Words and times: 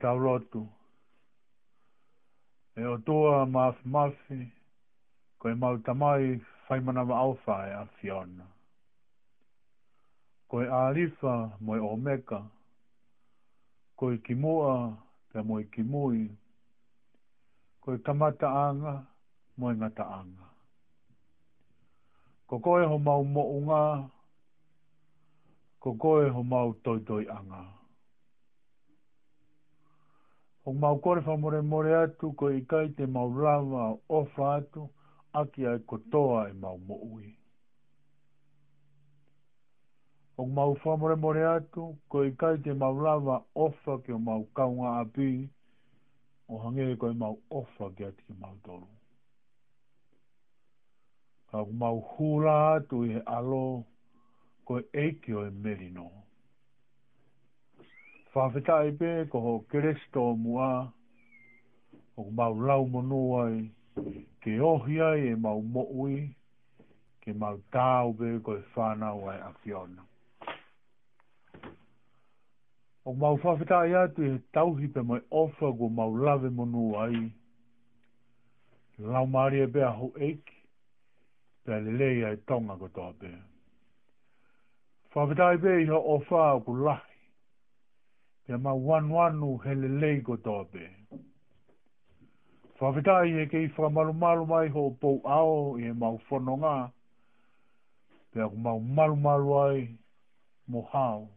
tau 0.00 0.18
lotu. 0.18 0.66
E 2.76 2.84
o 2.86 2.98
toa 2.98 3.44
maaf 3.46 3.76
mafi, 3.84 4.38
koe 5.38 5.52
e 5.52 5.54
mau 5.54 5.76
tamai 5.78 6.40
fai 6.66 6.80
manawa 6.80 7.18
au 7.18 7.34
fai 7.44 7.68
e 7.70 7.74
a 7.74 7.84
Fiona. 7.98 8.46
Ko 10.48 10.62
e 10.64 10.66
alifa 10.68 11.34
mo 11.60 11.76
e 11.76 11.80
omeka, 11.80 12.40
ko 13.96 14.12
e 14.12 14.18
kimua 14.24 14.94
te 15.32 15.42
mo 15.42 15.60
e 15.60 15.64
kimui, 15.72 16.22
ko 17.80 17.92
e 17.94 17.98
tamata 18.04 18.46
anga 18.48 18.94
mo 19.56 19.70
e 19.70 19.74
ngata 19.74 20.04
anga. 20.20 20.48
Ko 22.46 22.58
koe 22.58 22.86
ho 22.86 22.96
mau 22.98 23.22
mo 23.24 23.42
unga, 23.58 23.82
ko 25.80 25.92
koe 25.96 26.28
ho 26.34 26.42
mau 26.42 26.72
toitoi 26.82 27.26
anga. 27.28 27.38
anga 27.38 27.79
o 30.70 30.72
mau 30.72 30.98
kore 31.02 31.20
wha 31.26 31.36
more 31.36 31.62
more 31.62 31.94
atu 32.00 32.28
ko 32.38 32.48
i 32.54 32.60
kai 32.72 32.88
te 32.98 33.06
mau 33.12 33.28
rawa 33.38 33.86
o 34.18 34.18
wha 34.36 34.50
atu 34.58 34.82
aki 35.40 35.66
ai 35.66 35.78
kotoa 35.92 36.44
i 36.50 36.50
e 36.50 36.54
mau 36.62 36.78
mo'ui. 36.90 37.30
O 40.38 40.46
mau 40.46 40.76
wha 40.84 40.94
more 41.02 41.16
more 41.24 41.42
atu 41.54 41.88
ko 42.08 42.22
i 42.28 42.30
kai 42.42 42.52
te 42.66 42.72
mau 42.82 42.94
rawa 43.06 43.40
o 43.54 43.66
wha 43.84 43.98
ki 44.06 44.12
o 44.14 44.18
mau 44.28 44.46
kaunga 44.54 44.94
api 45.00 45.32
o 46.48 46.58
hange 46.62 46.86
e 46.94 46.96
ko 47.02 47.10
i 47.10 47.14
mau 47.26 47.34
o 47.50 47.66
wha 47.78 47.90
ki 47.98 48.04
ati 48.12 48.22
ki 48.26 48.34
mau 48.46 48.54
toru. 48.62 48.86
O 51.52 51.66
mau 51.82 52.00
hula 52.12 52.56
atu 52.78 53.04
i 53.10 53.16
he 53.16 53.22
alo 53.38 53.62
ko 54.64 54.78
i 54.78 54.86
eiki 55.06 55.34
o 55.34 55.44
i 55.50 55.50
e 55.50 55.60
merinoa 55.66 56.29
whawhetai 58.34 58.90
pē 58.98 59.08
ko 59.30 59.40
ho 59.44 59.52
keresto 59.72 60.22
mua, 60.38 60.70
o 62.16 62.28
mau 62.30 62.54
lau 62.68 62.84
monuai, 62.86 63.56
ke 64.44 64.54
ohi 64.62 65.00
e 65.30 65.34
mau 65.34 65.60
mo'ui, 65.62 66.18
ke 67.24 67.34
mau 67.34 67.58
tāu 67.74 68.12
pē 68.20 68.30
ko 68.46 68.54
e 68.60 68.62
whānau 68.76 69.26
ai 69.32 69.40
a 69.48 69.50
fiona. 69.64 70.06
O 73.04 73.14
mau 73.14 73.36
whawhetai 73.42 73.94
atu 74.04 74.28
e 74.32 74.38
tauhi 74.54 74.92
pē 74.94 75.02
mai 75.06 75.20
ofa 75.42 75.72
ko 75.82 75.88
mau 75.88 76.12
lave 76.14 76.50
monuai, 76.54 77.26
lau 79.10 79.26
maari 79.26 79.64
e 79.66 79.66
pē 79.66 79.82
aho 79.90 80.12
eiki, 80.30 80.58
pē 81.66 81.82
lelei 81.84 82.24
ai 82.30 82.36
tonga 82.46 82.78
ko 82.78 82.88
tō 83.00 83.12
pē. 83.24 83.34
Whawhetai 85.14 85.54
pē 85.66 85.80
iho 85.82 85.98
ofa 86.18 86.48
o 86.54 86.58
ku 86.60 86.76
lahi, 86.86 87.09
e 88.54 88.56
ma 88.58 88.72
wanu 88.74 89.14
anu 89.24 89.50
hele 89.64 89.88
leigo 90.00 90.36
tope. 90.44 90.86
Whawhetai 92.80 93.30
e 93.42 93.46
kei 93.52 93.66
whamalu 93.74 94.12
malu 94.14 94.14
malu 94.22 94.44
mai 94.50 94.68
ho 94.74 94.82
pou 95.00 95.20
ao 95.38 95.78
e 95.78 95.92
mau 96.00 96.16
whono 96.28 96.54
ngā, 96.62 96.76
pe 98.32 98.40
aku 98.42 98.56
mau 98.56 98.80
malu 98.80 99.16
malu 99.16 99.48
ai 99.64 99.78
mo 100.66 100.82
hao. 100.92 101.28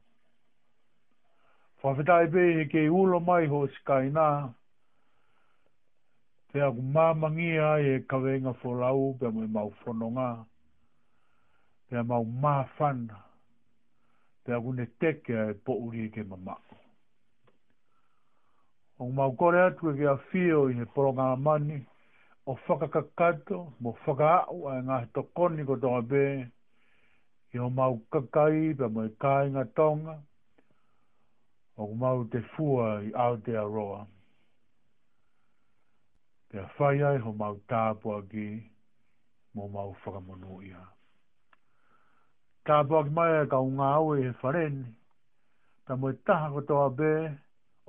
Whawhetai 1.83 2.31
pe 2.33 2.43
e 2.61 2.65
kei 2.71 2.87
ulo 2.89 3.19
mai 3.19 3.45
ho 3.51 3.59
skai 3.75 4.09
nā, 4.17 4.27
pe 6.51 6.61
aku 6.67 6.81
mamangi 6.93 7.51
ai 7.71 7.81
e 7.95 7.97
kawenga 8.09 8.55
wholau 8.61 9.13
pe 9.19 9.27
mo 9.29 9.43
e 9.45 9.51
mau 9.57 9.69
whono 9.83 10.09
ngā, 10.17 10.29
pe 11.89 12.01
mau 12.13 12.23
mafana, 12.23 13.19
pe 14.43 14.53
aku 14.57 14.73
ne 14.79 14.85
teke 14.99 15.35
e 15.51 15.59
pouri 15.67 16.07
ke 16.09 16.23
mamako 16.25 16.82
o 19.03 19.07
mau 19.11 19.31
kore 19.39 19.59
atu 19.67 19.91
e 19.99 20.05
a 20.07 20.15
fio 20.31 20.59
i 20.71 20.73
he 20.79 20.85
poronga 20.95 21.25
mani, 21.45 21.79
o 22.47 22.55
whakakakato, 22.65 23.57
mo 23.83 23.91
whakaau 24.05 24.59
a 24.71 24.77
e 24.79 24.83
ngā 24.87 24.99
he 25.03 25.07
tokoni 25.17 25.65
ko 25.67 25.75
tonga 25.83 26.01
bē, 26.13 26.21
i 27.53 27.59
o 27.65 27.67
mau 27.79 27.99
kakai 28.15 28.73
pe 28.79 28.87
mo 28.95 29.03
kai 29.07 29.23
kāinga 29.23 29.65
tonga, 29.79 30.15
o 31.77 31.89
mau 32.05 32.23
te 32.31 32.39
fua 32.53 32.87
i 33.09 33.11
Aotearoa. 33.25 33.99
Te 36.49 36.63
a 36.63 36.67
whai 36.77 36.95
ai 37.11 37.19
ho 37.27 37.33
mau 37.43 37.59
tāpua 37.69 38.21
ki, 38.31 38.47
mo 39.57 39.67
mau 39.75 39.89
whakamonu 40.01 40.63
ia. 40.69 40.83
Tāpua 42.69 43.03
ki 43.09 43.13
mai 43.19 43.31
e 43.41 43.47
ka 43.51 43.59
unga 43.67 43.91
au 43.99 44.13
e 44.15 44.29
he 44.29 44.35
whareni, 44.39 44.85
ta 45.87 45.95
mo 45.99 46.09
i 46.13 46.21
taha 46.25 46.53
ko 46.55 46.61
tonga 46.69 46.93
bē, 47.01 47.15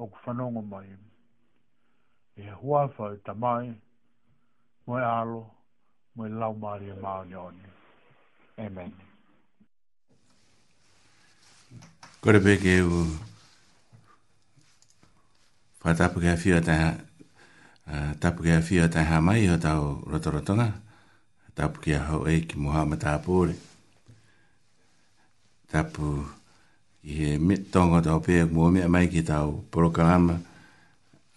o 0.02 0.06
ku 0.10 0.32
mai 0.34 1.03
e 2.36 2.44
hua 2.60 2.82
whau 2.98 3.14
ta 3.24 3.32
mai, 3.42 3.66
moe 4.86 5.02
alo, 5.18 5.42
moe 6.16 6.28
lau 6.40 6.52
maari 6.60 6.86
e 6.90 6.94
maa 7.02 7.22
ni 7.30 7.34
oni. 7.48 7.62
Amen. 8.64 8.92
Kore 12.22 12.40
peke 12.44 12.72
u 12.94 12.98
whatapu 15.82 16.16
kia 16.22 16.34
whio 16.40 16.58
tai 16.66 16.78
ha, 16.82 16.90
uh, 17.92 18.12
tapu 18.20 18.40
kia 18.46 18.58
whio 18.66 18.84
tai 18.94 19.04
ha 19.08 19.16
mai 19.26 19.42
o 19.48 19.56
tau 19.66 19.82
rotorotonga, 20.10 20.68
tapu 21.56 21.76
kia 21.82 21.98
hau 22.08 22.20
e 22.32 22.40
ki 22.48 22.54
moha 22.62 22.82
ma 22.90 22.96
tapuore. 23.04 23.54
Tapu 25.70 26.06
i 27.08 27.12
he 27.20 27.28
mitongo 27.46 27.98
tau 28.06 28.18
pēk 28.26 28.46
mua 28.54 28.68
mea 28.74 28.88
mai 28.94 29.06
ki 29.12 29.22
tau 29.30 29.48
porokarama, 29.72 30.34
tapu 30.34 30.53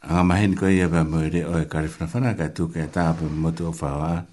Ah, 0.02 0.22
ma 0.28 0.36
hen 0.40 0.54
koe 0.60 0.70
ia 0.74 0.86
mo 1.12 1.18
re 1.34 1.42
o 1.52 1.54
e 1.58 1.66
kare 1.72 1.90
whanawhana 1.94 2.38
ka 2.40 2.48
tū 2.56 2.64
kia 2.74 2.86
tā 2.96 3.04
pa 3.18 3.26
motu 3.44 3.66
o 3.70 3.74
whawa. 3.80 4.26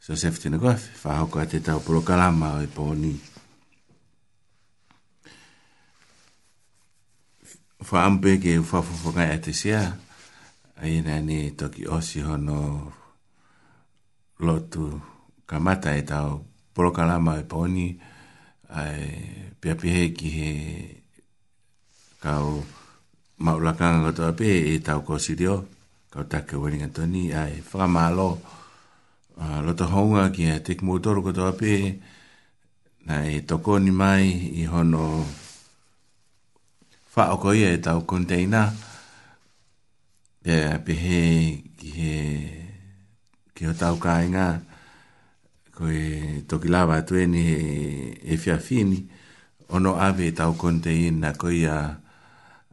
So 0.00 0.14
sefti 0.22 0.48
na 0.50 0.58
koe, 0.62 0.74
whahoko 1.02 1.40
a 1.44 1.46
te 1.52 1.58
tau 1.66 1.78
puro 1.86 2.00
kalama 2.08 2.56
o 2.56 2.62
e 2.64 2.68
pōni. 2.76 3.12
Wha 7.86 7.98
ampe 8.08 8.32
ke 8.44 8.56
whawhawhanga 8.58 9.34
e 9.36 9.38
te 9.44 9.52
sia, 9.52 9.82
a 10.80 10.84
i 10.88 11.02
nā 11.04 11.20
ni 11.28 11.38
toki 11.60 11.84
osi 11.98 12.22
hono 12.24 12.58
lotu 14.40 14.86
ka 15.46 15.60
mata 15.60 15.92
e 15.94 16.00
tau 16.02 16.40
puro 16.72 16.90
kalama 16.96 17.36
o 17.36 17.40
e 17.44 17.46
pōni, 17.52 17.86
a 18.72 18.82
e 18.96 19.06
pia 19.60 19.74
pihe 19.76 20.10
ki 20.16 20.30
he 20.38 20.50
kau 22.24 22.64
ma 23.38 23.52
ula 23.54 23.72
kanga 23.76 24.08
kato 24.10 24.24
ape 24.28 24.48
e 24.72 24.80
tau 24.80 25.04
ko 25.04 25.18
si 25.20 25.36
dio 25.36 25.68
ka 26.08 26.24
ta 26.24 26.40
ke 26.48 26.56
wani 26.56 26.80
ngato 26.80 27.04
ni 27.04 27.28
ai 27.36 27.60
fra 27.60 27.84
malo 27.84 28.40
uh, 29.36 29.60
lo 29.64 29.72
to 29.76 29.84
honga 29.84 30.32
ki 30.32 30.44
a 30.56 30.56
tik 30.64 30.80
motor 30.80 31.20
kato 31.20 31.44
ape 31.52 32.00
na 33.06 33.28
e 33.28 33.44
toko 33.48 33.76
ni 33.76 33.92
mai 33.92 34.24
i 34.60 34.64
hono 34.72 35.04
fa 37.12 37.36
o 37.36 37.36
ko 37.36 37.52
ye 37.52 37.76
tau 37.76 38.00
konteina 38.08 38.62
e 40.40 40.56
pe 40.84 40.92
he 41.04 41.20
ki 41.76 41.88
he 41.98 42.16
ki 43.54 43.62
o 43.68 43.72
tau 43.76 44.00
ka 44.00 44.24
inga 44.24 44.64
ko 45.76 45.84
e 45.92 46.40
toki 46.48 46.68
lava 46.72 47.04
tu 47.04 47.12
e 47.20 47.24
ni 47.28 47.44
e 48.32 48.34
fia 48.40 48.56
e 48.56 48.64
fini 48.66 48.98
ono 49.76 49.92
ave 50.00 50.32
tau 50.32 50.56
konteina 50.56 51.36
ko 51.36 51.36
ia 51.36 51.36
ko 51.40 51.48
ia 51.52 51.76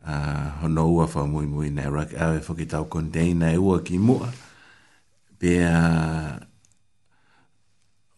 uh, 0.08 0.48
hono 0.62 0.88
ua 0.92 1.06
wha 1.16 1.28
mui 1.28 1.46
mui 1.46 1.70
nei 1.70 1.90
rak 1.96 2.12
awe 2.24 2.38
whaki 2.48 2.66
tau 2.74 2.86
konteina 2.92 3.48
e 3.56 3.58
ua 3.58 3.78
ki 3.88 3.98
mua 3.98 4.28
pe 5.40 5.50
a 5.64 5.78
uh, 5.86 6.32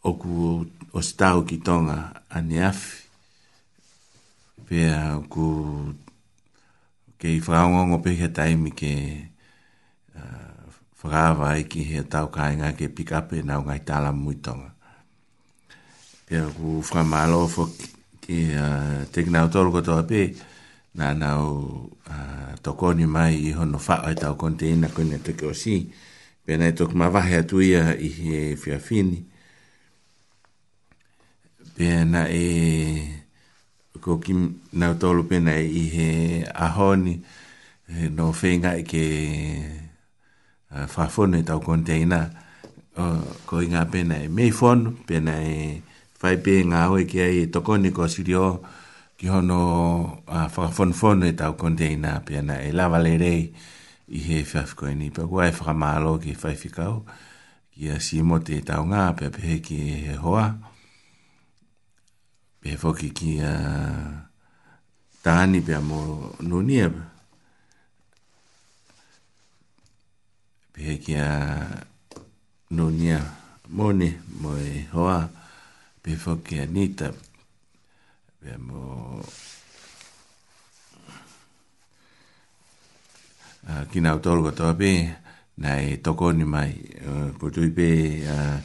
oku 0.10 0.32
o 0.98 1.02
stau 1.02 1.41
ki 1.50 1.58
tonga 1.65 1.98
ane 2.36 2.58
afi 2.69 2.93
pe 4.67 4.78
a 4.89 5.17
uh, 5.17 5.21
ku 5.30 5.45
ke 7.19 7.28
i 7.38 7.39
whaungongo 7.45 7.98
pe 8.06 8.12
hea 8.19 8.34
taimi 8.38 8.71
ke 8.82 8.91
uh, 10.17 10.50
whakaawa 11.00 11.50
ai 11.56 11.63
ki 11.71 11.82
hea 11.89 12.04
tau 12.13 12.28
kai 12.34 12.54
ngā 12.60 12.74
ke 12.78 12.88
pikape 12.95 13.43
nau 13.45 13.62
ngai 13.65 13.80
tala 13.89 14.12
mui 14.12 14.36
tonga 14.45 14.67
ah, 14.69 14.98
pe 16.26 16.38
a 16.41 16.45
uh, 16.50 16.52
ku 16.58 16.82
whamalo 16.89 17.45
whaki 17.56 17.86
ke 18.26 18.38
uh, 18.58 19.00
tekinau 19.13 19.45
toru 19.54 19.69
katoa 19.74 20.02
pe 20.10 20.10
pe 20.34 20.45
na 20.95 21.12
na 21.13 21.36
o 21.43 21.91
toko 22.63 22.88
ni 22.95 23.03
mai 23.13 23.36
i 23.36 23.49
hono 23.58 23.77
fa 23.88 23.95
o 24.08 24.12
ta 24.21 24.29
kon 24.39 24.53
te 24.60 24.65
ina 24.73 24.88
kon 24.95 25.10
te 25.25 25.31
ko 25.39 25.49
si 25.62 25.75
pe 26.43 26.51
na 26.60 26.67
to 26.77 26.84
ma 26.99 27.08
va 27.13 27.21
ha 27.29 27.39
i 27.99 28.10
he 28.19 28.38
fia 28.62 28.77
fini 28.86 29.17
e 31.89 31.93
ko 34.03 34.12
ki 34.23 34.34
na 34.79 34.88
to 34.99 35.08
lu 35.17 35.23
pe 35.29 35.38
i 35.81 35.84
he 35.95 36.10
a 36.47 36.67
no 38.15 38.25
fenga 38.39 38.71
i 38.81 38.84
ke 38.91 39.05
fa 40.93 41.03
fo 41.13 41.23
ne 41.31 41.39
ta 41.47 41.55
kon 41.65 41.81
te 41.88 41.93
ina 42.03 42.21
uh, 43.03 43.23
ko 43.47 43.55
inga 43.65 43.81
pe 43.91 43.99
e 43.99 44.19
me 44.36 44.45
fon 44.60 44.79
pe 45.08 45.15
e 45.39 45.81
fai 46.19 46.36
pe 46.43 46.53
nga 46.71 46.79
ke 47.12 47.19
ai 47.27 47.38
e 47.45 47.51
toko 47.53 47.73
ni 47.81 47.89
ko 47.97 48.03
si 48.13 48.23
o 48.31 48.63
ki 49.15 49.28
hono 49.32 49.60
whakafonfon 50.28 51.23
e 51.23 51.32
tau 51.39 51.56
kontei 51.56 51.95
nā 51.97 52.17
pia 52.28 52.41
nā 52.43 52.58
e 52.67 52.71
lava 52.75 52.99
le 52.99 53.15
rei 53.19 53.43
i 54.12 54.19
he 54.25 54.41
whafiko 54.43 54.89
e 54.91 54.95
ni 54.95 55.08
pia 55.10 55.23
kua 55.32 55.47
e 55.47 55.54
whakamalo 55.56 56.17
ki 56.23 56.36
whaifikau 56.36 57.06
ki 57.71 57.89
a 57.95 57.99
si 58.04 58.19
mote 58.21 58.58
e 58.60 58.63
tau 58.67 58.84
ngā 58.91 59.04
pia 59.17 59.30
pehe 59.36 59.58
ki 59.63 59.80
he 60.08 60.15
hoa 60.23 60.45
pehe 62.62 62.75
foki 62.82 63.10
ki 63.15 63.32
a 63.47 63.54
tāni 65.25 65.63
pia 65.65 65.80
mō 65.82 65.99
nunia 66.51 66.91
pehe 70.75 70.97
ki 71.04 71.15
a 71.23 71.30
nunia 72.75 73.21
mone 73.80 74.12
mō 74.43 74.58
e 74.75 74.84
hoa 74.93 75.21
pehe 76.04 76.19
foki 76.25 76.60
a 76.67 76.67
nita 76.67 77.15
pia 77.15 77.24
mo 78.62 78.81
uh, 83.65 83.84
kina 83.89 84.13
utol 84.13 84.45
ko 84.45 84.51
tobi 84.53 85.10
nai 85.58 85.97
toko 86.05 86.29
ni 86.29 86.45
mai 86.45 86.71
uh, 87.10 87.34
ko 87.41 87.49
tui 87.49 87.69
pe 87.77 87.88
uh, 88.29 88.58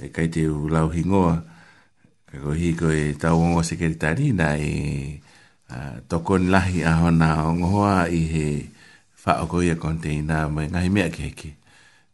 e 0.00 0.06
kai 0.14 0.28
te 0.32 0.40
u 0.48 0.68
lau 0.74 0.88
hingo 0.96 1.24
ko 2.42 2.50
hi 2.60 2.68
ko 2.80 2.86
e 2.88 3.04
tau 3.22 3.36
ngo 3.48 3.60
sekretari 3.68 4.26
nai 4.40 4.64
uh, 5.74 5.94
toko 6.08 6.32
ni 6.40 6.46
lahi 6.54 6.80
aho 6.90 7.08
na 7.20 7.28
ngohoa 7.58 7.98
i 8.08 8.20
he 8.32 8.48
fa 9.20 9.32
o 9.44 9.44
ko 9.50 9.56
ia 9.62 9.76
konteina 9.84 10.38
mai 10.54 10.66
ngai 10.72 10.88
mea 10.94 11.08
ke 11.14 11.28
ke 11.38 11.50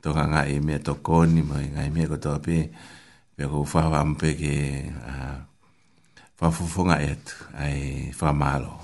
toka 0.02 0.24
ngai 0.32 0.54
mea 0.66 0.78
toko 0.86 1.16
ni 1.34 1.42
mai 1.50 1.66
ngai 1.74 1.90
mea 1.94 2.10
ko 2.10 2.16
tobi 2.24 2.58
pe 3.38 3.42
ko 3.50 3.58
fa 3.72 3.82
wa 3.92 4.00
mpe 4.10 4.28
ke 4.40 4.54
uh, 5.14 5.17
whafofonga 6.40 6.98
e 7.02 7.10
atu, 7.10 7.34
ai 7.58 7.78
whamalo. 8.20 8.78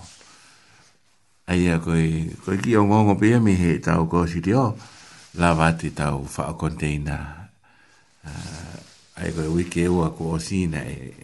Ai 1.47 1.69
a 1.71 1.79
koe, 1.79 2.35
koe 2.45 2.57
ki 2.59 2.77
o 2.77 2.85
ngongo 2.89 3.15
pia 3.21 3.41
mi 3.41 3.55
he 3.55 3.79
tau 3.85 4.07
ko 4.11 4.25
siri 4.27 4.55
o, 4.59 4.75
la 5.39 5.53
vati 5.55 5.91
tau 5.95 6.25
wha 6.25 6.53
container. 6.59 7.49
Uh, 8.25 9.23
ai 9.23 9.31
koe 9.37 9.47
wiki 9.55 9.87
ua 9.87 10.11
ko 10.17 10.33
o 10.35 10.39
sina 10.39 10.81
e, 10.83 11.15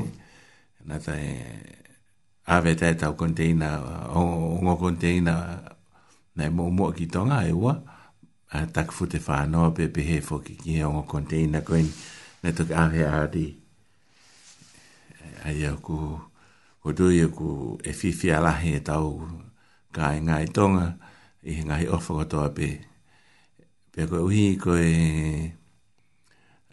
na 0.87 0.99
ta 1.03 1.15
e, 1.19 1.35
ave 2.47 2.75
tae 2.77 2.95
tau 2.97 3.15
container, 3.17 3.81
o 4.15 4.25
ngo 4.63 4.77
container, 4.79 5.59
na 6.37 6.45
e 6.47 6.51
mo 6.51 6.71
mo 6.71 6.91
ki 6.93 7.07
tonga 7.11 7.43
e 7.47 7.51
ua, 7.53 7.75
a 8.55 8.67
tak 8.71 8.93
fute 8.95 9.19
whanoa 9.19 9.73
pe 9.75 9.89
pe 9.91 10.05
he 10.07 10.21
foki 10.23 10.55
ki 10.63 10.79
he 10.79 10.85
o 10.87 10.93
ngo 10.95 11.03
container 11.11 11.65
koe 11.67 11.81
ni, 11.83 11.91
na 12.45 12.53
toki 12.55 12.75
ave 12.75 13.03
a 13.07 13.25
di. 13.27 13.60
ai 15.45 15.65
aku 15.69 16.19
ko 16.81 16.89
do 16.97 17.07
ye 17.13 17.27
ku 17.29 17.79
e 17.85 17.91
fifi 17.99 18.29
ala 18.37 18.53
he 18.63 18.73
tau 18.89 19.09
ka 19.95 20.05
e 20.17 20.21
ngai 20.27 20.47
tonga 20.57 20.87
i 21.51 21.61
e 21.61 21.63
ngai 21.69 21.85
ofa 21.95 22.11
ko 22.19 22.25
to 22.31 22.37
ape 22.49 22.69
pe 23.93 24.03
uhi 24.27 24.47
ko 24.63 24.73
e 24.77 24.93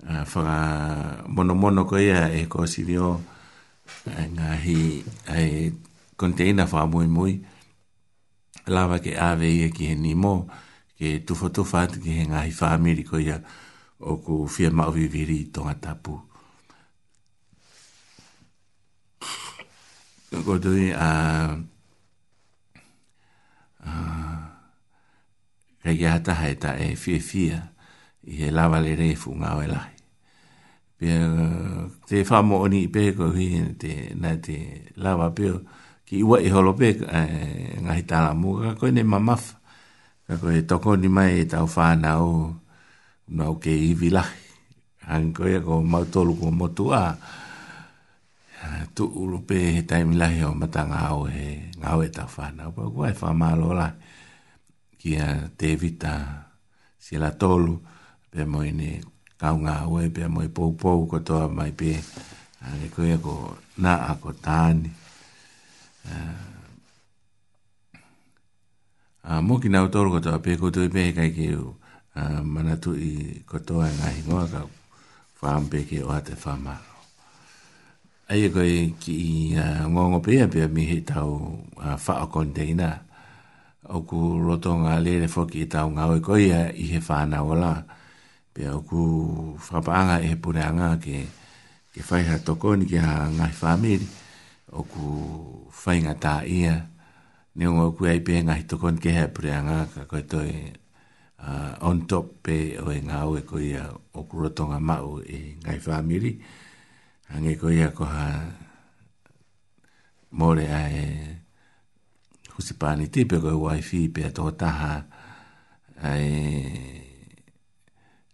a 0.08 0.22
ah, 0.22 0.24
fa 0.32 0.44
mono 1.34 1.54
mono 1.62 1.82
ko 1.90 1.96
ia 2.08 2.22
e 2.30 2.42
ko 2.52 2.60
si 2.74 2.82
dio 2.90 3.10
e 4.06 4.24
ngai 4.36 4.78
ai 5.34 5.50
e 5.68 5.72
container 6.20 6.68
fa 6.72 6.80
moi 6.94 7.08
moi 7.16 7.34
lava 8.74 8.98
ke 9.04 9.12
ave 9.30 9.48
ye 9.60 9.68
ki 9.76 9.88
ni 10.04 10.14
mo 10.24 10.34
ke 10.98 11.08
tu 11.26 11.34
foto 11.40 11.62
fat 11.72 11.92
ki 12.04 12.16
ngai 12.32 12.50
fa 12.60 12.66
ameriko 12.78 13.16
ia 13.28 13.38
o 13.98 14.12
ku 14.24 14.34
fia 14.54 14.70
ma 14.78 14.86
vi 14.96 15.06
viri 15.14 15.40
tonga 15.54 15.76
tapu 15.86 16.14
ko 20.32 20.56
te 20.60 20.68
ni 20.76 20.92
a 20.92 21.08
a 23.88 23.90
ke 25.84 26.20
ta 26.20 26.46
e, 26.46 26.58
e 26.92 26.96
fie 27.00 27.20
fie 27.24 27.56
i 28.28 28.34
he 28.44 28.50
lava 28.52 28.80
le 28.84 28.92
re 29.00 29.16
fu 29.16 29.32
ngā 29.40 29.52
wela 29.60 29.80
pe 31.00 31.10
te 32.10 32.18
wha 32.28 32.38
mo 32.48 32.56
oni 32.68 32.80
i 32.88 32.90
peko 32.94 33.26
hi 33.38 33.48
te 33.82 33.92
na 34.22 34.32
te 34.46 34.58
lava 35.04 35.28
peo 35.36 35.56
ki 36.08 36.16
iwa 36.24 36.38
i 36.44 36.46
e 36.52 36.54
holo 36.54 36.72
pe 36.80 36.88
ngā 37.86 37.92
hi 37.98 38.04
tāra 38.12 38.32
mō 38.42 38.50
ka 38.62 38.72
koe 38.80 38.92
ne 38.92 39.04
mamaf 39.08 39.44
ka 40.28 40.34
koe 40.44 40.60
toko 40.68 40.96
ni 41.00 41.08
mai 41.08 41.40
e 41.44 41.46
tau 41.52 41.68
wha 41.74 41.88
na 42.04 42.12
o 42.20 42.52
nau 43.38 43.56
ke 43.64 43.72
i 43.88 43.94
vila 43.96 44.24
hangi 45.08 45.32
koe 45.38 45.56
ko 45.66 45.74
mautolu 45.92 46.34
ko 46.40 46.48
motu 46.60 46.86
a 46.92 47.02
a 47.16 47.47
tu 48.96 49.06
ulupe 49.14 49.56
he 49.76 49.82
taimi 49.90 50.16
lahi 50.22 50.42
o 50.46 50.54
mata 50.58 50.82
ngāo 50.90 51.30
he 51.34 51.50
ngāo 51.82 52.00
e 52.06 52.10
tau 52.12 52.28
whānau. 52.36 52.72
Pau 52.76 52.90
kua 52.94 53.10
e 53.14 53.16
wha 53.20 53.32
mālo 53.34 53.70
la 53.78 53.88
ki 54.98 55.12
a 55.22 55.28
te 55.60 55.76
vita 55.78 56.14
si 57.00 57.16
la 57.22 57.30
tolu 57.42 57.76
pe 58.32 58.42
mo 58.50 58.64
i 58.66 58.72
ne 58.72 58.92
kau 59.40 59.56
ngāo 59.62 60.02
e 60.06 60.10
pe 60.10 60.26
mo 60.34 60.42
i 60.44 60.48
pou 60.50 60.74
pou 60.82 61.06
kotoa 61.12 61.46
mai 61.54 61.72
pe 61.72 61.94
ne 62.82 62.88
koe 62.96 63.14
ko 63.24 63.36
na 63.84 63.94
a 64.10 64.14
ko 64.22 64.32
tāni. 64.46 64.90
A 69.30 69.42
mo 69.46 69.60
ki 69.62 69.70
nau 69.70 69.86
tolu 69.94 70.12
kotoa 70.18 70.42
pe 70.44 70.58
kotoa 70.58 70.86
i 70.90 70.94
pe 70.94 71.02
he 71.08 71.14
kai 71.14 71.32
keu 71.38 71.76
mana 72.50 72.74
tu 72.82 72.96
i 72.98 73.44
kotoa 73.46 73.86
e 73.92 73.96
ngahi 74.02 74.22
ngoa 74.28 74.46
kau 74.50 74.70
whaampeke 75.42 76.02
o 76.04 76.10
ate 76.18 76.34
whamaa 76.34 76.87
ai 78.28 78.44
e 78.52 78.92
ki 79.00 79.14
i 79.16 79.34
ngongo 79.92 80.20
pia 80.20 80.48
pia 80.52 80.68
mi 80.68 80.84
he 80.84 81.00
tau 81.04 81.64
whao 81.80 82.28
konteina 82.28 82.90
o 83.88 83.98
ku 84.04 84.20
roto 84.44 84.72
ngā 84.84 84.96
le 85.04 85.14
whoki 85.34 85.60
i 85.64 85.68
tau 85.76 85.88
ngā 85.96 86.04
oi 86.12 86.20
e 86.20 86.24
koe 86.28 86.48
i 86.52 86.86
he 86.92 87.00
whāna 87.08 87.40
wala 87.48 87.72
pia 88.54 88.76
o 88.76 88.82
ku 88.90 89.00
whapaanga 89.68 90.20
i 90.20 90.26
e 90.28 90.28
he 90.32 90.36
pureanga 90.44 91.00
ke 91.04 91.24
ke 91.96 92.04
whai 92.12 92.24
ha 92.28 92.36
toko 92.46 92.76
ni 92.76 92.86
ke 92.92 93.00
ha 93.00 93.32
ngai 93.32 93.54
whamiri 93.64 94.08
o 94.76 94.84
ku 94.84 95.06
whai 95.82 95.98
ngā 96.04 96.14
tā 96.20 96.36
ia 96.44 96.76
ni 97.56 97.64
o 97.66 97.92
ku 97.96 98.06
ai 98.12 98.20
pia 98.20 98.44
ngai 98.44 98.68
toko 98.68 98.92
ni 98.92 99.00
ke 99.00 99.12
ha 99.16 99.24
pureanga 99.32 99.88
ka 99.96 100.04
koe 100.04 100.28
toi 100.28 100.52
uh, 101.48 101.80
on 101.80 102.04
top 102.12 102.44
pe 102.44 102.76
o 102.84 102.92
e 102.92 103.00
ngā 103.08 103.20
e 103.40 103.40
oi 103.40 103.68
o 104.20 104.22
ku 104.28 104.34
roto 104.44 104.68
ngā 104.68 104.80
mau 104.90 105.16
e 105.24 105.40
ngai 105.64 105.64
whamiri 105.64 105.64
ngai 105.64 105.80
whamiri 105.88 106.32
Angi 107.28 107.60
ko 107.60 107.68
ia 107.68 107.92
ko 107.92 108.08
ha 108.08 108.40
more 110.32 110.64
a 110.64 110.82
e 110.92 111.06
husi 112.56 112.74
pani 112.80 113.06
te 113.14 113.22
pe 113.30 113.36
ko 113.44 113.52
wifi 113.68 114.00
pe 114.14 114.22
to 114.36 114.44
ta 114.60 114.70
ha 114.82 114.94
ai 116.10 116.26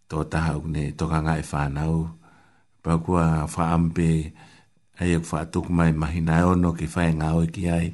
to 0.09 0.17
ta 0.31 0.39
ha 0.45 0.51
ne 0.73 0.83
to 0.97 1.03
ka 1.11 1.19
ngai 1.25 1.41
fa 1.51 1.61
na 1.75 1.81
u 1.89 1.99
pa 2.85 2.91
ko 3.03 3.11
fa 3.53 3.63
mai 5.77 5.91
mahina 6.01 6.33
e 6.41 6.45
o 6.53 6.53
no 6.61 6.69
ke 6.77 6.85
fa 6.93 7.01
en 7.11 7.21
ao 7.27 7.41
ki 7.53 7.63
ai 7.77 7.87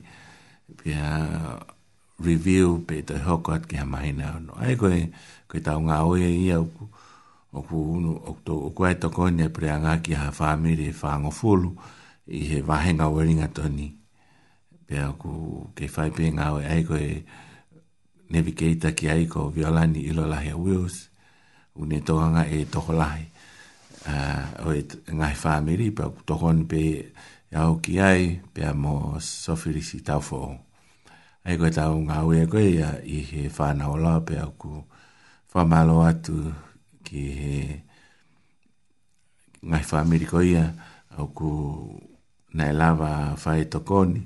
pe 0.79 0.89
a 0.99 1.13
review 2.27 2.69
pe 2.87 2.95
to 3.07 3.13
ho 3.25 3.33
ko 3.43 3.49
at 3.57 3.63
ke 3.71 3.75
imagina 3.85 4.25
e 4.35 4.39
no 4.45 4.51
ai 4.63 4.73
ko 4.79 4.85
ko 5.49 5.55
ta 5.65 5.71
un 5.81 5.87
ao 5.95 6.11
ia 6.19 6.57
u 6.59 6.65
o 7.53 7.65
ku 7.65 7.77
unu 7.97 8.13
o 8.29 8.37
to 8.45 8.55
o 8.67 8.69
ku 8.73 8.85
eto 8.85 9.09
ko 9.09 9.29
ne 9.33 9.49
pre 9.49 9.73
anga 9.73 9.97
ki 9.97 10.13
ha 10.13 10.29
famili 10.29 10.93
fa 10.93 11.17
e 11.17 11.19
ngo 11.25 11.31
fulu 11.33 11.69
i 12.29 12.45
he 12.49 12.59
vahenga 12.61 13.09
weringa 13.09 13.49
toni 13.49 13.89
pe 14.85 14.95
o 15.01 15.11
ku 15.17 15.33
ke 15.73 15.85
fai 15.89 16.13
pe 16.13 16.25
nga 16.29 16.53
e 16.61 16.65
ai 16.69 16.81
ko 16.85 16.93
e 16.93 17.25
navigator 18.29 18.93
ki 18.93 19.05
ai 19.09 19.23
ko 19.25 19.49
violani 19.49 20.05
ilo 20.09 20.29
la 20.29 20.37
he 20.45 20.53
wheels 20.53 21.09
une 21.73 21.97
to 22.05 22.13
anga 22.21 22.43
e 22.45 22.69
to 22.69 22.77
ko 22.85 22.93
lai 22.93 23.25
a 24.05 24.13
uh, 24.61 24.69
o 24.69 24.69
e 24.77 24.81
nga 25.17 25.27
he 25.33 25.37
famili 25.43 25.89
pe 25.89 26.03
o 26.05 26.13
to 26.27 26.33
kon 26.41 26.69
pe 26.69 26.83
ya 27.49 27.65
o 27.65 27.81
ki 27.81 27.93
ai 27.97 28.21
pe 28.53 28.61
mo 28.77 29.17
so 29.17 29.57
felicita 29.57 30.21
fo 30.21 30.53
ai 31.49 31.57
ko 31.57 31.65
ta 31.73 31.89
unga 31.89 32.21
we 32.29 32.45
ko 32.45 32.61
i 32.61 33.17
he 33.29 33.49
fa 33.49 33.73
na 33.73 33.89
ola 33.89 34.21
pe 34.21 34.37
o 34.37 34.53
ku 34.53 34.85
fa 35.49 35.65
atu 36.05 36.68
ki 37.09 37.21
he 37.39 37.53
ngai 39.67 39.83
wha 39.89 39.97
Ameriko 40.05 40.37
ia 40.51 40.65
au 41.19 41.27
ku 41.37 41.49
nai 42.57 42.71
lava 42.81 43.11
whae 43.43 43.63
tokoni 43.73 44.21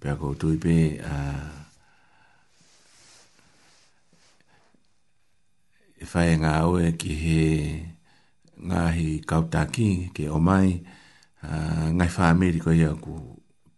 pe 0.00 0.06
ako 0.14 0.26
tui 0.40 0.56
pe 0.64 0.74
a 1.12 1.16
e 6.32 6.36
ngā 6.42 6.52
oe 6.72 6.86
ki 7.00 7.12
he 7.24 7.42
ngāhi 8.68 9.08
kautaki 9.30 9.88
ke 10.16 10.24
o 10.36 10.38
mai 10.48 10.68
a, 11.48 11.52
ngai 11.96 12.10
wha 12.16 12.24
Ameriko 12.36 12.68
ia 12.80 12.90
ku 13.04 13.14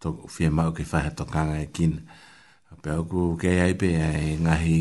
to, 0.01 0.09
fie 0.35 0.49
mau 0.57 0.71
ke 0.77 0.83
whae 0.91 1.11
tokanga 1.19 1.57
e 1.67 1.69
kina 1.75 1.99
pe 2.83 2.89
ako 2.99 3.21
kei 3.43 3.59
aipe 3.67 3.89
a 4.07 4.09
e 4.31 4.31
ngāhi 4.45 4.45
ngāhi 4.47 4.79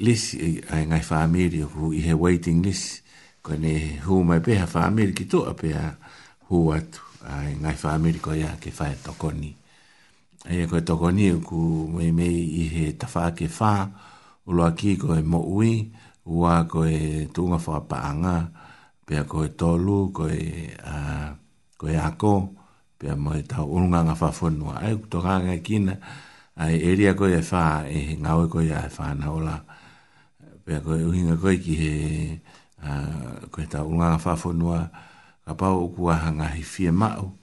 list 0.00 0.34
eh, 0.40 0.64
ai 0.72 0.86
ngai 0.88 1.04
family 1.04 1.52
who 1.68 1.92
i 1.92 2.00
he 2.00 2.14
waiting 2.16 2.64
list 2.64 3.04
ko 3.44 3.52
ne 3.58 4.00
who 4.06 4.24
mai 4.24 4.40
peha 4.40 4.64
ha 4.64 4.68
family 4.70 5.12
ki 5.12 5.28
to 5.28 5.44
a 5.44 5.52
pe 5.52 5.68
who 6.48 6.72
at 6.72 6.88
ai 7.28 7.52
ngai 7.60 7.76
family 7.76 8.16
ko 8.16 8.32
ya 8.32 8.56
ke 8.56 8.72
fa 8.72 8.88
to 8.96 9.12
ni 9.36 9.52
ai 10.48 10.64
ko 10.64 10.80
to 10.80 10.96
ko 10.96 11.12
ni 11.12 11.28
e 11.28 11.36
ku 11.44 11.90
mei 11.92 12.12
mei 12.12 12.36
i 12.64 12.64
he 12.72 12.84
ta 12.96 13.06
fa 13.10 13.36
ke 13.36 13.48
fa 13.52 13.90
o 14.48 14.48
lo 14.56 14.64
aki 14.64 14.96
ko 14.96 15.12
e 15.18 15.22
mo 15.26 15.44
ui 15.44 15.92
wa 16.24 16.64
ko 16.64 16.86
e 16.88 17.28
tunga 17.34 17.58
fa 17.60 17.82
pa 17.84 18.00
pe 19.04 19.18
ko 19.28 19.44
e 19.44 19.50
tolu 19.58 20.08
ko 20.14 20.24
e 20.30 20.72
a 20.80 20.96
ko 21.78 21.86
ako 21.90 22.34
pe 22.98 23.10
mo 23.18 23.34
e 23.34 23.42
ta 23.44 23.60
unga 23.66 24.06
nga 24.06 24.14
fa 24.14 24.30
fo 24.32 24.48
no 24.48 24.72
ai 24.72 24.94
to 25.10 25.18
ngai 25.20 25.60
kina 25.66 25.94
ai 26.62 26.78
eria 26.80 27.12
ko 27.18 27.26
e 27.28 27.42
fa 27.42 27.84
e 27.86 28.16
ngau 28.22 28.46
ko 28.50 28.58
ya 28.62 28.86
fa 28.88 29.12
e 29.12 29.14
na 29.20 29.26
ola 29.30 29.56
la 29.62 29.71
pe 30.64 30.78
ko 30.78 30.90
u 30.94 31.10
hinga 31.10 31.34
koi 31.42 31.58
ki 31.62 31.74
he 31.82 31.94
a 32.86 32.90
ko 33.50 33.58
ta 33.70 33.82
u 33.84 33.92
nga 33.98 34.14
fa 34.22 34.32
fo 34.40 34.52
noa 34.54 34.80
ka 35.44 35.52
pa 35.58 35.68
o 35.74 35.90
ku 35.94 36.02
hanga 36.22 36.46
hi 36.54 36.62
fie 36.72 36.90
ma 37.00 37.08
u 37.24 37.34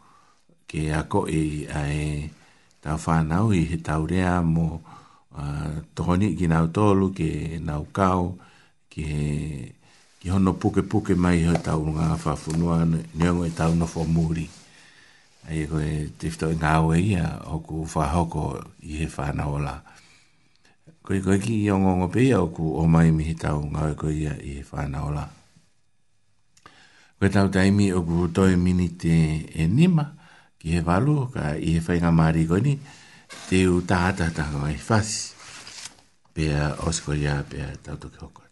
ke 0.67 0.79
a 0.95 1.01
ko 1.11 1.19
e 1.41 1.67
a 1.67 1.81
e 2.03 2.09
ta 2.81 2.91
fa 3.03 3.15
na 3.29 3.35
u 3.43 3.47
hi 3.51 3.75
ta 3.85 3.93
u 4.01 4.07
rea 4.11 4.35
mo 4.55 4.67
a 5.35 5.67
toni 5.95 6.27
ki 6.39 6.45
na 6.51 6.57
u 6.65 7.09
ke 7.17 7.29
na 7.67 7.73
u 7.83 7.85
kau 7.97 8.23
ki 8.89 9.01
he 9.11 9.25
ki 10.23 10.27
hono 10.33 10.51
puke 10.61 10.81
puke 10.91 11.11
mai 11.23 11.39
he 11.45 11.51
ta 11.65 11.73
u 11.75 11.85
nga 11.93 12.05
fa 12.23 12.31
fo 12.41 12.49
noa 12.59 12.77
ne 12.87 13.03
ngo 13.33 13.43
e 13.43 13.51
ta 13.57 13.65
u 13.67 13.73
no 13.79 13.83
fo 13.93 14.01
muri 14.15 14.47
ai 15.51 15.59
ko 15.69 15.75
e 15.75 15.93
tifto 16.19 16.45
nga 16.57 16.71
u 16.85 16.95
ia 17.09 17.27
o 17.53 17.59
ku 17.65 17.75
fa 17.93 18.03
hoko 18.15 18.43
i 18.89 19.03
he 19.03 19.07
fa 19.15 19.25
na 19.37 19.43
ola 19.55 19.75
koe 21.09 21.21
koe 21.25 21.39
ki 21.41 21.55
i 21.65 21.69
ongo 21.73 21.95
ngo 21.97 22.07
pe 22.13 22.21
iau 22.21 22.51
ku 22.53 22.77
o 22.77 22.83
mai 22.87 23.09
mihi 23.11 23.33
tau 23.41 23.59
ngā 23.71 23.83
e 23.89 23.93
koe 23.99 24.11
ia 24.23 24.33
i 24.49 24.59
whāna 24.69 24.99
ola. 25.07 25.23
Koe 27.17 27.29
tau 27.33 27.49
taimi 27.49 27.87
o 27.97 28.01
ku 28.05 28.27
toi 28.35 28.53
mini 28.55 28.87
te 29.01 29.15
e 29.61 29.65
nima 29.67 30.05
ki 30.61 30.67
he 30.77 30.81
walu 30.87 31.15
ka 31.33 31.55
i 31.57 31.69
he 31.79 31.81
whainga 31.87 32.11
maari 32.13 32.45
koe 32.49 32.61
ni 32.61 32.73
te 33.49 33.63
u 33.67 33.81
tāta 33.89 34.29
tango 34.37 34.61
e 34.69 34.77
whasi 34.87 35.33
pia 36.37 36.69
osko 36.87 37.17
ia 37.17 37.39
pia 37.49 37.71
tau 37.83 37.97
toki 37.97 38.21
hoko. 38.21 38.43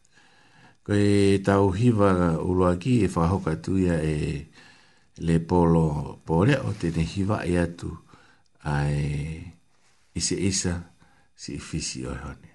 Koe 0.83 1.37
tau 1.45 1.69
hiva 1.77 2.39
ulua 2.41 2.73
ki 2.81 3.03
e 3.05 3.13
whahoka 3.13 3.53
tuia 3.61 4.01
e 4.01 4.47
le 5.25 5.37
polo 5.45 6.17
pole 6.25 6.57
o 6.57 6.73
tene 6.73 7.05
hiva 7.13 7.43
e 7.45 7.53
atu 7.61 7.93
ai 8.65 9.45
isa 10.17 10.35
isa 10.41 10.73
si 11.37 11.59
fisi 11.61 12.01
o 12.09 12.15
honi. 12.23 12.46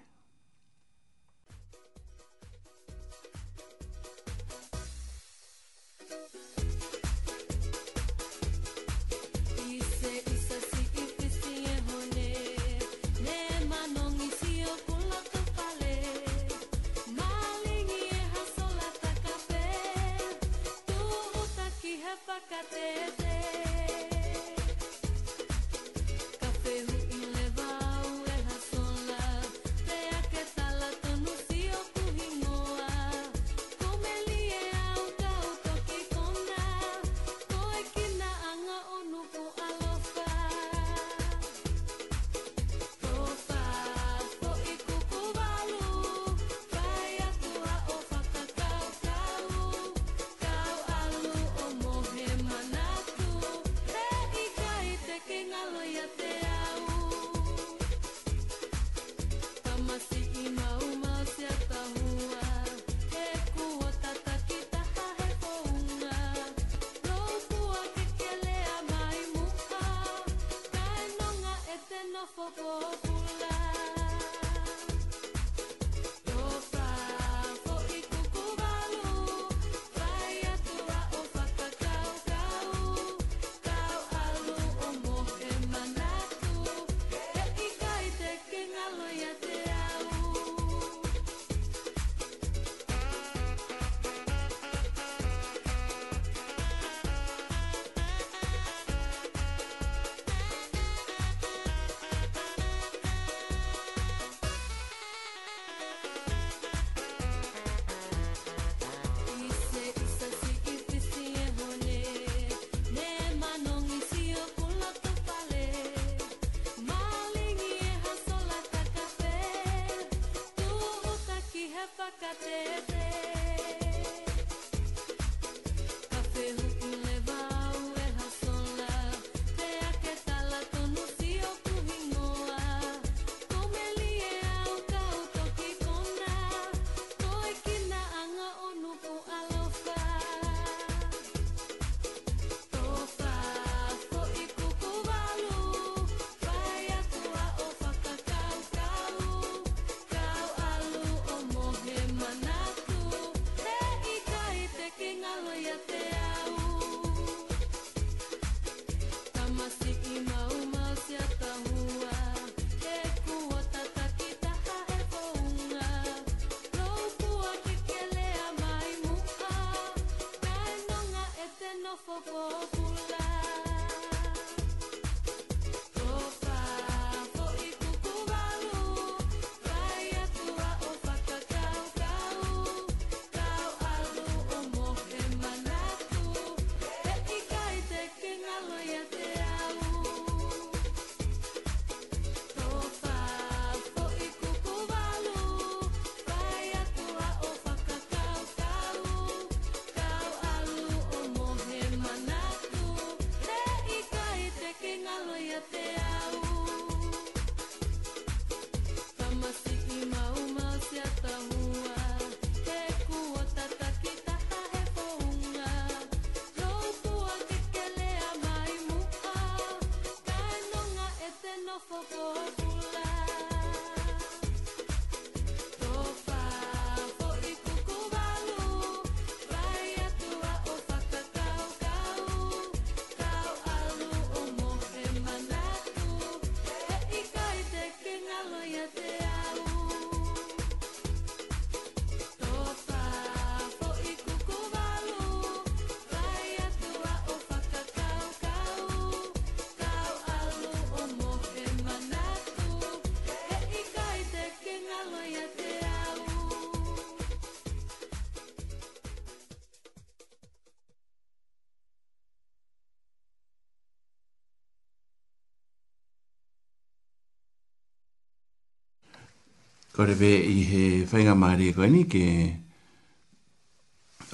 kore 269.94 270.14
be 270.20 270.30
i 270.48 270.58
he 270.70 270.82
whainga 271.10 271.34
maari 271.40 271.64
e 271.68 271.72
koe 271.76 271.86
ni 271.94 272.02
ke 272.12 272.24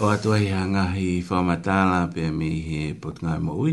o 0.03 0.07
atua 0.15 0.37
i 0.45 0.49
ha 0.55 0.61
ngahi 0.75 1.09
whamatala 1.27 1.99
pe 2.15 2.23
me 2.37 2.47
i 2.59 2.61
he 2.69 2.81
potngai 3.03 3.39
mo 3.47 3.53
ui. 3.65 3.73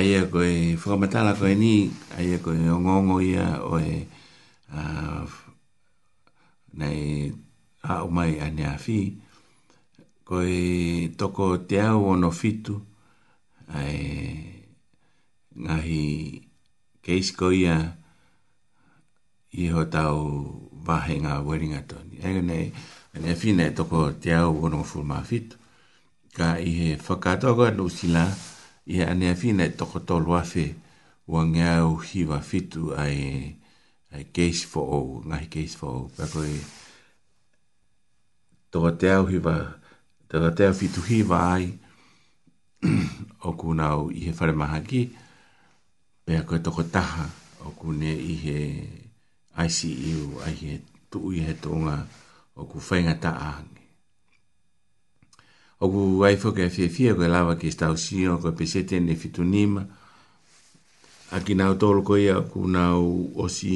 Aia 0.00 0.20
e 0.26 0.30
koe 0.32 0.52
whamatala 0.82 1.30
e 1.36 1.38
koe 1.42 1.52
ni, 1.64 1.74
aia 2.18 2.36
koe 2.46 2.56
o 2.76 2.78
ngongo 2.84 3.16
ia 3.32 3.46
o 3.68 3.74
e 3.76 3.94
nei 6.80 7.00
a 7.92 8.00
umai 8.08 8.32
ane 8.48 8.64
a 8.72 8.72
whi. 8.86 8.98
Koe 10.28 10.48
toko 11.20 11.46
te 11.68 11.76
au 11.88 12.00
o 12.16 12.16
no 12.16 12.32
fitu. 12.40 12.72
Koe 12.72 12.72
toko 12.72 12.72
te 12.72 12.72
au 12.72 12.80
no 12.80 12.80
fitu. 12.80 12.80
isko 17.24 17.48
ia 17.56 17.96
i 19.56 19.64
ho 19.72 19.80
tau 19.88 20.22
wahe 20.84 21.16
ngā 21.24 21.40
weringa 21.48 21.80
tōni. 21.88 22.20
Ega 22.20 22.42
nei, 22.44 22.66
ane 23.16 23.32
whina 23.42 23.68
e 23.70 23.72
toko 23.78 24.02
te 24.22 24.34
au 24.36 24.50
wono 24.60 24.82
ful 24.84 25.06
mā 25.08 25.22
fitu. 25.24 25.56
Ka 26.34 26.56
i 26.66 26.72
he 26.80 26.88
whakatoka 27.06 27.70
nō 27.78 27.86
sila, 27.98 28.26
i 28.92 29.00
ane 29.08 29.30
whina 29.40 29.64
e 29.64 29.72
toko 29.80 30.02
tolu 30.10 30.36
afe 30.36 30.66
ua 31.30 31.44
ngāu 31.48 31.94
hiwa 32.10 32.42
fitu 32.44 32.90
ai, 32.98 33.54
ai 34.12 34.26
case 34.36 34.66
for 34.68 34.84
o, 34.84 35.00
ngahi 35.24 35.48
case 35.54 35.78
for 35.80 35.94
o. 36.02 36.02
Pako 36.18 36.44
i 36.52 36.58
toko 38.74 38.92
te 39.00 39.14
au 39.16 39.24
hiwa, 39.30 39.54
toko 40.28 40.50
te 40.58 40.66
au 40.68 40.74
fitu 40.76 41.00
hiwa 41.08 41.40
ai, 41.54 41.70
o 43.48 43.54
kūnau 43.56 44.10
i 44.12 44.26
he 44.26 44.34
whare 44.40 44.52
maha 44.58 44.82
ki, 44.84 45.06
pea 46.24 46.40
koe 46.48 46.58
toko 46.66 46.82
taha 46.96 47.26
o 47.66 47.70
kune 47.78 48.08
i 48.08 48.32
e 48.32 48.36
he 48.42 48.58
ICU, 49.66 50.28
ai 50.44 50.54
he 50.62 50.72
tuu 51.10 51.28
i 51.36 51.44
he 51.46 51.52
tonga 51.62 51.96
o 52.56 52.62
ku 52.70 52.78
whainga 52.86 53.14
ta 53.24 53.30
ahangi. 53.46 53.84
O 55.82 55.88
ku 55.92 56.00
waifo 56.24 56.48
kia 56.56 56.70
fia 56.74 56.88
fia 56.94 57.12
koe 57.18 57.28
lawa 57.34 57.52
ki 57.60 57.68
stau 57.76 57.94
sio, 58.04 58.32
koe 58.42 58.56
pesete 58.58 58.96
ne 59.00 59.14
fitu 59.22 59.42
nima, 59.52 59.82
a 61.34 61.40
ki 61.44 61.52
nao 61.58 61.74
tolu 61.80 62.00
koe 62.08 62.24
a 62.32 62.38
ku 62.50 62.60
nao 62.76 63.02
osi 63.44 63.74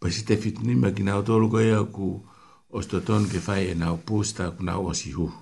pesete 0.00 0.34
fitu 0.42 0.60
nima, 0.68 0.86
a 0.92 0.94
ki 0.96 1.02
nao 1.08 1.20
tolu 1.28 1.46
koe 1.52 1.68
a 1.72 1.80
ku 1.94 2.06
ostoton 2.76 3.22
ke 3.32 3.38
whai 3.46 3.64
e 3.72 3.74
nao 3.82 3.96
posta, 4.08 4.44
ku 4.56 4.62
nao 4.68 4.82
osi 4.92 5.10
huhu. 5.16 5.38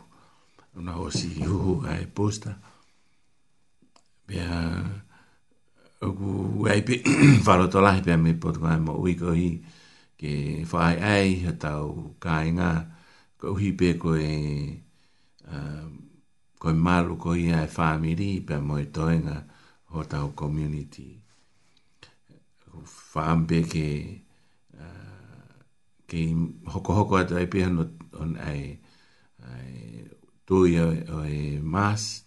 Nao 0.87 1.03
osi 1.11 1.27
huhu 1.51 1.73
ai 1.93 2.05
posta. 2.17 2.51
Posta 2.55 2.77
pia 4.29 4.53
ugu 6.07 6.69
ai 6.73 6.81
pe 6.87 6.95
falo 7.47 7.65
to 7.73 7.79
lahi 7.87 8.01
pia 8.07 8.17
me 8.25 8.33
pot 8.43 8.57
kai 8.63 8.79
mo 8.87 8.93
ui 9.05 9.13
ko 9.23 9.29
hi 9.41 9.51
ke 10.21 10.31
fai 10.73 10.95
ai 11.15 11.29
hatau 11.45 11.85
kai 12.25 12.47
nga 12.59 12.71
ko 13.41 13.49
hi 13.61 13.69
pe 13.81 13.89
um, 13.91 13.99
ko 14.03 14.11
e 14.31 14.35
ko 16.61 16.69
e 16.75 16.79
malu 16.87 17.13
ko 17.25 17.31
hi 17.39 17.47
ai 17.59 17.69
family 17.81 18.31
pia 18.47 18.59
mo 18.67 18.75
i 18.85 18.87
toi 18.97 19.17
nga 19.27 19.37
ho 19.93 19.99
tau 20.13 20.29
community 20.43 21.09
fam 23.13 23.39
pe 23.49 23.59
ke 23.73 23.89
uh, 24.85 25.53
ke 26.11 26.21
hoko 26.73 26.91
hoko 26.99 27.15
atu 27.21 27.35
ai 27.41 27.47
pia 27.55 27.67
no 27.77 27.83
on 28.23 28.33
ai 28.53 28.61
tui 30.49 30.73
o 31.17 31.21
e 31.25 31.43
mas 31.75 32.03
tui 32.09 32.27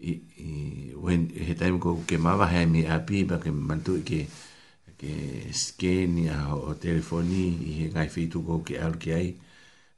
when 0.00 1.30
he 1.30 1.54
time 1.54 1.78
ko 1.78 2.02
ke 2.06 2.18
mava 2.18 2.48
he 2.50 2.64
mi 2.66 2.82
api 2.86 3.22
ba 3.24 3.38
ke 3.38 3.48
mantu 3.50 4.02
ke 4.02 4.26
ke 4.98 5.12
skeni 5.54 6.26
a 6.28 6.54
o 6.54 6.74
telefoni 6.74 7.44
i 7.68 7.70
he 7.78 7.84
ngai 7.94 8.08
fi 8.10 8.26
tu 8.28 8.42
ko 8.42 8.58
ke 8.66 8.74
al 8.78 8.98
ke 8.98 9.10
ai 9.14 9.28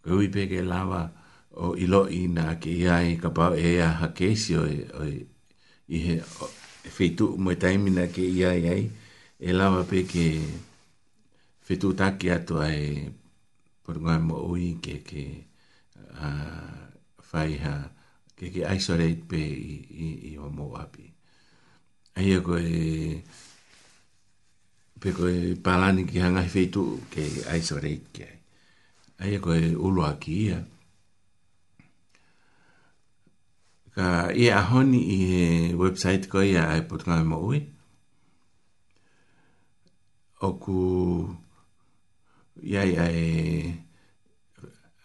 ko 0.05 0.21
i 0.21 0.29
pe 0.29 0.47
ke 0.51 0.61
lava 0.63 1.03
o 1.57 1.73
ilo 1.77 2.05
i 2.13 2.29
na 2.29 2.55
ke 2.61 2.71
ia 2.71 3.01
i 3.09 3.17
ka 3.17 3.31
pa 3.33 3.55
e 3.57 3.81
a 3.81 3.89
ha 4.03 4.07
ke 4.17 4.37
si 4.37 4.55
o 4.57 4.65
i 4.69 5.97
he 6.05 6.15
fi 6.97 7.17
tu 7.17 7.35
mo 7.41 7.51
e 7.51 7.57
time 7.57 7.89
na 7.97 8.05
ke 8.13 8.25
ia 8.37 8.53
i 8.53 8.65
ai 8.75 8.85
e 9.41 9.51
lava 9.53 9.83
pe 9.91 10.05
ke 10.05 10.27
fi 11.65 11.73
tu 11.81 11.97
ta 11.97 12.15
ke 12.21 12.27
atu 12.37 12.55
ai 12.63 13.09
por 13.83 13.97
ngai 14.05 14.21
mo 14.29 14.37
ui 14.53 14.77
ke 14.85 14.95
ke 15.09 15.23
a 16.21 16.29
fai 17.29 17.53
ha 17.65 17.75
uh, 17.81 17.85
ke 18.37 18.51
ke 18.53 18.62
isolate 18.77 19.25
pe 19.29 19.37
i, 19.40 19.75
i, 20.05 20.07
i 20.33 20.38
o 20.38 20.49
mo 20.53 20.68
api. 20.77 21.09
Ai 22.20 22.31
e 22.37 22.40
koe, 22.40 23.22
pe 25.01 25.12
koe 25.16 25.55
palani 25.64 26.05
ki 26.11 26.18
hanga 26.25 26.44
i 26.44 26.49
feitu 26.53 26.85
ke 27.12 27.25
isolate 27.57 28.12
ke 28.16 28.25
ai. 28.27 28.38
Ai 29.25 29.37
e 29.37 29.38
koe 29.44 29.61
ulu 29.88 30.03
a 30.05 30.11
ki 30.20 30.35
ia. 30.46 30.59
Ka 33.96 34.11
i 34.42 34.49
a 34.53 34.61
honi 34.72 35.01
i 35.16 35.16
he 35.33 35.75
website 35.85 36.29
koe 36.33 36.44
ia 36.51 36.66
ai 36.75 36.83
potongami 36.92 37.25
e 37.27 37.31
mo 37.31 37.38
ui. 37.49 37.61
Oku, 40.44 40.75
iai 42.72 42.92
ai, 43.01 43.20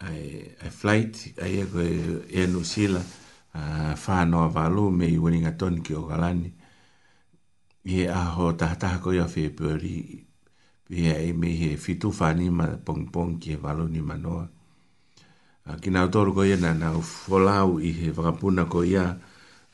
ai, 0.08 0.24
ai 0.62 0.70
flight, 0.76 1.14
ai 1.46 1.54
e 1.64 1.68
koe 1.72 1.88
e 2.28 2.46
New 2.52 2.62
Zealand. 2.68 3.08
Ah, 3.54 3.92
whānoa 4.04 4.48
wālo 4.54 4.82
me 4.98 5.06
i 5.14 5.18
weringa 5.22 5.52
ton 5.60 5.74
ki 5.84 5.92
o 6.00 6.02
galani. 6.10 6.50
I 7.92 7.94
e 8.02 8.06
aho 8.20 8.46
tahataha 8.58 8.98
koi 9.04 9.18
a 9.24 9.26
whepuri, 9.34 9.96
i 10.98 11.04
e 11.12 11.14
e 11.28 11.32
me 11.40 11.50
he 11.60 11.70
fitu 11.84 12.08
whāni 12.18 12.46
ma 12.58 12.66
pong 12.86 13.02
pong 13.14 13.32
ki 13.40 13.52
e 13.56 13.58
wālo 13.64 13.84
ni 13.94 14.00
manoa. 14.10 14.44
Uh, 15.68 15.76
ki 15.80 15.90
nau 15.94 16.08
toru 16.14 16.32
koi 16.36 16.50
ana 16.56 16.70
nau 16.82 17.00
wholau 17.04 17.76
i 17.88 17.92
he 17.98 18.08
whakapuna 18.16 18.64
koi 18.74 18.94
a, 19.04 19.04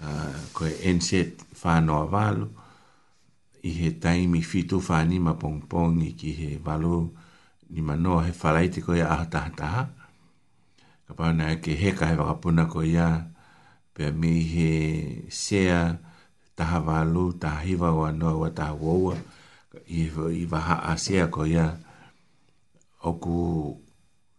uh, 0.07 0.35
koi 0.57 0.73
enset 0.91 1.43
whānoa 1.63 2.11
wālo, 2.15 2.49
i 3.71 3.73
he 3.79 3.91
taimi 4.03 4.43
fitu 4.51 4.81
whāni 4.89 5.21
ma 5.27 5.35
pong 5.43 5.63
pong 5.71 6.01
ki 6.21 6.33
he 6.41 6.51
wālo 6.67 6.95
ni 7.71 7.81
manoa 7.89 8.25
he 8.27 8.33
whalaiti 8.43 8.83
koi 8.87 9.01
a 9.07 9.09
aho 9.15 9.25
tahataha. 9.33 9.83
Ka 11.07 11.13
pāna 11.19 11.55
ke 11.63 11.73
heka 11.83 12.05
he 12.11 12.17
whakapuna 12.21 12.67
koi 12.75 12.95
a, 13.07 13.09
uh, 13.09 13.19
pe 13.99 14.07
mi 14.21 14.33
he 14.53 14.71
sea 15.43 15.81
taha 16.57 16.79
walu 16.87 17.27
taha 17.43 17.61
hiva 17.67 17.91
wa 18.01 18.09
noa 18.19 18.35
wa 18.43 18.51
taha 18.59 18.75
wawa 18.75 19.17
i, 19.87 20.07
i 20.43 20.45
waha 20.53 20.77
a 20.91 20.95
sea 21.03 21.27
ko 21.35 21.43
ia 21.47 21.67
oku 23.03 23.35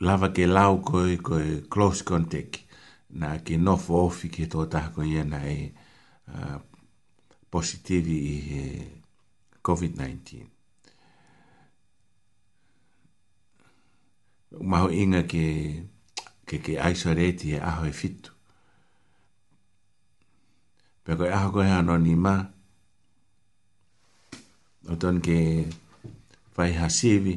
lava 0.07 0.29
ke 0.35 0.45
lau 0.47 0.79
ko 0.87 1.03
i 1.11 1.17
ko 1.19 1.39
i 1.43 1.59
close 1.73 2.03
contact 2.07 2.55
na 3.19 3.35
ke 3.43 3.57
nofo 3.59 4.05
ofi 4.07 4.29
ke 4.31 4.47
tō 4.47 4.63
taha 4.71 4.93
ko 4.95 5.03
ia 5.03 5.23
na 5.27 5.43
e 5.43 5.59
uh, 6.31 6.57
positivi 7.51 8.15
i 8.31 8.33
he 8.47 8.63
COVID-19 9.63 10.47
maho 14.71 14.87
inga 14.89 15.27
ke 15.27 15.43
ke 16.47 16.63
ke 16.63 16.79
aiso 16.79 17.11
reti 17.13 17.51
e 17.59 17.59
aho 17.59 17.85
e 17.91 17.93
fitu 17.93 18.38
pe 21.09 21.17
ko 21.17 21.25
aha 21.25 21.49
ko 21.49 21.59
hano 21.65 21.97
ni 21.97 22.13
ma 22.13 22.37
oton 24.93 25.17
ke 25.25 25.65
fai 26.53 26.71
hasivi 26.79 27.33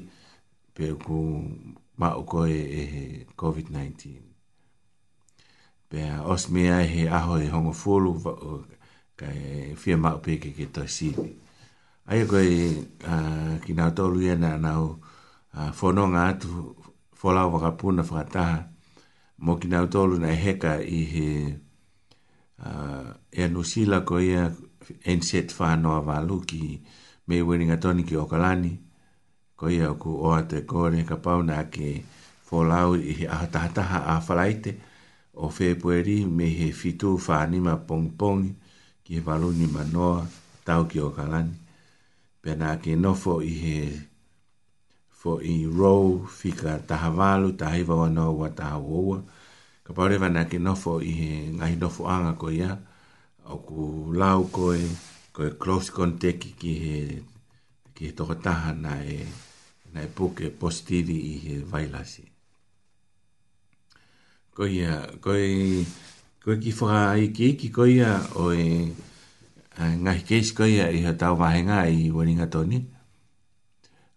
pe 0.77 0.85
ko 1.05 1.17
ma 2.01 2.09
o 2.21 2.29
ko 2.31 2.45
e, 2.45 2.61
e 2.81 2.83
covid 3.41 3.67
19 3.73 5.89
pe 5.89 6.01
os 6.33 6.43
me 6.53 6.63
ai 6.79 6.85
e 6.85 6.89
he 6.93 7.03
aho 7.17 7.35
e 7.41 7.47
hongo 7.53 7.73
fulu 7.81 8.11
ka 9.19 9.29
e 9.41 9.45
fia 9.81 9.97
ma 10.05 10.11
pe 10.25 10.33
ke 10.43 10.51
ke 10.57 10.67
to 10.75 10.83
sivi 10.97 11.27
ai 12.13 12.21
ko 12.31 12.37
e 12.57 12.77
uh, 13.13 13.57
ki 13.65 13.73
na 13.79 13.87
to 13.97 14.03
lui 14.13 14.29
na 14.43 14.51
na 14.65 14.71
o 14.85 14.89
uh, 15.57 15.73
fono 15.79 16.03
nga 16.13 16.25
tu 16.41 16.51
fola 17.21 17.41
o 17.49 17.57
rapuna 17.65 18.03
mo 19.45 19.53
ki 19.61 19.67
na 19.73 19.81
to 19.93 20.01
lu 20.11 20.17
e 20.29 20.37
heka 20.45 20.73
i 20.85 21.01
he 21.13 21.29
Ah, 22.65 23.03
e 23.39 23.43
anu 23.47 23.63
sila 23.71 23.99
ko 24.09 24.15
ia 24.29 24.43
enset 25.11 25.49
whanoa 25.59 25.99
walu 26.09 26.37
ki 26.49 26.63
me 27.27 27.37
weringa 27.47 27.75
toni 27.83 28.03
ki 28.09 28.15
okalani 28.25 28.73
ko 29.59 29.65
ia 29.77 29.89
ku 30.03 30.11
oa 30.27 30.41
te 30.51 30.59
kore 30.71 31.01
ka 31.11 31.17
pauna 31.25 31.57
ke 31.75 31.89
folau 32.47 32.91
i 33.13 33.15
ahatahataha 33.35 33.99
a 34.13 34.15
falaite 34.27 34.71
o 35.43 35.47
fepueri 35.57 36.19
me 36.37 36.47
he 36.59 36.69
fitu 36.81 37.11
whanima 37.27 37.75
pongpongi 37.87 38.51
ki 39.05 39.11
he 39.17 39.21
walu 39.27 39.49
ni 39.59 39.67
manoa 39.77 40.19
tau 40.67 40.83
ki 40.91 40.99
okalani 41.09 41.55
pena 42.43 42.69
ke 42.83 42.93
nofo 43.03 43.35
i 43.53 43.55
he 43.63 43.79
fo 45.21 45.31
i 45.55 45.57
rou 45.79 46.03
fika 46.39 46.73
tahawalu 46.89 47.49
tahaiva 47.61 47.95
wanoa 48.03 48.31
wa 48.41 48.49
tahawawa 48.49 48.49
tahawawa 48.59 49.19
ka 49.93 50.01
pare 50.01 50.17
vana 50.19 50.49
ke 50.49 50.57
nofo 50.59 51.01
i 51.05 51.11
he 51.13 51.33
ngahi 51.53 51.77
nofo 51.77 52.09
anga 52.09 52.33
ko 52.41 52.49
ia 52.49 52.73
o 53.45 53.55
ku 53.61 54.09
lau 54.17 54.49
koe 54.49 54.81
koe 55.37 55.51
close 55.61 55.93
contact 55.93 56.41
ki 56.59 56.73
he 56.83 56.97
ki 57.95 58.03
he 58.09 58.13
toko 58.17 58.33
taha 58.41 58.73
na 58.73 58.97
e 59.05 59.21
na 59.93 60.01
e 60.01 60.09
puke 60.09 60.49
positivi 60.49 61.17
i 61.33 61.35
he 61.45 61.55
vailasi 61.71 62.25
ko 64.57 64.65
ia 64.65 65.13
koe 65.21 65.85
koe 66.41 66.57
ki 66.57 66.73
whaka 66.81 67.21
i 67.21 67.29
ki 67.37 67.45
iki 67.53 67.69
ko 67.69 67.85
ia 67.85 68.17
o 68.41 68.49
e 68.49 68.89
ngahi 69.77 70.23
keis 70.25 70.57
ko 70.57 70.65
ia 70.65 70.89
i 70.89 71.05
he 71.05 71.13
tau 71.21 71.37
wahenga 71.37 71.85
i 71.93 72.09
waringa 72.09 72.49
toni 72.49 72.81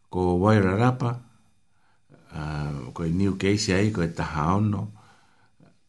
ko 0.08 0.40
wairarapa, 0.40 1.12
uh, 2.32 2.74
ko 2.96 3.04
new 3.04 3.36
case 3.36 3.76
ai 3.76 3.92
ko 3.92 4.00
i 4.08 4.12
taha 4.16 4.56
ono 4.64 4.95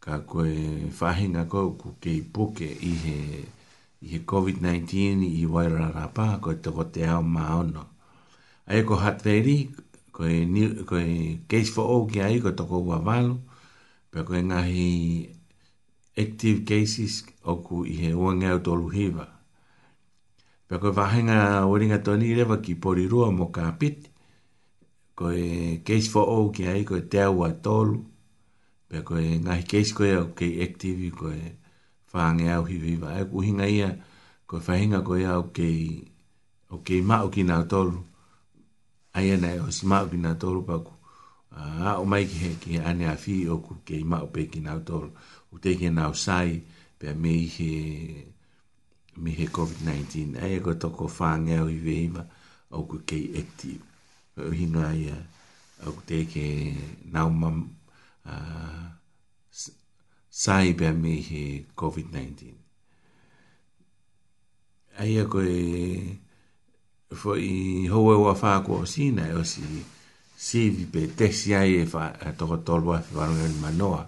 ka 0.06 0.16
koe 0.30 0.52
whahinga 1.00 1.42
kou 1.52 1.68
ke 1.80 1.88
kei 2.02 2.20
puke 2.34 2.68
i 2.90 2.92
he, 3.04 3.16
i 4.04 4.12
he 4.12 4.18
COVID-19 4.32 4.92
i 5.26 5.42
waira 5.54 5.86
rapa 5.98 6.26
ko 6.42 6.48
e 6.54 6.58
toko 6.64 6.84
te 6.94 7.02
ao 7.12 7.22
maono. 7.36 7.82
Ai 8.70 8.80
ko 8.88 8.94
hatveri, 9.04 9.56
ko 10.14 10.20
e, 10.34 10.46
new, 10.54 10.70
ko 10.88 10.94
e 11.10 11.14
case 11.50 11.70
for 11.74 11.84
all 11.92 12.06
ki 12.10 12.18
ai 12.22 12.38
ko 12.38 12.50
toko 12.58 12.76
ua 12.86 12.98
walu, 13.06 13.34
pe 14.14 14.18
ko 14.26 14.32
ngahi 14.48 14.90
active 16.24 16.58
cases 16.70 17.14
oku 17.52 17.76
i 17.92 17.98
he 18.04 18.08
uanga 18.14 18.54
o 18.56 18.60
tolu 18.66 18.86
hiva. 18.96 19.26
Pe 20.70 20.74
ko 20.80 20.94
e 20.94 21.22
o 21.66 21.74
ringa 21.80 21.98
toni 22.06 22.34
rewa 22.38 22.62
ki 22.62 22.74
porirua 22.82 23.34
mo 23.34 23.50
ka 23.50 23.74
piti, 23.78 24.06
ko 25.18 25.34
case 25.86 26.08
for 26.14 26.24
all 26.30 26.50
ki 26.54 26.62
ai 26.70 26.82
ko 26.86 26.94
e 26.94 27.02
te 27.10 27.18
ao 27.26 27.42
tolu, 27.62 28.14
pe 28.88 28.96
ko 29.06 29.12
e 29.26 29.30
ngahi 29.42 29.64
keis 29.70 29.90
koe 29.96 30.08
e 30.10 30.16
o 30.22 30.26
kei 30.38 30.54
aktivi 30.66 31.08
ko 31.18 31.26
e 31.30 31.42
whaange 32.12 32.46
au 32.56 32.64
hi 32.70 32.76
viva 32.84 33.08
e 33.20 33.24
kuhinga 33.30 33.66
ia 33.78 33.88
ko 34.48 34.54
e 34.60 34.62
whahinga 34.66 34.98
ko 35.06 35.12
e 35.18 35.26
o 35.26 35.42
kei 35.56 35.80
o 36.70 36.76
kei 36.86 37.02
mao 37.08 37.26
ki 37.34 37.42
nga 37.50 37.56
tolu 37.72 37.98
aia 39.18 39.36
nei 39.42 39.58
o 39.58 39.66
si 39.76 39.84
mao 39.90 40.06
ki 40.10 40.16
nga 40.22 40.32
tolu 40.42 40.60
pa 40.68 40.74
a 41.88 41.98
o 41.98 42.04
mai 42.10 42.24
ki 42.30 42.36
he 42.44 42.50
ki 42.62 42.72
ane 42.90 43.06
a 43.10 43.16
fi 43.22 43.34
o 43.52 43.56
ku 43.64 43.72
kei 43.88 44.02
mao 44.12 44.26
pe 44.32 44.40
ki 44.50 44.58
nga 44.64 44.74
tolu 44.88 45.08
u 45.52 45.56
teke 45.64 45.88
nga 45.94 46.04
sai 46.24 46.50
pe 46.98 47.06
me 47.20 47.30
i 47.34 47.46
he 47.58 47.72
me 49.22 49.30
he 49.38 49.46
COVID-19 49.50 50.38
aia 50.42 50.56
e 50.62 50.62
ko 50.64 50.70
toko 50.82 51.04
whaange 51.16 51.54
au 51.62 51.66
hi 51.72 51.78
viva 51.86 52.22
o 52.76 52.86
ku 52.88 52.96
kei 53.08 53.26
aktivi 53.40 53.82
o 54.46 54.50
hinga 54.58 54.86
ia 55.04 55.18
o 55.90 55.90
teke 56.08 56.44
nga 57.10 57.20
mao 57.26 57.75
sai 60.28 60.74
pe 60.74 60.88
mi 61.02 61.22
he 61.30 61.42
covid 61.80 62.06
19 62.12 65.00
ai 65.00 65.12
ko 65.32 65.38
e 65.40 65.58
fo 67.20 67.30
i 67.40 67.52
ho 67.92 67.98
e 68.14 68.16
wa 68.24 68.32
fa 68.42 68.52
ko 68.66 68.74
si 68.92 69.02
na 69.16 69.24
o 69.40 69.42
si 69.52 69.62
si 70.46 70.60
vi 70.74 70.84
pe 70.92 71.02
te 71.18 71.26
si 71.38 71.50
ai 71.60 71.72
e 71.82 71.84
fa 71.92 72.04
to 72.38 72.44
ko 72.50 72.56
to 72.66 72.74
lo 72.84 72.88
fa 73.16 73.24
no 73.32 73.36
en 73.48 73.56
manoa 73.64 74.02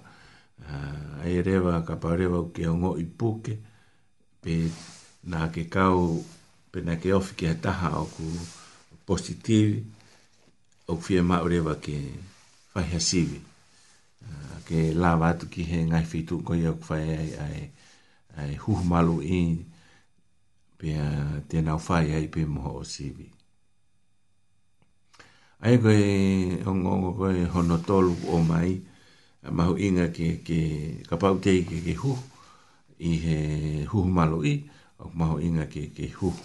ah, 0.72 1.22
ai 1.24 1.36
reva 1.46 1.72
ka 1.88 1.94
pa 2.02 2.10
reva 2.20 2.38
ke 2.54 2.62
o 2.72 2.74
ngo 2.80 2.90
ipuke 3.04 3.54
pe 4.42 4.54
na 5.32 5.40
ke 5.54 5.62
kau 5.74 5.98
pe 6.70 6.78
na 6.86 6.92
ke 7.00 7.08
ofi 7.18 7.32
ke 7.40 7.46
taha 7.64 7.88
o 8.04 8.06
ku 8.14 8.24
positivi 9.08 9.76
o 10.92 10.94
fie 11.04 11.20
ma 11.28 11.36
reva 11.52 11.74
ke 11.84 11.96
fa 12.72 12.80
ha 12.90 12.98
sivi 13.10 13.40
ke 14.66 14.80
la 15.02 15.10
vatu 15.20 15.44
ki 15.52 15.62
he 15.70 15.78
ngai 15.90 16.04
fitu 16.10 16.34
ko 16.46 16.52
ia 16.62 16.72
kwa 16.82 16.96
e 17.08 17.10
ai 17.22 17.30
ai 17.46 17.60
ai 18.40 18.52
huh 18.62 18.80
malu 18.90 19.16
i 19.40 19.40
pe 20.78 20.88
te 21.48 21.56
nau 21.66 21.78
fai 21.86 22.06
ai 22.16 22.26
pe 22.34 22.40
mo 22.54 22.60
o 22.80 22.82
sivi 22.92 23.26
ai 25.66 25.74
ko 25.82 25.88
e 26.06 26.08
ongo 26.70 26.92
ko 27.18 27.24
e 27.40 27.42
hono 27.54 27.76
tolu 27.88 28.12
o 28.34 28.36
mai 28.50 28.70
mahu 29.56 29.74
inga 29.86 30.06
ke 30.16 30.28
ke 30.46 30.60
kapau 31.08 31.34
te 31.44 31.52
ke 31.68 31.76
ke 31.86 31.94
huh 32.02 32.18
i 33.10 33.12
he 33.24 33.38
huh 33.90 34.06
malu 34.16 34.38
i 34.52 34.54
o 35.04 35.08
mahu 35.20 35.36
inga 35.46 35.64
ke 35.74 35.82
ke 35.96 36.06
huh 36.18 36.36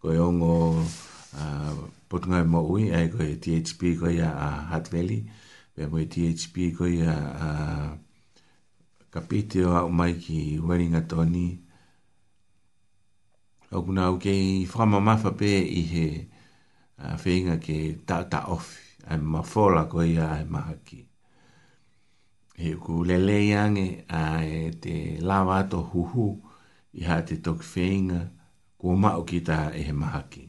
ko 0.00 0.06
e 0.16 0.18
ongo 0.28 0.52
uh, 1.40 1.72
potunga 2.08 2.38
mo 2.52 2.60
ui 2.72 2.84
ai 2.96 3.06
ko 3.12 3.18
e 3.32 3.34
THP 3.42 3.80
ko 4.00 4.06
ia 4.18 4.28
a 4.48 4.50
Hat 4.70 4.86
Valley 4.92 5.22
pe 5.74 5.82
mo 5.90 5.98
THP 6.06 6.54
ko 6.78 6.84
ia 6.86 7.10
a 7.18 7.48
kapite 9.12 9.58
o 9.66 9.88
mai 9.98 10.14
ki 10.22 10.58
wenga 10.68 11.02
toni 11.10 11.48
o 13.74 13.82
kuna 13.82 14.10
o 14.14 14.14
ke 14.22 14.30
fama 14.72 15.00
mafa 15.08 15.30
pe 15.40 15.50
i 15.82 15.82
he 15.94 16.06
a 17.02 17.16
feinga 17.22 17.56
ke 17.66 17.76
ta 18.06 18.22
ta 18.30 18.40
off 18.54 18.68
a 19.12 19.18
ma 19.32 19.40
fola 19.42 19.82
ko 19.90 19.98
ia 20.14 20.28
ma 20.54 20.62
ki 20.86 21.00
e 22.70 22.72
ku 22.82 22.94
lele 23.08 23.36
yang 23.52 23.78
a 24.22 24.22
te 24.82 24.94
lava 25.28 25.58
to 25.70 25.78
huhu 25.90 26.26
i 27.02 27.02
ha 27.08 27.16
te 27.26 27.34
tok 27.44 27.60
feinga 27.74 28.20
ko 28.80 28.86
ma 29.02 29.10
o 29.20 29.26
kita 29.30 29.58
e 29.82 29.90
ma 30.00 30.22
ki 30.30 30.43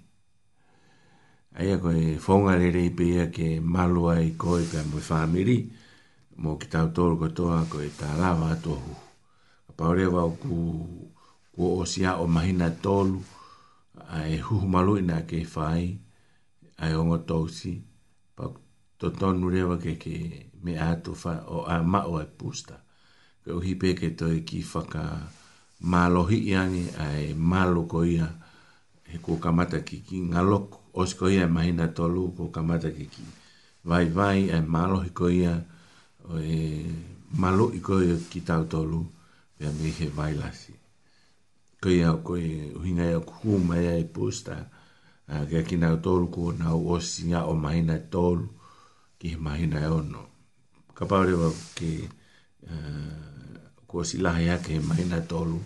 ai 1.55 1.71
e 1.71 1.75
fonga 1.79 2.19
whonga 2.25 2.53
re 2.59 2.67
rei 2.75 2.89
pia 2.91 3.23
ke 3.31 3.47
malua 3.63 4.19
i 4.19 4.35
koe 4.35 4.59
pia 4.69 4.83
mui 4.91 5.01
whamiri 5.09 5.57
mō 6.41 6.51
ki 6.59 6.67
tau 6.73 6.87
tōru 6.91 7.15
katoa 7.23 7.63
koe 7.71 7.87
tā 7.99 8.09
rāwa 8.19 8.49
atohu 8.55 8.93
a 9.69 9.71
paure 9.77 10.05
wau 10.13 10.29
ku 10.43 10.57
ku 11.55 11.63
o 11.79 11.83
sia 11.87 12.17
o 12.19 12.27
mahina 12.27 12.67
tolu 12.85 13.19
ai 14.17 14.35
hu 14.45 14.67
malu 14.67 14.97
ina 15.01 15.23
ke 15.29 15.39
fai 15.53 15.95
ai 16.83 16.91
ongo 16.99 17.17
tōsi 17.29 17.73
pa 18.35 18.51
to 18.99 19.07
tonu 19.19 19.47
rewa 19.53 19.75
ke 19.79 19.95
ke 20.03 20.15
me 20.63 20.75
ato 20.91 21.15
wha 21.23 21.33
o 21.55 21.57
a 21.71 21.77
o 22.11 22.13
ai 22.19 22.27
pusta 22.37 22.83
ke 23.43 23.49
hi 23.65 23.73
pe 23.79 23.95
ke 23.99 24.09
toi 24.19 24.37
ki 24.47 24.59
whaka 24.71 25.03
malohi 25.91 26.39
iangi 26.51 26.83
ai 27.05 27.25
malu 27.51 27.87
koia 27.91 28.27
he 29.07 29.17
kua 29.23 29.39
kamata 29.39 29.79
ki 29.87 29.97
ki 30.07 30.19
ngaloku 30.35 30.83
osko 30.95 31.29
ia 31.29 31.47
mai 31.47 31.71
na 31.75 31.87
tolu 31.87 32.31
ko 32.37 32.43
kamata 32.55 32.89
kiki. 32.89 33.23
Vai 33.85 34.05
vai 34.05 34.39
e 34.49 34.61
malo 34.61 34.97
hiko 35.05 35.27
ia, 35.29 35.61
e 36.41 36.55
malo 37.37 37.67
hiko 37.75 38.01
ia 38.01 38.15
ki 38.29 38.41
tau 38.47 38.63
tolu, 38.71 39.03
pia 39.57 39.69
mi 39.71 39.91
he 39.91 40.07
vai 40.17 40.33
lasi. 40.39 40.73
Ko 41.81 41.89
ia 41.89 42.15
ko 42.25 42.37
i 42.37 42.47
e 42.51 42.71
uhinga 42.79 43.05
ia 43.11 43.19
kuhu 43.19 43.59
mai 43.67 43.85
e 43.99 44.05
pusta, 44.15 44.55
kia 45.49 45.63
ki 45.67 45.77
nau 45.83 45.97
tolu 45.99 46.31
ko 46.31 46.51
nau 46.55 46.79
osi 46.95 47.27
ia 47.29 47.43
o 47.43 47.53
mai 47.59 47.81
na 47.83 47.99
tolu, 47.99 48.47
ki 49.19 49.35
he 49.35 49.37
mai 49.37 49.67
na 49.67 49.83
ono. 49.99 50.23
Ka 50.95 51.05
paure 51.11 51.33
wa 51.35 51.51
ke, 51.75 51.91
ko 53.87 54.03
si 54.07 54.17
lahe 54.23 54.47
ake 54.55 54.79
he 54.79 54.81
mai 54.89 55.03
na 55.11 55.19
tolu, 55.29 55.59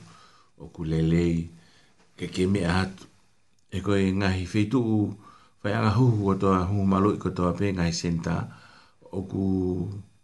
o 0.58 0.68
ku 0.74 0.84
lelei, 0.92 1.46
ke 2.18 2.28
ke 2.34 2.50
me 2.52 2.66
atu, 2.66 3.06
e 3.72 3.82
koe 3.82 4.02
ngahi 4.14 4.46
feitu 4.46 4.80
u 4.96 5.00
fai 5.62 5.74
anga 5.78 5.92
huhu 6.00 6.30
o 6.30 6.34
toa 6.42 6.60
huhu 6.70 6.84
malu 6.92 7.10
i 7.16 7.20
kotoa 7.24 7.52
pe 7.60 7.66
ngahi 7.78 7.94
senta 8.02 8.36
o 9.12 9.20
ku 9.32 9.42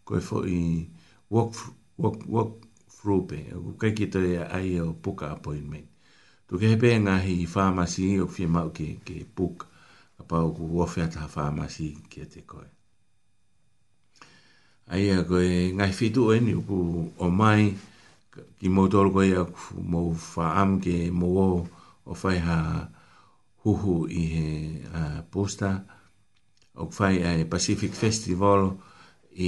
koe 0.06 0.20
fo 0.28 0.38
i 0.58 0.62
walk, 1.34 1.50
walk, 2.02 2.16
walk 2.34 2.52
through 2.96 3.24
pe 3.30 3.38
o 3.56 3.58
ku 3.64 3.70
kai 3.80 3.92
kito 3.98 4.18
e 4.18 4.34
ai 4.56 4.70
o 4.84 4.92
puka 5.02 5.26
appointment 5.36 5.86
tu 6.46 6.52
ke 6.60 6.68
pe 6.82 6.88
ngahi 7.06 7.34
i 7.44 7.46
pharmacy 7.54 8.06
o 8.22 8.26
fie 8.34 8.46
mau 8.54 8.68
ke, 8.76 8.88
ke 9.06 9.16
puk 9.36 9.56
a 10.18 10.22
pa 10.28 10.36
o 10.46 10.50
ku 10.56 10.64
ta 10.94 11.04
ata 11.06 11.22
pharmacy 11.34 11.88
ke 12.10 12.22
te 12.32 12.40
koe 12.50 12.66
ai 14.94 15.04
a 15.18 15.22
koe 15.30 15.48
ngahi 15.76 15.94
feitu 15.98 16.20
u 16.26 16.32
eni 16.36 16.52
o 16.58 16.62
ku 16.68 16.78
o 17.24 17.26
mai 17.40 17.62
ki 18.58 18.66
mo 18.74 18.82
tolo 18.92 19.08
koe 19.16 19.28
a 19.40 19.46
ku 19.54 19.58
mo 19.92 20.00
am 20.62 20.70
ke 20.82 20.96
mo 21.20 21.28
o 22.10 22.12
fai 22.20 22.38
haa 22.48 22.95
huhu 23.66 24.06
i 24.08 24.22
he 24.32 24.46
uh, 24.98 25.20
posta. 25.30 25.70
O 26.76 26.86
whai 26.98 27.22
ai 27.26 27.44
Pacific 27.48 27.92
Festival 27.96 28.68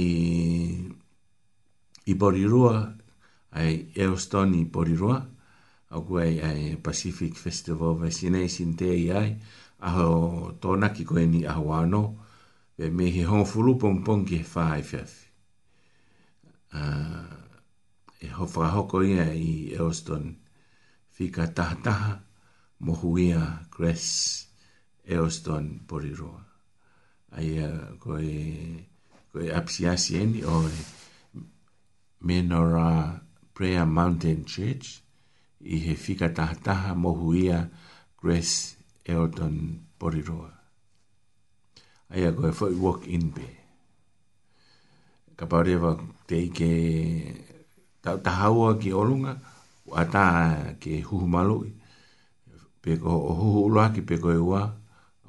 i, 0.01 0.03
i 2.09 2.13
Borirua, 2.21 2.81
ai 3.55 3.75
Eoston 4.05 4.55
i 4.59 4.63
Borirua. 4.65 5.19
O 5.97 6.01
kuei 6.05 6.41
ai 6.43 6.75
Pacific 6.83 7.33
Festival 7.37 7.95
Vaccination 8.03 8.75
te 8.79 8.89
i 9.05 9.07
ai. 9.21 9.29
Aho 9.87 10.07
tōna 10.61 10.89
ki 10.95 11.05
koe 11.07 11.23
ni 11.29 11.45
aho 11.47 11.71
anō. 11.79 12.03
Pe 12.75 12.89
me 12.91 13.07
he 13.15 13.23
hong 13.29 13.45
fulu 13.47 13.77
pong 13.81 14.01
pong 14.05 14.25
ki 14.27 14.41
he 14.41 14.47
whai 14.53 14.81
whiawhi. 14.91 15.27
Uh, 16.69 17.25
e 18.19 18.27
ho 18.35 18.45
whakahoko 18.45 19.03
ia 19.05 19.29
i 19.33 19.51
Eoston. 19.77 20.27
Fika 21.19 21.47
taha 21.55 21.77
taha. 21.85 22.17
Mohuia, 22.79 23.67
Gress, 23.69 24.47
Eoston, 25.05 25.81
Boriroa. 25.85 26.43
Ai 27.35 27.59
a 27.59 27.67
koe, 27.99 28.27
koe 29.31 29.49
apsiasi 29.51 30.15
eni 30.19 30.41
o 30.47 30.63
e 30.65 30.71
Menora 32.23 33.21
Prayer 33.53 33.85
Mountain 33.85 34.45
Church 34.47 34.99
i 35.63 35.79
he 35.79 35.93
fika 35.95 36.29
tahataha 36.29 36.95
Mohuia, 36.95 37.67
Gress, 38.17 38.77
Eoston, 39.05 39.83
Boriroa. 39.99 40.51
Ai 42.15 42.23
a 42.25 42.31
koe 42.31 42.53
foi 42.55 42.73
walk 42.79 43.05
in 43.07 43.29
be. 43.35 43.47
Ka 45.35 45.45
pareva 45.51 45.97
te 46.27 46.39
ike 46.47 46.71
tahaua 48.03 48.79
ki 48.79 48.91
olunga, 48.95 49.35
wata 49.85 50.23
ke 50.79 51.03
huhumalui 51.03 51.75
peko 52.81 53.11
o 53.29 53.31
huhu 53.39 53.59
ula 53.69 53.85
ki 53.95 54.01
peko 54.09 54.27
e 54.31 54.39
ua, 54.47 54.61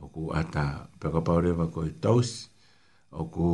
o 0.00 0.08
ku 0.14 0.30
ata 0.40 0.86
peko 1.00 1.18
paurewa 1.26 1.66
ko 1.74 1.84
e 1.90 1.92
taus, 2.04 2.30
o 3.12 3.24
ku 3.26 3.48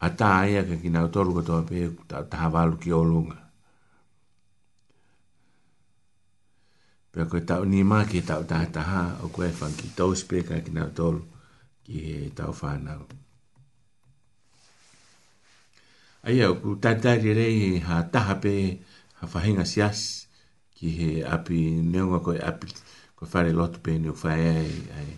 ata 0.00 0.28
aia 0.42 0.66
ka 0.68 0.74
kina 0.82 1.04
o 1.06 1.08
toru 1.08 1.36
katoa 1.38 1.62
pe 1.68 1.88
ta, 2.08 2.22
ta 2.30 2.36
hawalu 2.44 2.76
ki 2.82 2.90
o 2.92 3.02
lunga. 3.12 3.38
Peko 7.14 7.38
e 7.38 7.44
tau 7.48 7.62
ni 7.72 7.82
maa 7.86 8.04
ki 8.10 8.18
e 8.22 8.26
tau 8.30 8.42
taha 8.50 8.66
taha, 8.76 9.02
o 9.22 9.28
ku 9.34 9.42
e 9.48 9.52
fang 9.60 9.74
ki 9.78 9.94
taus 9.98 10.24
pe 10.28 10.42
ka 10.48 10.58
kina 10.66 10.88
o 10.88 10.90
toru 10.98 11.22
ki 11.84 11.96
e 12.14 12.16
tau 12.38 12.50
whanau. 12.60 13.02
Aia, 16.26 16.50
o 16.50 16.58
ku 16.58 16.74
tatari 16.82 17.30
rei 17.32 17.78
ha 17.86 18.02
taha 18.12 18.34
pe 18.42 18.54
ha 19.20 19.26
fahinga 19.30 19.62
siasi, 19.72 20.23
ki 20.76 20.86
he 20.98 21.08
api 21.36 21.58
neonga 21.92 22.18
koe 22.26 22.38
api 22.50 22.68
koe 23.16 23.26
whare 23.32 23.50
lotu 23.58 23.78
pe 23.84 23.90
ni 24.00 24.08
o 24.14 24.16
whae 24.22 24.46
ai, 24.60 24.74
ai, 24.98 25.10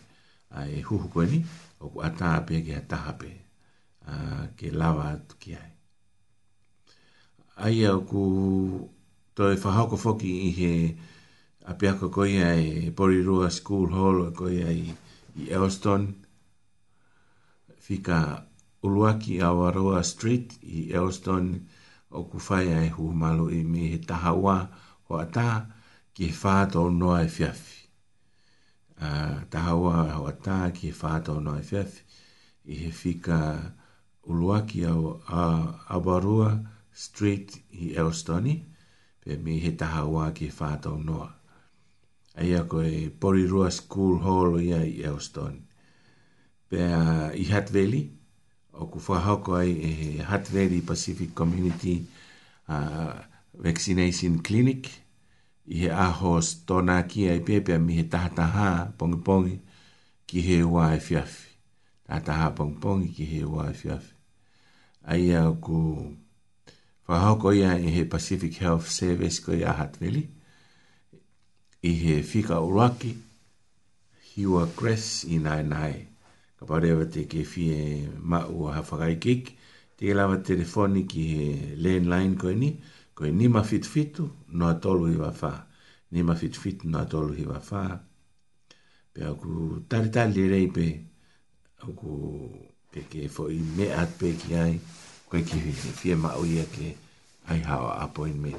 ai 0.58 0.80
huhu 0.88 1.06
koe 1.12 1.26
ni 1.32 1.38
o 1.82 1.88
ku 1.92 1.98
ata 2.08 2.26
api 2.38 2.54
ke 2.66 2.72
ha 2.78 2.82
taha 2.90 3.12
pe 3.20 3.30
a, 4.12 4.14
ke 4.58 4.66
lawa 4.80 5.04
atu 5.14 5.34
ki 5.40 5.50
ai. 5.62 5.72
Aia 7.66 7.88
o 7.98 8.04
ku 8.10 8.22
toi 9.36 9.54
whahauko 9.62 9.96
foki 10.04 10.32
i 10.48 10.50
he 10.58 10.72
api 11.72 11.84
ako 11.92 12.06
koe 12.16 12.30
ai 12.52 12.64
Porirua 12.96 13.48
School 13.58 13.86
Hall 13.96 14.18
o 14.28 14.30
koe 14.40 14.58
ai 14.70 14.82
i 15.42 15.44
Elston 15.58 16.02
fika 17.86 18.18
uluaki 18.86 19.34
a 19.46 19.48
Waroa 19.58 20.00
Street 20.12 20.48
i 20.78 20.88
Elston 21.00 21.44
o 22.18 22.20
ku 22.30 22.38
whae 22.46 22.70
ai 22.80 22.88
huhu 22.96 23.12
malu 23.22 23.46
i 23.60 23.62
me 23.72 23.80
he 23.92 23.98
taha 24.10 24.32
waa 24.44 24.62
o 25.08 25.16
ata 25.22 25.48
ki 26.16 26.24
e 26.30 26.34
whāta 26.34 26.76
o 26.82 26.90
noa 26.90 27.20
e 27.24 27.28
fiafi. 27.30 27.74
Uh, 29.00 29.42
ta 29.52 29.60
hawa 29.66 30.20
o 30.20 30.24
ata 30.30 30.60
ki 30.76 30.88
e 30.90 30.96
whāta 30.96 31.36
o 31.36 31.40
noa 31.40 31.60
e 31.62 31.66
fiafi. 31.66 32.02
I 32.72 32.78
he 32.82 32.90
fika 32.90 33.38
uluaki 34.28 34.84
au 34.90 35.14
uh, 35.14 35.96
Abarua 35.96 36.50
Street 36.92 37.54
i 37.72 37.92
Elstoni. 37.94 38.56
Pe 39.22 39.36
mi 39.36 39.58
he 39.62 39.70
taha 39.82 40.02
wā 40.10 40.30
ki 40.34 40.46
e 40.50 40.56
whāta 40.58 40.90
o 40.92 40.96
noa. 40.98 41.30
Aia 42.36 42.66
e 42.84 43.08
Porirua 43.10 43.70
School 43.70 44.18
Hall 44.20 44.54
o 44.58 44.58
ia 44.60 44.82
i 44.84 45.00
Elstoni. 45.04 45.62
Pe 46.68 46.80
i 47.38 47.44
Hatveli, 47.46 48.02
o 48.74 48.86
ku 48.90 48.98
whahau 48.98 49.38
koe 49.44 49.62
e 49.62 50.18
Hatveli 50.18 50.80
Pacific 50.82 51.32
Community 51.34 52.04
uh, 52.66 53.14
vaccination 53.58 54.38
clinic 54.42 54.86
i 55.66 55.80
he 55.80 55.88
aho 55.90 56.40
tona 56.66 57.00
ki 57.10 57.28
ai 57.30 57.40
pepe 57.40 57.78
mi 57.78 57.96
he 57.98 58.04
tahataha 58.12 58.68
pongi 58.98 59.18
pongi 59.28 59.56
ki 60.26 60.40
he 60.46 60.56
wā 60.62 60.92
e 60.96 61.00
fiafi. 61.00 61.48
Tahataha 62.08 62.54
pongi 62.58 62.78
pongi 62.82 63.08
ki 63.16 63.24
he 63.32 63.40
wā 63.52 63.70
e 63.72 63.76
fiafi. 63.80 64.12
Ai 65.12 65.30
a 65.40 65.42
ku 65.64 65.80
whahoko 67.08 67.54
ia 67.56 67.72
i 67.74 67.88
he 67.96 68.04
Pacific 68.04 68.54
Health 68.62 68.88
Service 68.90 69.40
ko 69.40 69.52
i 69.54 69.62
a 69.62 69.72
Hatveli. 69.74 70.26
I 71.82 71.88
he 72.02 72.16
whika 72.22 72.58
uraki, 72.62 73.14
hiwa 74.34 74.66
kres 74.78 75.24
i 75.24 75.38
nai 75.38 75.62
nai. 75.62 75.94
Ka 76.58 76.66
parewa 76.66 77.08
te 77.10 77.24
ke 77.30 77.42
whie 77.46 78.06
mau 78.20 78.68
a 78.68 78.74
hawhakai 78.78 79.16
kik. 79.20 79.56
Te 79.98 80.12
lawa 80.14 80.38
telefoni 80.44 81.06
ki 81.08 81.24
he 81.32 81.48
landline 81.82 82.38
ko 82.38 82.48
i 82.52 82.60
ni. 82.60 82.70
Ko 82.70 82.82
i 82.82 82.88
ni 82.92 82.94
ko 83.16 83.24
e 83.24 83.32
nima 83.32 83.62
fit 83.64 83.84
fitu 83.92 84.24
no 84.56 84.64
atolu 84.72 85.08
i 85.14 85.16
wa 85.16 85.30
fa 85.40 85.52
nima 86.12 86.34
fit 86.40 86.56
fit 86.62 86.84
no 86.84 86.98
atolu 87.00 87.32
i 87.42 87.46
wa 87.48 87.60
fa 87.70 87.82
pe 89.12 89.20
aku 89.32 89.48
tari 89.88 90.10
tari 90.16 90.44
rei 90.52 90.68
pe 90.76 90.86
aku 91.88 92.10
pe 92.92 93.00
ke 93.10 93.24
fo 93.34 93.42
i 93.58 93.60
me 93.78 93.86
at 94.02 94.10
pe 94.20 94.28
ki 94.40 94.50
ai 94.64 94.76
ko 95.28 95.36
e 95.40 95.42
ki 95.48 95.58
fie 96.00 96.14
ma 96.22 96.30
ui 96.42 96.58
a 96.64 96.66
ke 96.76 96.88
ai 97.48 97.60
hawa 97.70 97.90
apo 98.04 98.26
in 98.32 98.38
me 98.44 98.52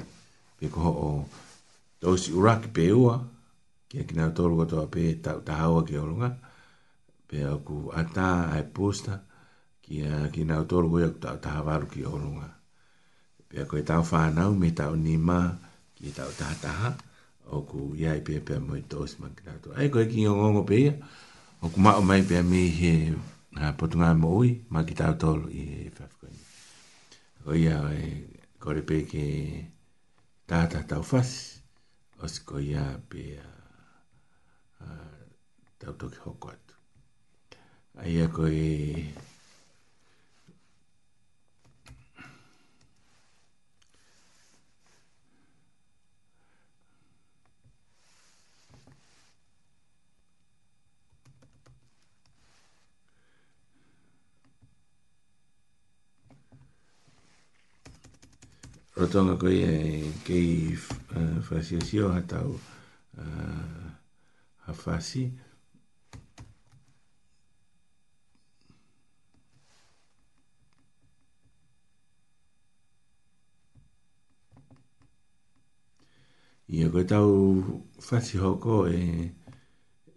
pe 0.58 0.66
ko 0.74 0.80
ho 0.88 0.92
o 1.08 1.12
dosi 2.02 2.32
uraki 2.40 2.68
pe 2.78 2.86
ua 3.02 3.16
ke 3.90 3.96
aki 4.04 4.14
na 4.18 4.26
atolu 4.32 4.58
katoa 4.64 4.90
pe 4.98 5.04
tau 5.26 5.40
ta 5.48 5.54
hawa 5.62 5.84
ke 5.86 6.00
olunga 6.02 6.32
pe 7.30 7.38
aku 7.54 7.78
ata 8.02 8.30
ai 8.58 8.66
posta 8.76 9.14
ki 9.84 9.96
a 10.10 10.16
ki 10.34 10.42
na 10.50 10.58
atolu 10.64 10.88
ko 10.92 10.98
e 11.00 11.06
aku 11.10 11.20
ta 11.44 11.50
hawa 11.56 11.70
aru 11.78 11.88
ki 11.94 12.02
olunga 12.16 12.57
pia 13.50 13.64
koe 13.70 13.82
tau 13.90 14.02
whanau 14.12 14.52
me 14.62 14.68
tau 14.80 14.94
nima 15.06 15.40
ki 15.98 16.08
tau 16.18 16.32
tahataha 16.40 16.90
o 17.56 17.56
ku 17.70 17.80
iai 18.02 18.20
pia 18.28 18.40
pia 18.48 18.58
moi 18.68 18.82
tos 18.92 19.12
ma 19.22 19.28
ki 19.36 19.42
tau 19.48 19.72
ai 19.80 19.88
koe 19.94 20.06
ki 20.12 20.18
ngongo 20.38 20.62
pia 20.72 20.92
o 21.64 21.66
ku 21.74 21.78
mao 21.86 22.02
mai 22.10 22.22
pia 22.30 22.42
mi 22.52 22.62
he 22.80 22.94
potunga 23.80 24.10
mo 24.22 24.30
ui 24.42 24.50
ma 24.74 24.80
ki 24.88 24.94
tau 25.02 25.14
tolo 25.22 25.48
i 25.62 25.64
he 25.72 25.82
whafkoni 25.98 26.42
o 27.50 27.52
ia 27.64 27.76
e 28.02 28.04
kore 28.64 28.82
pia 28.90 29.02
ki 29.12 29.26
tahataha 30.50 30.90
tau 30.92 31.04
whas 31.10 31.32
o 32.22 32.24
si 32.34 32.40
koe 32.50 32.64
ia 32.72 32.86
pia 33.12 33.46
tau 35.80 35.94
toki 36.00 36.20
hoko 36.26 36.48
atu 36.56 36.76
ai 38.04 38.14
a 38.26 38.28
koe 38.36 38.62
rotonga 59.00 59.34
ko 59.40 59.48
i 59.50 59.58
eh, 59.64 60.06
kei 60.26 60.76
fasi 61.48 61.76
eh, 61.76 61.80
o 61.82 61.86
sio 61.86 62.08
hatau 62.10 62.52
eh, 63.22 64.64
a 64.70 64.74
fasi. 64.82 65.28
Ia 76.68 76.90
koe 76.92 77.04
tau 77.08 77.78
fasi 78.08 78.42
hoko 78.44 78.88
e, 78.90 79.02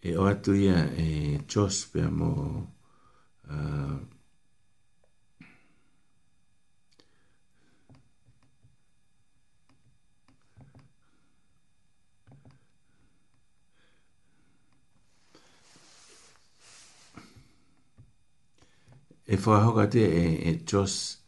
e 0.07 0.17
o 0.19 0.25
atu 0.27 0.55
ia 0.63 0.79
e 1.05 1.39
chos 1.51 1.85
pia 1.93 2.09
mo 2.11 2.31
uh, 3.47 3.99
whaho 19.39 19.75
ka 19.77 19.87
te 19.87 20.03
e, 20.03 20.51
e 20.51 20.59
jos 20.67 21.19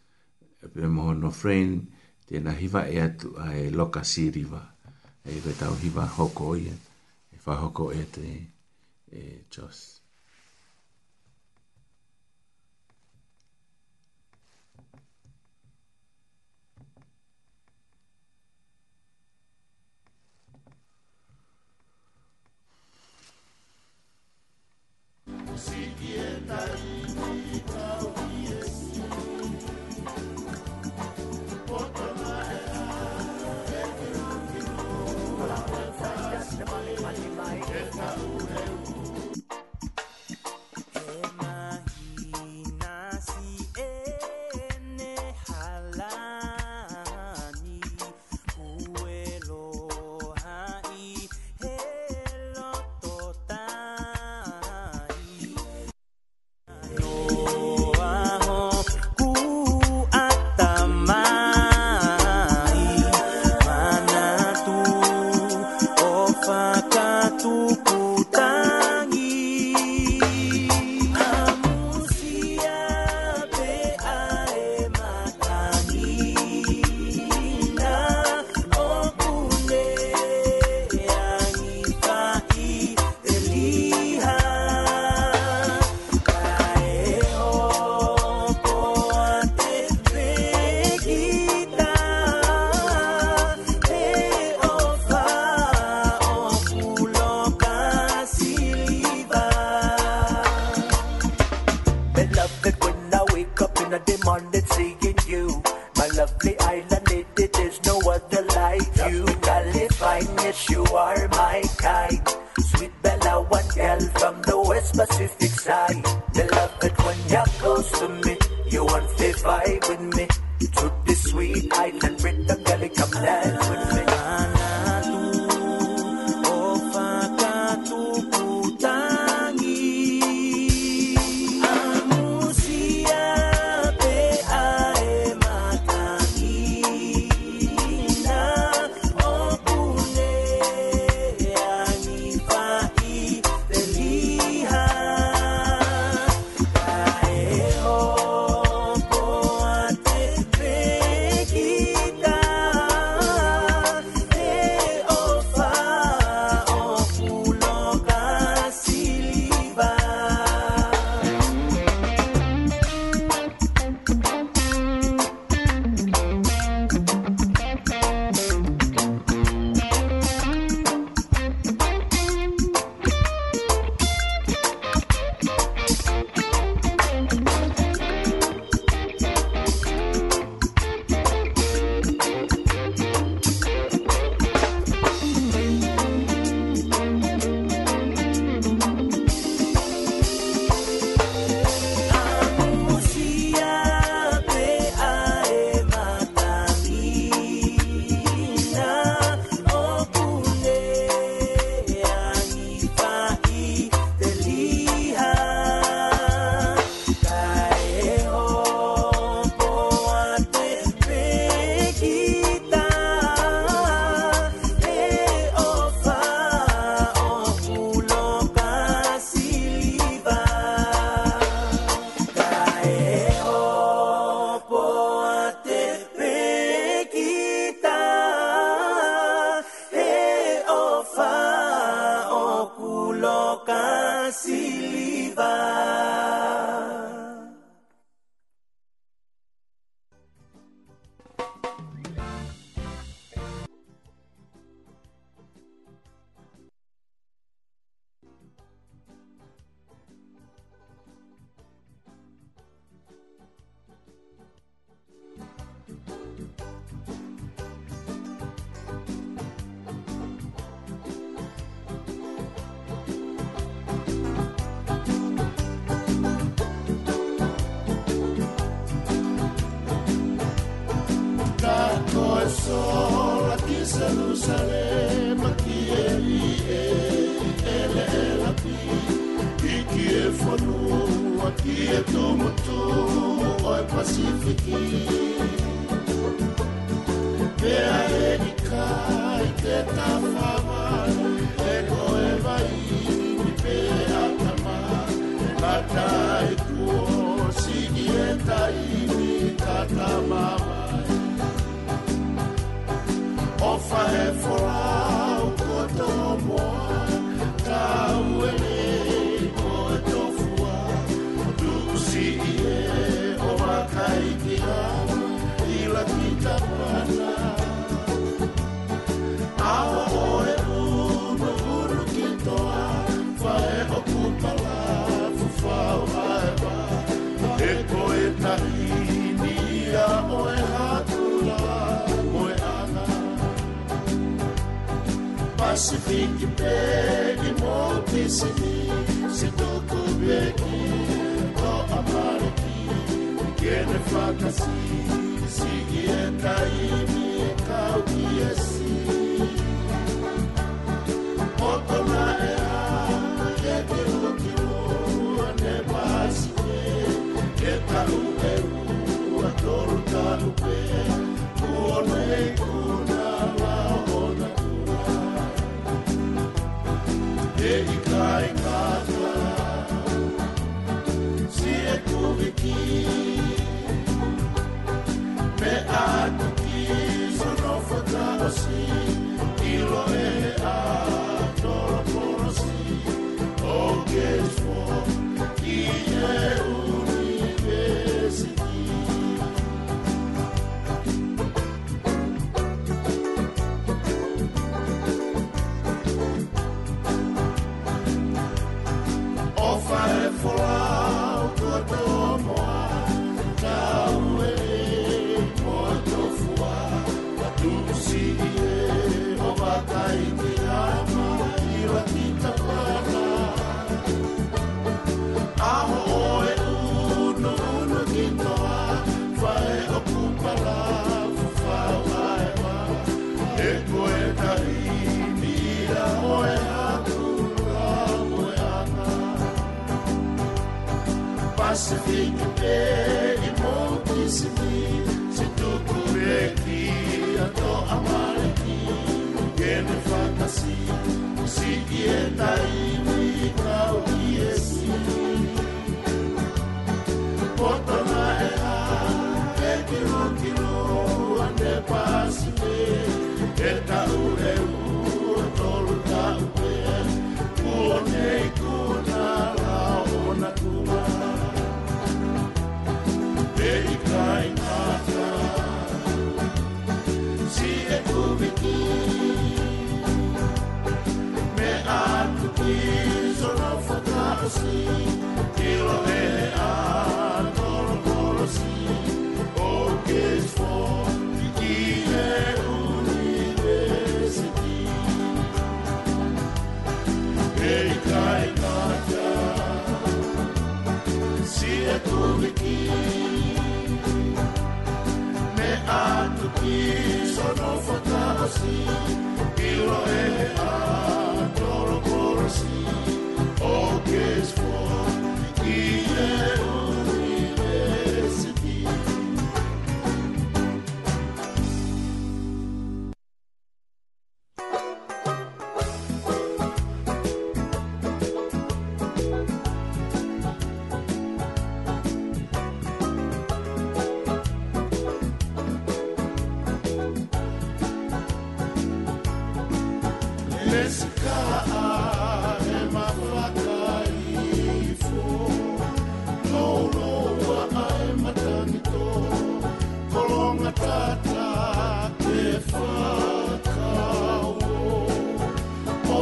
pe 0.75 0.87
moho 0.89 1.15
no 1.15 1.31
friend 1.31 1.85
tēnā 2.27 2.55
hiva 2.59 2.87
e 2.91 2.99
atu 2.99 3.35
a 3.39 3.53
e 3.55 3.71
loka 3.71 4.03
siriva 4.05 4.63
e 5.25 5.39
koe 5.43 5.55
tau 5.61 5.77
hiva 5.85 6.07
hoko 6.19 6.55
ia 6.59 6.75
e 7.33 7.39
whahoko 7.47 7.93
e 7.95 8.05
te 8.05 8.29
e 9.13 9.45
Josh 9.51 9.91
Si 25.63 25.77
quietas 25.99 26.92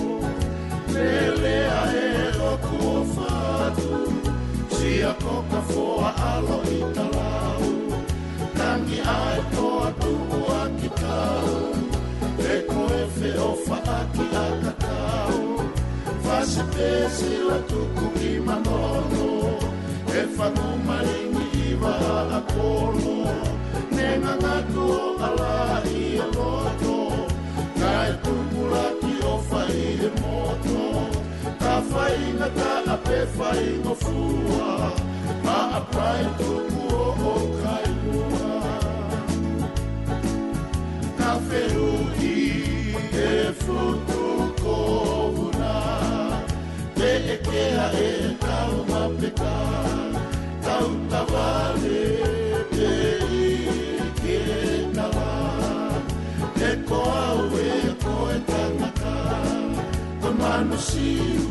pelea 1.01 1.77
e 1.95 2.37
lo 2.37 2.51
kua 2.65 3.01
whātu 3.13 3.93
Sia 4.77 5.13
koka 5.23 5.61
fōa 5.71 6.11
alo 6.31 6.59
i 6.75 6.79
talau 6.97 7.69
Tangi 8.57 8.99
ai 9.15 9.39
toa 9.55 9.89
tumu 10.01 10.41
a 10.53 10.61
ki 10.77 10.91
E 12.53 12.57
koe 12.71 12.99
whiofa 13.17 13.79
a 13.97 13.99
ki 14.13 14.25
a 14.43 14.45
kakau 14.63 15.39
Whase 16.25 16.63
pēsi 16.75 17.31
la 17.49 17.59
tuku 17.71 18.07
i 18.33 18.33
manono 18.47 19.31
E 20.19 20.23
whanu 20.37 20.69
maringi 20.89 21.49
iwa 21.71 21.95
a 22.37 22.41
kolo 22.53 23.17
Nenga 23.97 24.33
ngatu 24.43 24.87
o 25.01 25.11
ala 25.29 25.53
i 25.99 26.05
a 26.25 26.29
loto 26.37 26.97
Nai 27.81 28.11
tuku 28.25 28.69
la 28.75 28.85
ki 29.01 29.13
ofa 29.33 29.65
i 29.81 29.83
e 30.09 30.15
moto 30.21 30.90
fai 31.93 32.19
na 32.39 32.47
ta 32.57 32.73
a 32.93 32.97
pe 33.05 33.19
fai 33.37 33.63
mo 33.83 33.93
fua 34.03 34.73
ma 35.45 35.57
a 35.79 35.81
pai 35.93 36.23
to 36.39 36.51
o 36.99 37.01
o 37.31 37.33
kai 37.61 37.87
mua 38.07 38.53
ka 41.19 41.31
feru 41.47 41.91
ki 42.15 42.33
e 43.27 43.31
futu 43.63 44.23
ko 44.63 44.77
una 45.45 45.75
te 46.97 47.11
e 47.35 47.37
kea 47.49 47.85
e 48.07 48.09
tau 48.45 48.73
ma 48.89 49.03
pe 49.19 49.29
ka 49.41 49.59
tau 50.67 50.89
ta 51.11 51.21
vale 51.33 52.03
te 52.75 52.91
i 53.43 53.53
ke 54.23 54.39
ta 54.97 55.05
va 55.15 55.31
e 56.69 56.73
ko 56.89 57.01
au 57.25 57.45
e 57.69 57.79
ko 58.03 58.15
e 58.35 58.43
ta 58.51 58.61
na 58.81 58.89
ka 59.01 59.17
ta 60.21 60.29
manu 60.41 60.77
siu 60.89 61.50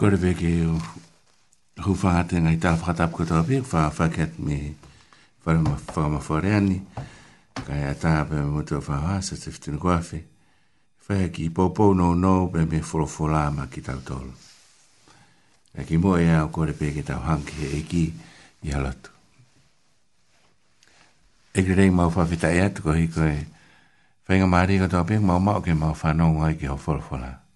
Kore 0.00 0.16
veke 0.16 0.48
o 0.64 0.78
hu 1.84 1.92
whahate 2.02 2.38
ngai 2.40 2.56
tā 2.56 2.70
whakatap 2.72 3.10
ko 3.12 3.24
tāpe, 3.28 3.58
whakat 3.60 4.38
me 4.38 4.56
whamawhareani, 5.44 6.78
kai 7.66 7.82
a 7.84 7.92
tā 8.00 8.12
pe 8.30 8.38
me 8.40 8.46
mutu 8.54 8.78
o 8.78 8.80
whaha, 8.80 9.18
sa 9.22 9.36
tiftina 9.36 9.76
kuawhi, 9.76 10.22
whaha 11.06 11.26
ki 11.34 11.50
popo 11.50 11.92
no 11.92 12.14
no, 12.14 12.46
pe 12.48 12.64
me 12.64 12.80
wholofola 12.80 13.42
ma 13.52 13.66
ki 13.68 13.82
tau 13.90 14.00
tolu. 14.00 14.32
E 15.76 15.84
ki 15.84 16.00
moe 16.00 16.24
au 16.38 16.48
kore 16.48 16.72
veke 16.80 17.04
tau 17.04 17.20
hanki 17.28 17.68
e 17.68 17.82
ki 17.90 18.04
i 18.70 18.72
halatu. 18.72 19.12
E 21.52 21.60
kere 21.60 21.76
rei 21.82 21.90
mau 21.92 22.08
whawhita 22.08 22.48
e 22.56 22.64
atu 22.70 22.88
ko 22.88 22.96
hiko 22.96 23.28
e, 23.28 23.44
whainga 24.24 24.48
maari 24.48 24.80
ko 24.80 24.88
tāpe, 24.96 25.20
mau 25.20 25.36
mau 25.38 25.60
ke 25.60 25.76
mau 25.76 25.92
whanonga 25.92 26.54
i 26.56 26.56
ki 26.56 26.72
ho 26.72 26.80
wholofola. 26.86 27.28
Mm 27.36 27.48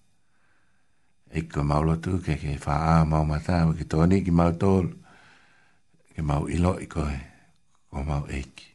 e 1.35 1.41
ko 1.51 1.63
maula 1.67 1.95
tu 1.99 2.15
ke 2.25 2.39
ke 2.39 2.55
fa 2.65 2.75
a 2.93 2.95
ma 3.09 3.19
ma 3.29 3.37
ta 3.45 3.55
ke 3.79 3.83
to 3.91 3.99
ni 4.07 4.17
ki 4.25 4.31
ma 4.31 4.45
to 4.61 4.71
ke 6.15 6.21
ma 6.27 6.39
i 6.55 6.57
lo 6.63 6.73
i 6.85 6.87
ko 6.93 7.03
e 7.19 7.19
ko 7.91 7.99
ma 8.07 8.17
e 8.39 8.41
ki 8.55 8.69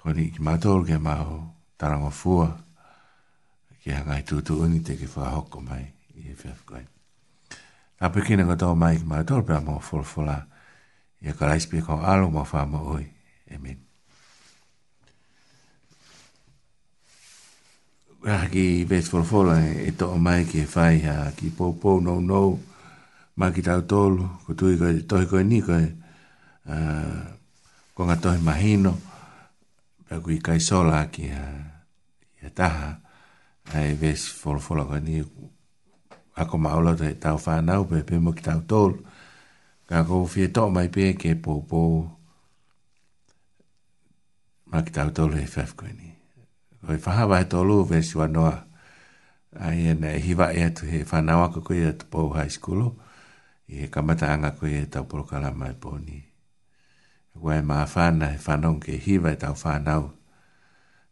ko 0.00 0.12
ni 0.16 0.24
ki 0.34 0.40
ma 0.46 0.52
to 0.64 0.72
ke 0.88 0.96
ma 1.06 1.14
o 1.32 1.36
ta 1.80 1.88
ra 1.88 1.96
mo 2.04 2.10
fu 2.20 2.32
ke 3.82 3.88
ha 3.96 4.00
ngai 4.04 4.20
tu 4.28 4.36
tu 4.46 4.52
ni 4.68 4.78
te 4.86 4.92
ke 5.00 5.08
fa 5.14 5.32
ho 5.32 5.40
ko 5.52 5.58
mai 5.68 5.84
i 6.20 6.36
fe 6.42 6.52
fa 6.58 6.62
ko 6.68 6.74
a 8.04 8.06
pe 8.12 8.20
ki 8.26 8.32
na 8.36 8.42
ko 8.48 8.52
to 8.62 8.68
mai 8.82 8.94
ki 9.00 9.06
ma 9.12 9.24
to 9.28 9.34
pe 9.48 9.52
ma 9.66 9.80
fo 9.88 9.96
fo 10.12 10.20
la 10.30 10.38
ye 11.24 11.30
ka 11.38 11.44
la 11.48 11.56
ispi 11.60 11.78
ko 11.86 11.92
a 12.10 12.12
lo 12.20 12.26
ma 12.36 12.42
fa 12.52 12.60
ma 12.72 12.78
oi 12.94 13.06
amen 13.54 13.87
ki 18.24 18.84
vet 18.84 19.04
for 19.04 19.22
for 19.24 19.46
e 19.86 19.90
to 19.96 20.16
mai 20.18 20.44
ki 20.44 20.64
fai 20.66 20.98
ha 21.06 21.30
ki 21.36 21.50
po 21.50 21.72
po 21.72 22.00
no 22.00 22.18
no 22.20 22.58
ma 23.36 23.50
ki 23.54 23.62
tau 23.62 23.82
tolu 23.86 24.26
ko 24.46 24.54
tu 24.58 24.74
ko 24.78 24.86
to 25.06 25.22
ko 25.30 25.38
ni 25.42 25.62
ko 25.62 25.74
a 26.66 26.74
ko 27.94 28.00
ga 28.06 28.16
to 28.18 28.34
imagino 28.34 28.98
pe 30.02 30.18
ku 30.18 30.34
kai 30.42 30.58
sola 30.58 31.06
ki 31.14 31.30
a 31.30 31.44
ya 32.42 32.50
ta 32.50 32.68
ha 32.68 32.90
ai 33.78 33.94
ves 33.94 34.26
for 34.26 34.58
for 34.58 34.82
ko 34.82 34.98
ni 34.98 35.22
a 36.36 36.42
ko 36.44 36.58
ma 36.58 36.74
ola 36.74 36.98
te 36.98 37.14
tau 37.22 37.38
fa 37.38 37.62
na 37.62 37.78
pe 37.86 38.02
pe 38.02 38.18
mo 38.18 38.34
ki 38.34 38.42
tau 38.42 38.60
tolu 38.66 38.98
ka 39.86 40.02
ko 40.02 40.26
fi 40.26 40.50
to 40.50 40.66
mai 40.74 40.90
pe 40.90 41.14
ke 41.14 41.38
po 41.38 41.62
po 41.62 41.80
ma 44.74 44.82
ki 44.82 44.90
tau 44.90 45.08
tolu 45.14 45.38
e 45.38 45.46
fa 45.46 45.62
ko 45.70 45.86
ni 45.86 46.17
o 46.88 46.92
i 46.96 46.98
whahawa 47.04 47.38
he 47.44 47.44
tolu 47.44 47.80
o 47.84 47.84
vesi 47.84 48.18
wa 48.18 48.26
noa. 48.28 48.56
Ai 49.60 49.86
e 49.92 49.94
nei 49.94 50.20
hiwa 50.20 50.52
e 50.52 50.64
atu 50.64 50.86
he 50.88 51.04
whanawa 51.10 51.52
ka 51.52 51.60
koe 51.60 51.84
atu 51.88 52.06
pou 52.08 52.32
high 52.32 52.48
school 52.52 52.96
i 53.68 53.74
he 53.84 53.86
kamata 53.92 54.28
anga 54.32 54.50
koe 54.56 54.72
e 54.80 54.86
tau 54.88 55.04
porokala 55.04 55.52
mai 55.52 55.72
pōni. 55.76 56.16
Kua 57.38 57.56
e 57.60 57.62
maa 57.62 57.84
whana 57.86 58.28
he 58.32 58.38
whanong 58.40 58.80
ke 58.80 58.96
hiwa 58.96 59.30
e 59.36 59.36
tau 59.36 59.52
whanau. 59.54 60.12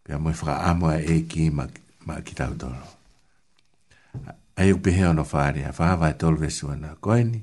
Pia 0.04 0.16
mui 0.18 0.32
whaka 0.32 0.64
amua 0.64 0.96
e 0.98 1.20
ki 1.28 1.50
ma 1.52 2.14
ki 2.24 2.32
tau 2.34 2.56
tolu. 2.56 2.86
Ai 4.56 4.72
uke 4.72 4.90
he 4.90 5.04
ono 5.06 5.24
whare 5.24 5.64
a 5.68 5.72
whahawa 5.76 6.08
he 6.08 6.14
tolu 6.16 6.38
vesi 6.40 6.64
wa 6.66 6.74
noa 6.76 6.96
koe 6.96 7.20
ni. 7.24 7.40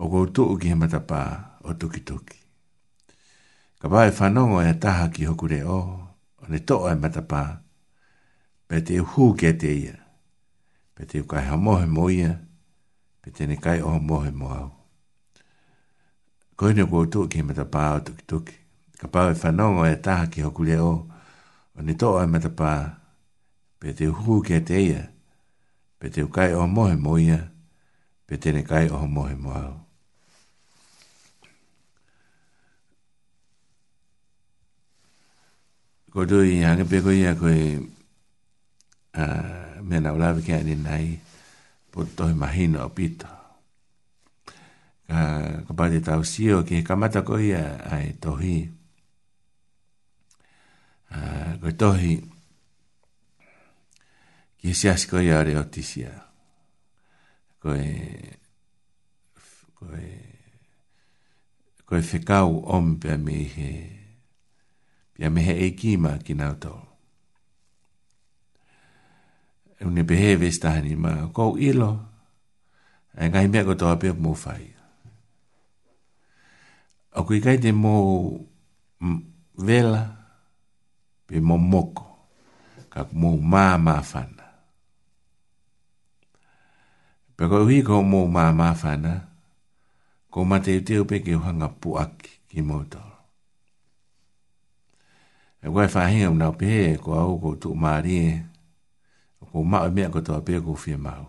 O 0.00 0.08
kou 0.08 0.26
tu 0.32 0.48
uki 0.48 0.68
he 0.72 0.76
matapa 0.78 1.60
o 1.64 1.74
tuki 1.76 2.00
tuki. 2.00 2.38
Ka 3.80 3.88
bai 3.88 4.10
whanongo 4.12 4.62
e 4.64 4.72
taha 4.80 5.10
ki 5.12 5.24
hokure 5.28 5.60
oho 5.64 6.09
o 6.40 6.46
ne 6.48 6.58
to 6.68 6.78
e 6.90 6.94
matapā, 6.96 7.42
pe 8.68 8.80
te 8.86 8.98
hu 9.12 9.30
ke 9.40 9.52
te 9.62 9.72
ia, 9.82 9.96
pe 10.96 11.04
te 11.10 11.22
kai 11.32 11.44
ha 11.48 11.56
mohe 11.68 11.86
mo 11.90 12.08
ia, 12.12 12.32
pe 13.24 13.30
te 13.36 13.46
ne 13.50 13.56
kai 13.64 13.80
o 13.84 13.96
mohe 14.10 14.30
mo 14.42 14.48
au. 14.56 14.70
Ko 16.56 16.68
ine 16.70 16.84
kua 16.88 17.06
tuk 17.12 17.30
ki 17.32 17.42
matapā 17.48 17.84
o 17.96 18.00
tuki 18.06 18.24
tuki, 18.32 18.54
ka 19.00 19.06
pāwe 19.12 19.34
whanongo 19.42 19.86
e 19.88 19.96
taha 20.06 20.28
ki 20.32 20.40
hokule 20.46 20.76
o, 20.84 20.92
o 21.76 21.86
ne 21.86 21.94
to 22.02 22.08
e 22.22 22.26
matapā, 22.32 22.72
pe 23.80 23.94
te 23.96 24.04
hu 24.16 24.40
ke 24.46 24.60
te 24.70 24.80
ia, 24.88 25.04
pe 26.00 26.08
te 26.08 26.24
kai 26.38 26.52
o 26.56 26.66
mohe 26.78 26.96
mo 26.96 27.16
ia, 27.18 27.40
pe 28.26 28.36
te 28.40 28.52
ne 28.56 28.62
kai 28.64 28.88
o 28.88 29.04
mohe 29.18 29.34
mo 29.36 29.52
au. 29.56 29.78
ko 36.10 36.26
do 36.26 36.42
i 36.42 36.58
hanga 36.66 36.84
pe 36.84 36.98
ko 37.02 37.10
ia 37.14 37.34
koe 37.38 37.78
a 39.14 39.24
me 39.82 39.98
na 40.02 40.10
ola 40.14 40.34
ke 40.42 40.50
ani 40.54 40.74
nai 40.74 41.14
po 41.94 42.02
to 42.18 42.26
imagino 42.34 42.82
a 42.82 42.90
pito 42.90 43.30
a 45.06 45.18
ka 45.66 45.72
pa 45.78 45.86
ta 46.02 46.18
o 46.18 46.60
ke 46.66 46.82
kamata 46.82 47.22
ko 47.22 47.38
ia 47.38 47.62
ai 47.94 48.18
tohi 48.18 48.58
a 51.14 51.20
ko 51.62 51.68
tohi 51.78 52.14
ki 54.58 54.74
si 54.74 54.88
as 54.90 55.06
ko 55.06 55.22
ia 55.22 55.38
re 55.46 55.54
otisia 55.62 56.10
ko 57.62 57.70
e 57.70 57.88
ko 59.78 59.86
e 59.94 60.10
ko 61.86 61.92
e 61.94 62.02
fekau 62.02 62.66
ompe 62.66 63.14
me 63.14 63.38
he 63.54 63.70
ia 65.20 65.30
mehe 65.30 65.52
e 65.68 65.76
kima 65.76 66.16
ki 66.24 66.32
nau 66.34 66.54
tau. 66.64 66.80
E 69.78 69.84
unia 69.84 70.04
pehe 70.04 70.32
e 70.32 70.40
vestahani 70.40 70.96
ma 70.96 71.28
kou 71.36 71.60
ilo, 71.60 71.90
e 73.20 73.28
ngai 73.28 73.48
mea 73.52 73.66
ko 73.68 73.74
toa 73.80 73.96
pia 74.00 74.12
mou 74.24 74.36
fai. 74.44 74.64
O 77.20 77.20
kui 77.28 77.38
kai 77.44 77.58
te 77.62 77.70
mou 77.84 78.04
vela, 79.66 80.00
pe 81.28 81.36
mou 81.48 81.60
moko, 81.72 82.08
ka 82.92 83.00
mou 83.20 83.36
maa 83.52 83.76
maa 83.86 84.00
fana. 84.10 84.46
Pe 87.36 87.42
koe 87.48 87.62
hui 87.64 87.78
koe 87.88 87.96
mō 88.04 88.20
mā 88.28 88.50
mā 88.52 88.70
whana, 88.80 89.14
koe 90.30 90.44
mā 90.44 90.58
e 90.60 90.64
te 90.64 90.72
teo 90.84 91.06
pe 91.08 91.22
ke 91.24 91.38
uhanga 91.40 91.70
puaki 91.80 92.34
ki 92.52 92.60
mō 92.60 92.82
tau 92.92 93.09
e 95.62 95.68
wai 95.68 95.86
whahinga 95.94 96.30
mna 96.30 96.48
o 96.48 96.52
pehe 96.52 96.92
e 96.92 96.96
ko 96.98 97.14
au 97.14 97.40
ko 97.40 97.54
tu 97.56 97.74
maari 97.74 98.16
e 98.28 98.44
o 99.40 99.46
ko 99.46 99.64
mao 99.64 99.86
e 99.86 99.90
mea 99.90 100.08
ko 100.10 100.20
tau 100.24 100.40
pehe 100.44 100.60
ko 100.60 100.72
whie 100.86 100.96
mao 100.96 101.26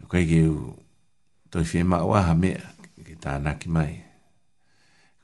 e 0.00 0.04
kai 0.10 0.24
ke 0.28 0.44
u 0.48 0.74
toi 1.50 1.64
whie 1.70 1.84
mao 1.84 2.12
aha 2.16 2.34
mea 2.34 2.60
ke 3.06 3.16
tā 3.16 3.32
naki 3.40 3.68
mai 3.72 3.94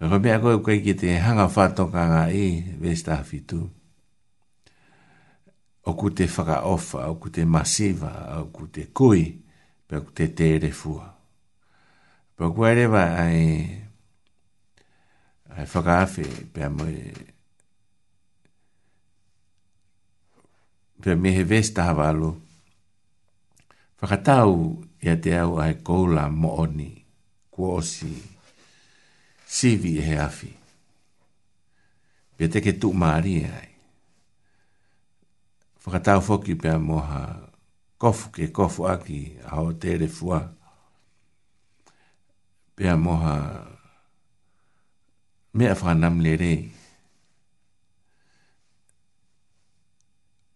e 0.01 0.09
ko 0.11 0.17
mea 0.19 0.41
koe 0.41 0.63
kai 0.65 0.81
ke 0.81 0.95
te 1.01 1.19
hanga 1.21 1.47
whatoka 1.53 2.07
ngā 2.13 2.25
i 2.45 2.61
vesta 2.81 3.17
hafitu 3.21 3.69
o 5.85 5.93
ku 5.95 6.11
te 6.17 6.27
whaka 6.35 6.63
ofa 6.73 7.05
o 7.13 7.15
ku 7.21 7.29
te 7.31 7.45
masiva 7.45 8.13
o 8.41 8.49
ku 8.55 8.65
te 8.73 8.83
kui 8.97 9.43
pe 9.87 9.97
o 10.01 10.03
ku 10.09 10.13
te 10.17 10.33
tere 10.33 10.73
fua 10.73 11.05
pe 12.35 12.45
o 12.49 12.51
ku 12.57 12.65
ai 12.65 12.89
ai 12.97 13.85
whakaafi 15.73 16.25
pe 16.53 16.65
a 16.65 16.69
mai 16.73 17.32
pia 21.03 21.17
me 21.19 21.33
he 21.35 21.43
vesta 21.45 21.83
hawa 21.91 22.09
alo. 22.15 22.31
Whakatau 24.01 24.53
i 25.05 25.11
a 25.13 25.19
te 25.23 25.31
au 25.43 25.53
ai 25.65 25.75
koula 25.87 26.25
mo 26.41 26.51
oni, 26.65 26.91
kuosi, 27.55 28.13
sivi 29.55 29.91
e 29.99 30.03
he 30.09 30.15
afi. 30.29 30.51
Pia 32.37 32.47
teke 32.53 32.73
tu 32.81 32.89
maari 33.01 33.35
e 33.43 33.47
ai. 33.61 33.71
Whakatau 35.83 36.21
foki 36.27 36.53
pia 36.63 36.75
moha 36.89 37.23
kofu 38.01 38.27
ke 38.35 38.45
kofu 38.57 38.83
aki 38.95 39.19
hao 39.51 39.69
tere 39.83 40.07
fua. 40.17 40.39
Pia 42.79 42.93
moha 43.07 43.37
mea 45.59 45.75
whanam 45.83 46.17
le 46.25 46.33
rei. 46.43 46.61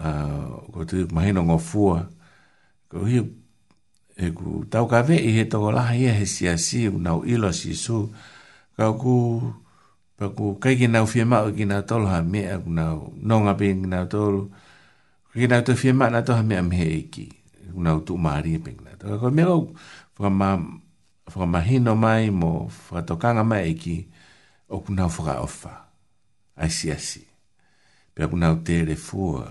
uh, 0.00 0.66
ko 0.72 0.84
te 0.88 1.04
mahino 1.10 1.42
ngō 1.46 1.58
fua, 1.60 1.96
ko 2.92 3.04
hi, 3.08 3.20
e 4.16 4.30
ku 4.34 4.64
tau 4.72 4.86
ka 4.90 5.02
vei 5.06 5.34
he 5.36 5.44
tō 5.48 5.60
laha 5.72 5.94
ia 5.96 6.12
he 6.16 6.26
si 6.28 6.48
asi, 6.50 6.86
unau 6.90 7.24
ilo 7.26 7.52
si 7.56 7.74
su, 7.78 8.06
ka 8.76 8.92
ku, 9.00 9.16
pa 10.16 10.28
ku 10.32 10.56
kai 10.62 10.76
ki 10.80 10.86
nau 10.88 11.06
fiema 11.08 11.42
o 11.44 11.52
ki 11.52 11.64
nau 11.68 11.82
tolu 11.88 12.06
ha 12.12 12.20
mea, 12.24 12.58
ku 12.60 12.70
nau 12.72 13.12
nonga 13.22 13.52
pe 13.58 13.72
ki 13.72 13.86
nau 13.88 14.06
tolu, 14.10 14.42
ku 15.32 15.34
ki 15.38 15.46
nau 15.52 15.60
tō 15.64 15.74
fiema 15.76 16.10
na 16.12 16.20
tō 16.24 16.32
ha 16.38 16.42
mea 16.46 16.62
mehe 16.64 16.88
eki, 17.04 17.24
ku 17.72 17.80
nau 17.80 17.98
tū 18.04 18.16
maari 18.16 18.54
e 18.58 18.62
pe 18.64 18.70
ki 18.76 18.82
nau 18.84 18.96
tolu. 19.00 19.18
Ko 19.20 19.30
mea 19.30 19.46
kou, 19.48 19.68
whaka 20.18 20.30
ma, 20.32 20.48
whaka 21.34 21.78
mai 21.94 22.30
mo 22.32 22.66
whaka 22.88 23.02
tokanga 23.14 23.44
mai 23.44 23.68
eki, 23.72 23.96
o 24.72 24.80
ku 24.80 24.92
nau 24.96 25.08
whaka 25.12 25.40
ofa, 25.44 25.72
ai 26.56 26.70
si 26.72 26.90
asi. 26.92 27.20
Pea 28.16 28.24
ku 28.32 28.36
nau 28.40 28.56
tere 28.64 28.96
fua, 28.96 29.44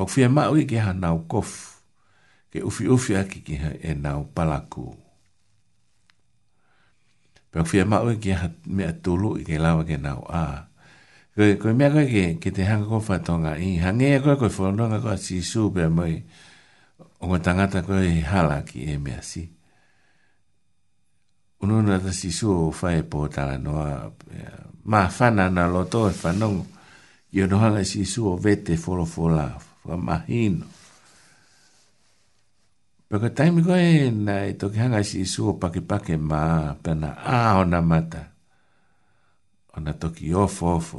Pak 0.00 0.08
fia 0.08 0.32
ma 0.32 0.48
ui 0.48 0.64
ke 0.64 0.80
ha 0.80 0.96
nau 0.96 1.28
kof. 1.28 1.84
Ke 2.48 2.64
ufi 2.64 2.88
ufi 2.88 3.12
aki 3.20 3.44
ke 3.44 3.54
ha 3.60 3.68
e 3.84 3.92
nau 3.92 4.24
palaku. 4.32 4.88
Pak 7.52 7.68
fia 7.68 7.84
ma 7.84 8.00
ui 8.00 8.16
ke 8.16 8.32
ha 8.32 8.48
me 8.64 8.88
atulu 8.88 9.36
i 9.36 9.44
ke 9.44 9.60
lawa 9.60 9.84
ke 9.84 10.00
nau 10.00 10.24
a. 10.24 10.72
Koe 11.36 11.60
koe 11.60 11.76
mea 11.76 11.92
koe 11.92 12.08
ke, 12.08 12.40
ke 12.40 12.48
te 12.48 12.64
hanga 12.64 12.88
kofa 12.88 13.20
tonga 13.20 13.60
i. 13.60 13.76
Hange 13.76 14.16
e 14.16 14.22
koe 14.24 14.38
koe 14.40 14.48
whononga 14.48 15.02
koe 15.04 15.20
si 15.20 15.44
su 15.44 15.68
pe 15.68 15.84
mai. 15.92 16.16
Ongo 17.20 17.36
tangata 17.44 17.84
koe 17.84 18.00
i 18.08 18.24
hala 18.24 18.62
ki 18.64 18.80
e 18.96 18.96
mea 18.96 19.20
si. 19.20 19.44
Ununa 21.60 22.00
ta 22.00 22.08
si 22.10 22.32
su 22.32 22.48
o 22.48 22.70
fae 22.72 23.04
po 23.04 23.28
tala 23.28 23.58
noa. 23.60 24.08
Ma 24.88 25.10
fana 25.12 25.52
na 25.52 25.68
loto 25.68 26.08
e 26.08 26.16
fanongo. 26.16 26.64
Yo 27.36 27.44
no 27.44 27.60
hala 27.60 27.84
si 27.84 28.06
su 28.08 28.24
o 28.32 28.36
vete 28.40 28.80
folo 28.80 29.04
folo 29.04 29.68
whamahino. 29.86 30.66
Paka 33.10 33.28
taimi 33.34 33.62
koe 33.66 34.10
na 34.14 34.34
e 34.46 34.52
toki 34.58 34.78
hanga 34.78 35.02
si 35.02 35.20
isu 35.26 35.48
o 35.50 35.52
pake 35.58 35.80
pake 35.82 36.14
ma 36.16 36.74
pena 36.82 37.10
a 37.18 37.58
ona 37.60 37.80
mata. 37.82 38.22
Ona 39.76 39.92
toki 39.98 40.30
ofo 40.34 40.66
ofo. 40.78 40.98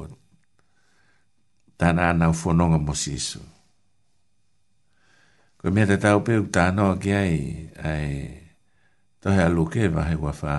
Tana 1.80 2.10
ana 2.12 2.30
ufononga 2.30 2.78
mo 2.86 2.92
si 2.94 3.12
isu. 3.20 3.40
Koe 5.58 5.70
mea 5.74 5.88
te 5.90 5.96
tau 6.04 6.20
peu 6.26 6.42
tano 6.54 6.86
ki 7.02 7.10
ai 7.24 7.36
ai 7.90 8.08
tohe 9.24 9.40
aluke 9.44 9.82
vahe 9.96 10.16
wafa. 10.20 10.54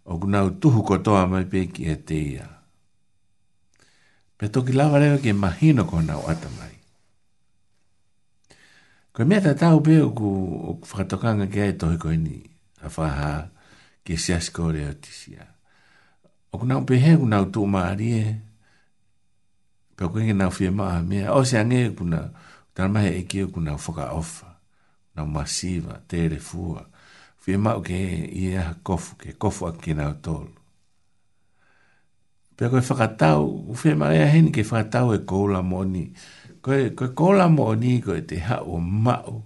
o 0.06 0.16
kunau 0.18 0.46
tuhu 0.62 0.80
kotoa 0.86 1.22
mai 1.30 1.44
pe 1.50 1.58
ki 1.74 1.82
e 1.90 1.96
te 2.06 2.18
ia. 2.34 2.46
Pe 4.38 4.44
toki 4.54 4.72
lawa 4.78 4.98
rewa 5.02 5.18
ke 5.22 5.30
mahino 5.42 5.82
ko 5.90 5.98
nau 6.08 6.22
ata 6.32 6.48
mai. 6.58 6.74
Ko 9.14 9.20
mea 9.28 9.42
ta 9.44 9.52
tau 9.62 9.76
pe 9.86 9.94
o 10.06 10.12
ku 10.18 10.28
whakatokanga 10.88 11.46
ke 11.52 11.58
ai 11.66 11.74
tohi 11.80 11.96
ko 12.02 12.08
ini 12.16 12.38
a 12.84 12.86
whaha 12.94 13.32
ke 14.04 14.12
siasko 14.24 14.62
reo 14.74 14.92
tisia. 15.02 15.44
O 16.52 16.60
kunau 16.60 16.86
pe 16.86 16.94
he 17.04 17.12
kunau 17.22 17.44
tuu 17.52 17.66
maari 17.72 18.08
e 18.22 18.26
pe 19.96 20.00
o 20.06 20.10
kuenge 20.12 20.34
nau 20.36 20.50
fie 20.56 20.70
maa 20.78 21.00
mea. 21.08 21.34
O 21.34 21.40
se 21.48 21.58
ange 21.58 21.80
kuna 21.98 22.20
tanamahe 22.74 23.10
e 23.18 23.22
kio 23.30 23.46
kunau 23.54 23.78
whaka 23.82 24.04
ofa, 24.20 24.48
nau 25.16 25.26
masiva, 25.26 25.94
tere 26.08 26.38
fua, 26.38 26.82
Fia 27.46 27.62
mau 27.62 27.78
ke 27.78 27.94
i 28.26 28.48
e 28.50 28.56
aha 28.58 28.74
kofu 28.82 29.14
ke, 29.20 29.30
kofu 29.38 29.68
a 29.70 29.72
kina 29.78 30.10
o 30.10 30.14
tolu. 30.18 30.50
Pea 32.58 32.66
koe 32.68 32.82
whakatau, 32.82 33.70
ufe 33.70 33.94
ma 33.94 34.08
ea 34.10 34.26
heni 34.32 34.50
ke 34.50 34.64
whakatau 34.66 35.14
e 35.14 35.20
kōla 35.30 35.60
moni. 35.62 36.08
Koe, 36.60 36.90
koe 36.98 37.08
kōla 37.14 37.46
moni 37.54 38.00
koe 38.02 38.18
te 38.26 38.40
hao 38.42 38.80
mau. 38.82 39.36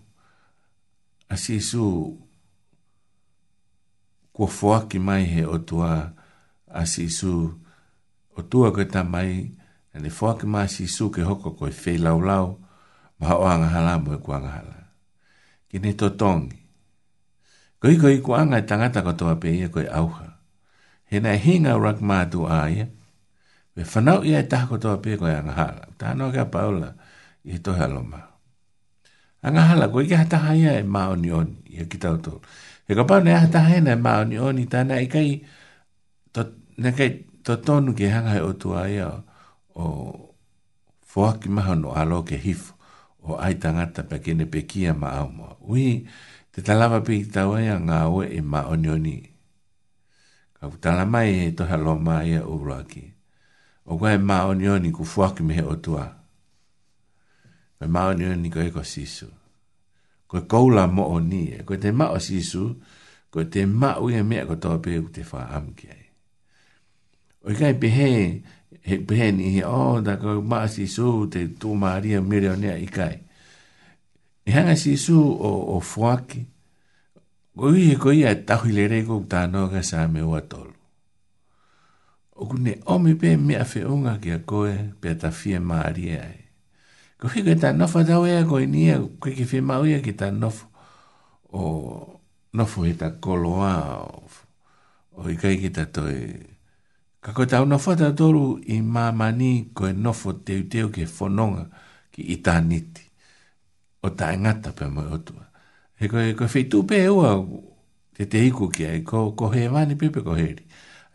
A 1.28 1.36
sisu, 1.36 1.84
kua 4.32 4.48
fuaki 4.48 4.96
mai 4.98 5.26
he 5.34 5.44
o 5.44 5.58
tua 5.60 5.92
a 6.80 6.84
sisu. 6.88 7.34
O 8.36 8.40
tua 8.48 8.72
koe 8.72 8.88
ta 8.88 9.04
mai, 9.04 9.44
ane 9.92 10.08
fuaki 10.08 10.46
mai 10.48 10.64
a 10.70 10.72
sisu 10.72 11.10
ke 11.12 11.20
hoko 11.28 11.52
koe 11.52 11.68
whei 11.68 12.00
laulau. 12.00 12.56
Ma 13.20 13.28
hao 13.34 13.44
anga 13.44 13.68
hala 13.76 13.98
mo 14.00 14.16
e 14.16 14.18
kua 14.24 14.40
anga 14.40 14.54
hala. 14.56 14.76
Kine 15.68 15.92
totongi. 15.92 16.59
Koi 17.80 17.96
koi 17.98 18.20
ko 18.22 18.34
anga 18.36 18.58
e 18.60 18.66
tangata 18.68 19.00
katoa 19.02 19.40
pe 19.40 19.48
ia 19.50 19.68
koi 19.72 19.86
auha. 19.88 20.26
He 21.10 21.16
nai 21.24 21.38
hinga 21.40 21.78
rak 21.80 21.98
mātu 22.04 22.44
a 22.44 22.68
ia. 22.68 22.86
Me 23.74 23.82
whanau 23.88 24.20
ia 24.24 24.38
e 24.44 24.46
taha 24.48 24.66
katoa 24.72 25.00
pe 25.02 25.16
koe 25.16 25.32
anga 25.34 25.52
hala. 25.56 25.82
Ta 25.98 26.12
kia 26.32 26.44
paula 26.52 26.92
i 27.44 27.56
tohe 27.58 27.80
aloma. 27.84 28.20
Anga 29.42 29.62
hala 29.72 29.88
koe 29.88 30.04
kia 30.04 30.18
hataha 30.20 30.52
ia 30.60 30.72
e 30.78 30.82
maa 30.84 31.08
oni 31.16 31.32
oni 31.32 31.56
i 31.72 31.80
a 31.80 31.84
kitau 31.88 32.20
tō. 32.20 32.32
He 32.86 32.92
ka 32.94 33.04
paula 33.08 33.24
e 33.32 33.32
e 33.32 33.32
ne 33.32 33.40
hataha 33.48 33.76
ina 33.80 33.92
e 33.96 34.00
maa 34.06 34.20
oni 34.28 34.36
oni 34.38 34.66
ta 34.68 34.82
nai 34.84 35.08
kai 35.08 35.40
to, 36.36 36.44
nai 36.76 36.92
kai 36.92 37.10
to 37.48 37.56
tonu 37.64 37.96
ki 37.96 38.06
hanga 38.12 38.36
e 38.44 38.44
otu 38.44 38.76
a 38.76 38.84
ia 38.92 39.08
o 39.74 39.84
fuaki 41.10 41.48
maha 41.48 41.72
no 41.80 41.92
alo 41.96 42.20
ke 42.28 42.36
hifo 42.36 42.74
o 43.24 43.36
ai 43.40 43.54
tangata 43.62 44.02
pe 44.04 44.18
kene 44.20 44.44
pe 44.46 44.66
kia 44.68 44.92
maa 44.92 45.24
umoa. 45.24 45.56
Ui, 45.68 46.04
te 46.54 46.60
talawa 46.66 46.98
pe 47.06 47.12
i 47.20 47.24
tawa 47.34 47.56
ia 47.66 47.76
ngā 47.86 47.98
oe 48.14 48.26
e 48.34 48.40
ma 48.50 48.60
onioni. 48.72 49.16
Ka 50.58 50.64
ku 50.70 50.76
tala 50.84 51.04
mai 51.12 51.30
e 51.48 51.50
toha 51.58 51.76
lo 51.84 51.94
mai 52.06 52.28
e 52.38 52.42
uraki. 52.56 53.04
O 53.90 53.98
kua 53.98 54.10
e 54.14 54.18
ma 54.28 54.38
onioni 54.50 54.88
ku 54.96 55.04
fuaki 55.12 55.42
mehe 55.48 55.62
o 55.66 55.74
tua. 55.84 56.04
Ka 57.78 57.84
ma 57.94 58.00
onioni 58.12 58.48
ko 58.54 58.60
eko 58.68 58.82
sisu. 58.92 59.28
Ko 60.28 60.34
e 60.36 60.44
koula 60.52 60.84
mo 60.96 61.04
o 61.16 61.20
ni 61.30 61.42
e. 61.56 61.62
Ko 61.66 61.74
te 61.82 61.88
ma 61.98 62.06
o 62.12 62.18
sisu, 62.28 62.62
ko 63.32 63.38
te 63.52 63.60
ma 63.80 63.90
ui 64.02 64.12
e 64.18 64.22
mea 64.30 64.46
ko 64.48 64.54
toa 64.62 64.78
pe 64.84 64.90
u 65.04 65.08
te 65.14 65.22
wha 65.30 65.40
amki 65.56 65.86
ai. 65.94 66.04
O 67.48 67.54
i 67.54 67.56
kai 67.60 67.72
pehe, 67.80 68.10
he 68.86 68.94
pehe 69.08 69.28
ni 69.36 69.46
he 69.56 69.62
o, 69.64 69.98
da 70.06 70.12
ko 70.22 70.42
ma 70.50 70.66
sisu 70.68 71.28
te 71.32 71.40
tu 71.60 71.72
maria 71.74 72.20
milionea 72.20 72.76
i 72.76 72.86
kai 72.96 73.16
e 74.50 74.52
hanga 74.52 74.74
si 74.76 74.96
su 74.98 75.16
o, 75.40 75.76
o 75.78 75.80
fuaki, 75.80 76.42
o 77.54 77.70
ihe 77.70 77.94
ko 77.94 78.10
ia 78.10 78.34
tahu 78.34 78.66
i 78.72 78.74
lere 78.74 78.98
kou 79.06 79.22
tā 79.30 79.46
noga 79.46 79.78
sa 79.86 80.08
me 80.10 80.24
ua 80.26 80.42
tolu. 80.42 80.74
O 82.34 82.48
kune 82.50 82.80
omi 82.90 83.14
pe 83.14 83.36
me 83.38 83.54
a 83.54 83.64
feunga 83.64 84.16
ki 84.18 84.30
a 84.34 84.38
koe 84.50 84.74
pe 85.00 85.14
a 85.14 85.16
tafie 85.22 85.60
maari 85.62 86.08
e 86.10 86.18
ai. 86.26 86.38
Ko 87.20 87.28
hi 87.30 87.44
koe 87.46 87.54
tā 87.62 87.70
nofa 87.78 88.02
tau 88.08 88.26
ea 88.26 88.42
koe 88.48 88.66
ni 88.66 88.88
ea, 88.90 88.98
koe 89.22 89.34
ki 89.38 89.46
fie 89.46 89.60
maui 89.62 89.94
e 89.94 90.00
ki 90.02 90.16
tā 90.18 90.32
nofo, 90.34 90.66
o 91.54 91.62
nofo 92.56 92.86
he 92.88 92.94
tā 92.98 93.12
koloa 93.22 93.74
o, 94.02 94.24
o 95.20 95.28
i 95.30 95.36
kai 95.38 95.60
ki 95.62 95.70
tā 95.78 95.86
toi. 95.94 96.16
Ka 97.22 97.36
koe 97.36 97.46
tau 97.46 97.68
nofa 97.70 97.94
tau 98.02 98.10
tolu 98.18 98.56
i 98.66 98.80
mā 98.82 99.12
mani 99.14 99.54
koe 99.78 99.92
nofo 99.94 100.34
teuteo 100.42 100.90
ke 100.90 101.06
fononga 101.06 101.68
ki 102.10 102.26
itanit 102.34 102.89
o 104.02 104.08
ta 104.08 104.32
ngata 104.32 104.70
pe 104.78 104.84
mo 104.88 105.02
otu 105.16 105.34
he 106.00 106.08
ko 106.08 106.16
ko 106.38 106.44
fe 106.48 106.60
tu 106.70 106.78
pe 106.88 107.08
o 107.08 107.24
te 108.16 108.24
te 108.32 108.38
iku 108.48 108.68
ki 108.74 108.82
ai 108.90 109.00
ko 109.04 109.32
ko 109.38 109.50
he 109.54 109.68
mani 109.72 109.94
pe 110.00 110.08
pe 110.14 110.20
ko 110.24 110.32
he 110.40 110.48
ri 110.58 110.64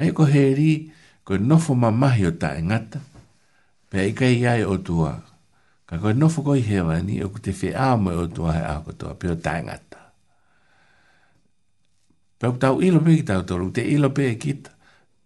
ai 0.01 0.09
ko 0.17 0.23
he 0.33 0.43
ri 0.57 0.71
ko 1.25 1.37
no 1.37 1.55
fo 1.63 1.73
ma 1.81 1.89
ma 2.01 2.09
o 2.29 2.31
ta 2.41 2.49
ngata 2.61 2.99
pe 3.89 3.97
ai 4.05 4.11
kai 4.19 4.37
ai 4.45 4.63
o 4.63 4.77
tua 4.77 5.11
ka 5.89 5.95
ko 6.01 6.13
no 6.13 6.29
fo 6.33 6.41
ko 6.47 6.53
he 6.69 6.77
mani 6.85 7.23
o 7.25 7.27
te 7.45 7.51
fe 7.59 7.73
a 7.73 7.95
mo 7.97 8.11
o 8.25 8.27
tua 8.35 8.51
ha 8.65 8.81
ko 8.85 8.91
tua 8.99 9.13
pe 9.17 9.27
o 9.33 9.35
ta 9.35 9.57
ngata 9.65 9.99
pe 12.37 12.45
ta 12.61 12.67
u 12.75 12.77
ilo 12.85 12.99
pe 13.05 13.17
ki 13.17 13.23
ta 13.29 13.41
to 13.49 13.55
te 13.77 13.81
ilo 13.95 14.09
pe 14.13 14.23
e 14.33 14.35
ki 14.41 14.53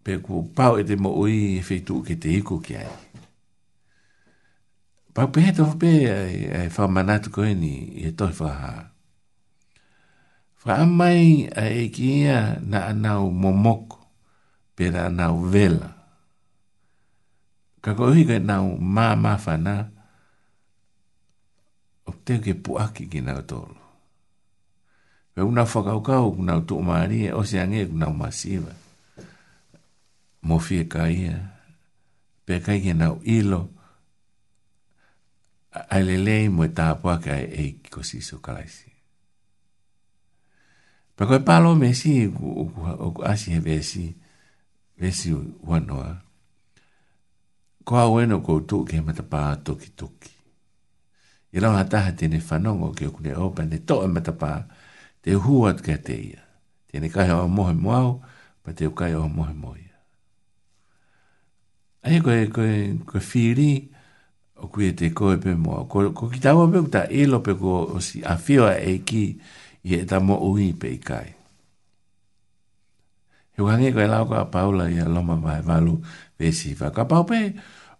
pe 0.04 0.14
ku 0.24 0.48
pau 0.56 0.80
e 0.80 0.84
te 0.88 0.96
mo 0.96 1.10
ui 1.20 1.60
fe 1.68 1.84
tu 1.88 2.00
ki 2.08 2.16
te 2.24 2.30
iku 2.40 2.56
ki 2.64 2.74
ai 2.80 2.88
Pa 5.20 5.28
pe 5.28 5.52
to 5.58 5.66
pe 5.80 5.90
e 6.08 6.62
fa 6.76 6.88
manat 6.88 7.28
ko 7.34 7.44
ni 7.44 7.76
e 8.08 8.08
to 8.18 8.26
fa 8.40 8.50
ha. 8.62 8.74
Fa 10.62 10.74
mai 10.98 11.44
e 11.84 11.88
kia 11.96 12.40
na 12.72 12.80
na 13.04 13.12
momok 13.42 13.86
pe 14.80 14.86
na 14.96 15.04
na 15.18 15.28
vela. 15.52 15.92
Ka 17.84 17.90
ko 18.00 18.06
hi 18.16 18.24
ko 18.32 18.38
na 18.48 18.56
ma 18.96 19.08
ma 19.24 19.34
fa 19.44 19.54
na. 19.66 19.76
O 22.08 22.12
te 22.26 22.34
ke 22.44 22.54
pu 22.64 22.72
aki 22.86 23.04
ki 23.12 23.20
na 23.28 23.36
to. 23.50 23.60
Pe 25.36 25.40
una 25.50 25.64
fa 25.72 25.80
ka 25.88 25.96
ka 26.08 26.18
ku 26.32 26.40
na 26.48 26.56
to 26.68 26.76
ma 26.88 26.98
ri 27.12 27.28
o 27.40 27.44
se 27.50 27.60
ange 27.60 27.82
ku 27.92 27.96
na 28.00 28.08
ma 28.20 28.30
siva. 28.40 28.72
Mo 30.48 30.56
fi 30.66 30.78
ka 30.94 31.12
ia. 31.12 31.38
Pe 32.48 32.56
ka 32.66 32.74
ki 32.84 32.94
na 32.96 33.08
ilo. 33.20 33.20
ilo 33.40 33.62
ai 35.72 36.04
le 36.24 36.38
mo 36.54 36.64
e 36.66 36.70
ta 36.78 36.88
poa 37.02 37.18
ka 37.24 37.34
e, 37.38 37.46
e 37.46 37.64
ko 37.94 38.02
si 38.02 38.18
so 38.26 38.42
kalaisi 38.42 38.90
pa 41.14 41.30
ko 41.30 41.38
palo 41.46 41.78
me 41.78 41.94
si 41.94 42.26
o 42.26 42.66
ko 43.14 43.22
asi 43.22 43.54
he 43.54 43.62
vesi 43.62 44.10
vesi 44.98 45.30
wa 45.62 45.78
noa 45.78 46.10
ko 47.86 47.92
a 48.02 48.10
weno 48.10 48.42
ko 48.42 48.66
tu 48.66 48.82
ke 48.82 48.98
me 49.06 49.14
ta 49.14 49.22
pa 49.22 49.54
toki 49.62 49.94
toki 49.94 50.34
i 51.54 51.58
ra 51.62 51.70
ha 51.78 51.84
ta 51.86 52.10
te 52.18 52.26
ne 52.26 52.42
fanongo 52.42 52.90
ke 52.98 53.06
ku 53.14 53.22
le 53.22 53.38
opa 53.38 53.62
ne 53.62 53.78
to 53.86 54.02
me 54.10 54.22
ta 54.26 54.34
pa 54.34 54.66
te 55.22 55.38
huat 55.38 55.86
ke 55.86 56.02
te 56.02 56.18
ia 56.34 56.42
te 56.90 56.98
ne 56.98 57.14
ka 57.14 57.30
ha 57.30 57.46
mo 57.46 57.70
he 57.70 57.78
pa 58.66 58.70
te 58.74 58.90
ka 58.90 59.06
ha 59.06 59.22
mo 59.30 59.30
moia. 59.46 59.54
mo 59.54 59.72
ia 59.78 59.98
ai 62.10 62.18
ko 62.26 62.34
ko 62.58 62.64
ko 63.06 63.18
firi 63.22 63.99
o 64.62 64.68
kui 64.72 64.88
e 64.92 64.94
te 64.96 65.10
koe 65.16 65.38
pe 65.40 65.54
mua. 65.56 65.86
Ko, 65.90 66.06
ko 66.16 66.28
ki 66.32 66.42
tāua 66.44 66.66
pe 66.72 66.82
kuta 66.84 67.04
e 67.20 67.24
lope 67.28 67.54
ko 67.60 67.76
o 67.98 68.00
si 68.04 68.22
a 68.24 68.36
whiwa 68.38 68.74
e 68.78 68.98
ki 69.08 69.22
i 69.88 69.96
e 70.00 70.04
ta 70.08 70.20
mo 70.20 70.38
uhi 70.50 70.72
pe 70.76 70.92
i 70.96 71.00
kai. 71.00 71.30
He 73.56 73.64
wange 73.64 73.92
koe 73.96 74.08
lau 74.08 74.26
ka 74.30 74.46
paula 74.52 74.90
i 74.92 75.00
a 75.00 75.08
loma 75.08 75.36
vai 75.40 75.60
valu 75.64 76.00
vesi 76.40 76.76
wha. 76.80 76.92
Ka 76.96 77.04
pau 77.08 77.26
pe 77.28 77.42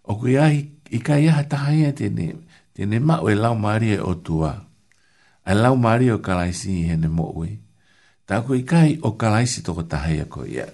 o 0.04 0.16
kui 0.20 0.36
ahi 0.36 0.60
i 0.92 0.98
kai 1.04 1.26
aha 1.30 1.44
taha 1.48 1.72
ia 1.76 1.92
tene, 1.96 2.32
tene 2.76 3.00
ma 3.00 3.20
ue 3.24 3.34
lau 3.36 3.56
maari 3.56 3.94
e 3.96 4.00
o 4.04 4.12
tua. 4.16 4.52
A 5.44 5.54
lau 5.56 5.74
maari 5.80 6.10
o 6.12 6.18
kalaisi 6.20 6.76
i 6.84 6.88
hene 6.92 7.08
mo 7.08 7.30
ui. 7.40 7.56
Tā 8.28 8.42
kui 8.46 8.60
i 8.62 8.66
kai 8.68 8.98
o 9.02 9.14
kalaisi 9.18 9.64
toko 9.66 9.82
taha 9.82 10.12
ia 10.14 10.26
koe 10.28 10.46
ia. 10.46 10.68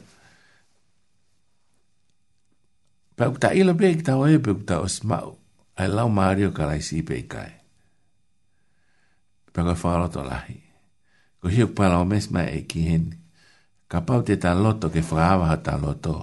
Pau 3.16 3.30
kuta 3.32 3.54
i 3.56 3.62
lope 3.64 3.94
ki 3.96 4.04
tāua 4.04 4.28
e 4.34 4.40
pe 4.44 4.52
kuta 4.52 4.82
o 4.84 4.88
smau 4.92 5.32
ai 5.76 5.88
lau 5.88 6.08
Mario 6.08 6.48
o 6.50 6.56
karai 6.56 6.80
si 6.80 6.98
ipe 6.98 7.14
ikai. 7.18 7.52
Pea 9.52 9.64
koe 9.64 10.08
tō 10.12 10.22
lahi. 10.24 10.56
Ko 11.40 11.48
hiok 11.48 11.74
pala 11.76 11.98
o 12.00 12.04
mes 12.04 12.30
mai 12.32 12.52
e 12.56 12.60
ki 12.66 12.82
hen. 12.88 13.04
Ka 13.88 14.00
pau 14.00 14.22
te 14.24 14.36
tā 14.40 14.54
loto 14.56 14.88
ke 14.90 15.00
whaawaha 15.04 15.56
tā 15.64 15.76
loto. 15.80 16.16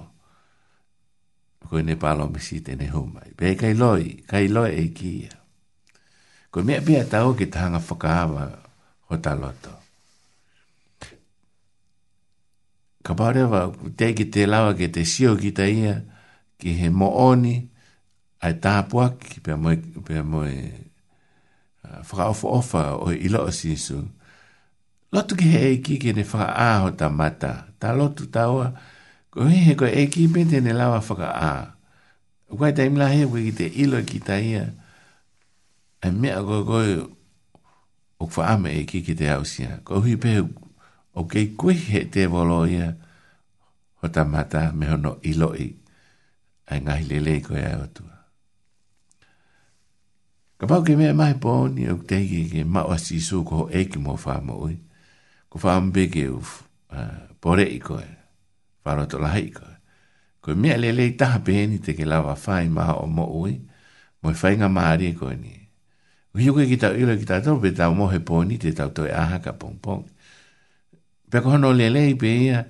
Ko 1.68 1.78
ne 1.80 1.94
pala 1.98 2.24
o 2.26 2.30
mesi 2.30 2.60
te 2.62 2.74
ne 2.76 2.88
humai. 2.90 3.30
Pea 3.38 3.52
e 3.54 3.58
kai 3.58 3.74
loi, 3.78 4.22
kai 4.26 4.48
loi 4.50 4.74
e 4.74 4.90
ki 4.94 5.10
ia. 5.24 5.36
Ko 6.50 6.62
mea 6.62 6.80
pia 6.82 7.04
tau 7.06 7.34
ki 7.38 7.46
tahanga 7.46 7.78
whakaawa 7.78 8.44
ho 9.10 9.16
tā 9.22 9.34
loto. 9.38 9.72
Ka 13.06 13.12
pāre 13.14 13.46
te 13.96 14.10
ki 14.18 14.26
te 14.34 14.46
lawa 14.50 14.74
ke 14.74 14.90
te 14.90 15.04
sio 15.06 15.34
ki 15.38 15.50
ta 15.54 15.66
ia, 15.68 15.94
ki 16.58 16.74
he 16.78 16.88
mooni, 16.90 17.56
ai 18.44 18.54
tāpua 18.60 19.06
ki 19.16 19.40
pia 19.44 19.54
moe, 19.56 19.78
pia 20.04 20.20
moe 20.26 20.52
uh, 20.52 22.00
whakaofa 22.04 22.50
ofa 22.52 22.82
o 23.00 23.08
i 23.14 23.30
loo 23.32 23.48
sinsu. 23.56 24.02
Lotu 25.14 25.38
ki 25.38 25.48
he 25.54 25.62
e 25.72 25.78
ki 25.86 25.96
ki 26.02 26.12
ne 26.18 26.26
whaka 26.28 26.50
āho 26.64 26.92
ta 27.00 27.08
mata. 27.08 27.52
Tā 27.80 27.94
lotu 27.96 28.28
tā 28.34 28.44
oa, 28.52 28.66
ko 29.32 29.48
hei 29.48 29.62
he 29.70 29.74
ko 29.78 29.88
e 29.88 30.04
ki 30.12 30.26
pente 30.34 30.60
ne 30.62 30.74
lawa 30.76 31.00
whaka 31.06 31.30
ā. 31.40 31.52
Kwa 32.54 32.68
ta 32.76 32.84
imla 32.86 33.08
he 33.12 33.24
wiki 33.24 33.54
te 33.62 33.70
ilo 33.84 33.98
ki 34.06 34.20
ta 34.26 34.36
ia, 34.38 34.66
e 36.04 36.10
mea 36.12 36.40
koe 36.46 36.60
koe 36.68 36.92
o 38.20 38.28
kwa 38.28 38.52
ame 38.52 38.74
e 38.82 38.84
ki 38.90 39.00
ki 39.08 39.16
te 39.22 39.30
hausia. 39.32 39.80
Ko 39.88 40.02
hui 40.04 40.18
pehu, 40.20 40.50
o 41.16 41.24
kei 41.30 41.48
kui 41.58 41.78
he 41.88 42.04
te 42.14 42.28
volo 42.30 42.60
ia, 42.68 42.92
ho 44.02 44.12
ta 44.12 44.26
mata 44.28 44.68
me 44.76 44.90
hono 44.92 45.16
ilo 45.30 45.54
i, 45.56 45.70
ai 46.68 46.82
ngahi 46.84 47.08
lelei 47.14 47.40
koe 47.40 47.62
ai 47.64 47.78
otua. 47.86 48.13
Ka 50.64 50.80
pau 50.80 50.80
ke 50.80 50.96
mea 50.96 51.12
mai 51.12 51.36
pōni 51.36 51.84
au 51.92 51.98
ke 52.00 52.06
teike 52.08 52.38
ke 52.48 52.60
mau 52.64 52.88
asi 52.88 53.18
sū 53.20 53.42
ko 53.44 53.68
e 53.68 53.82
ki 53.84 54.00
mō 54.00 54.14
whāma 54.16 54.54
ui. 54.64 54.78
Ko 55.52 55.60
whāma 55.60 55.92
beke 55.92 56.22
u 56.32 56.38
pōre 57.44 57.66
i 57.68 57.76
koe. 57.84 58.06
Whāra 58.80 59.04
to 59.12 59.20
lahi 59.20 59.42
i 59.50 59.52
koe. 59.52 59.74
Ko 60.40 60.54
mea 60.56 60.78
le 60.80 60.88
lei 60.96 61.12
taha 61.20 61.42
pēni 61.44 61.82
te 61.84 61.92
ke 61.98 62.08
lawa 62.08 62.32
whāi 62.44 62.70
maha 62.72 62.94
o 63.04 63.04
mō 63.12 63.26
ui. 63.42 63.52
Mō 64.24 64.32
i 64.32 64.38
whāi 64.44 64.54
ngā 64.62 64.70
maari 64.78 65.10
e 65.12 65.18
koe 65.20 65.34
ni. 65.36 65.52
Ko 66.32 66.40
hiu 66.40 66.56
koe 66.56 66.64
ki 66.72 66.80
tau 66.80 66.96
ilo 66.96 67.18
ki 67.20 67.28
tau 67.28 67.60
pe 67.60 67.74
tau 67.76 67.92
mohe 68.00 68.22
pōni 68.32 68.56
te 68.64 68.72
tau 68.80 68.88
toi 68.96 69.12
aha 69.12 69.42
ka 69.44 69.52
pōng 69.60 69.76
pōng. 69.84 70.02
Pea 71.28 71.44
ko 71.44 71.52
hono 71.58 71.74
le 71.76 71.90
lei 71.92 72.16
pe 72.16 72.32
ia 72.48 72.64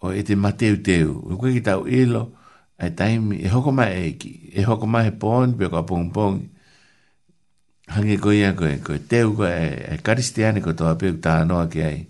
o 0.00 0.16
e 0.16 0.24
te 0.24 0.32
mateu 0.40 0.80
teu. 0.80 1.12
Ko 1.28 1.36
koe 1.44 1.52
ki 1.52 1.60
tau 1.68 1.84
ilo 1.84 2.24
ai 2.80 2.96
taimi 2.96 3.42
e 3.44 3.52
hoko 3.52 3.68
mai 3.70 3.92
e 4.06 4.10
ki. 4.16 4.32
E 4.56 4.64
hoko 4.64 4.88
mai 4.88 5.10
he 5.10 5.12
pōni 5.12 5.60
pe 5.60 5.68
ko 5.68 5.84
a 5.84 5.86
pōng 5.92 6.08
pōngi 6.08 6.53
hangi 7.88 8.16
ko 8.16 8.32
ia 8.32 8.54
ko 8.56 8.64
ko 8.80 8.96
te 9.04 9.22
u 9.24 9.34
ko 9.36 9.44
e 9.44 9.98
karistiani 10.00 10.62
ko 10.64 10.72
to 10.72 10.88
ape 10.88 11.12
ta 11.20 11.44
no 11.44 11.60
ke 11.68 11.80
ai 11.84 12.00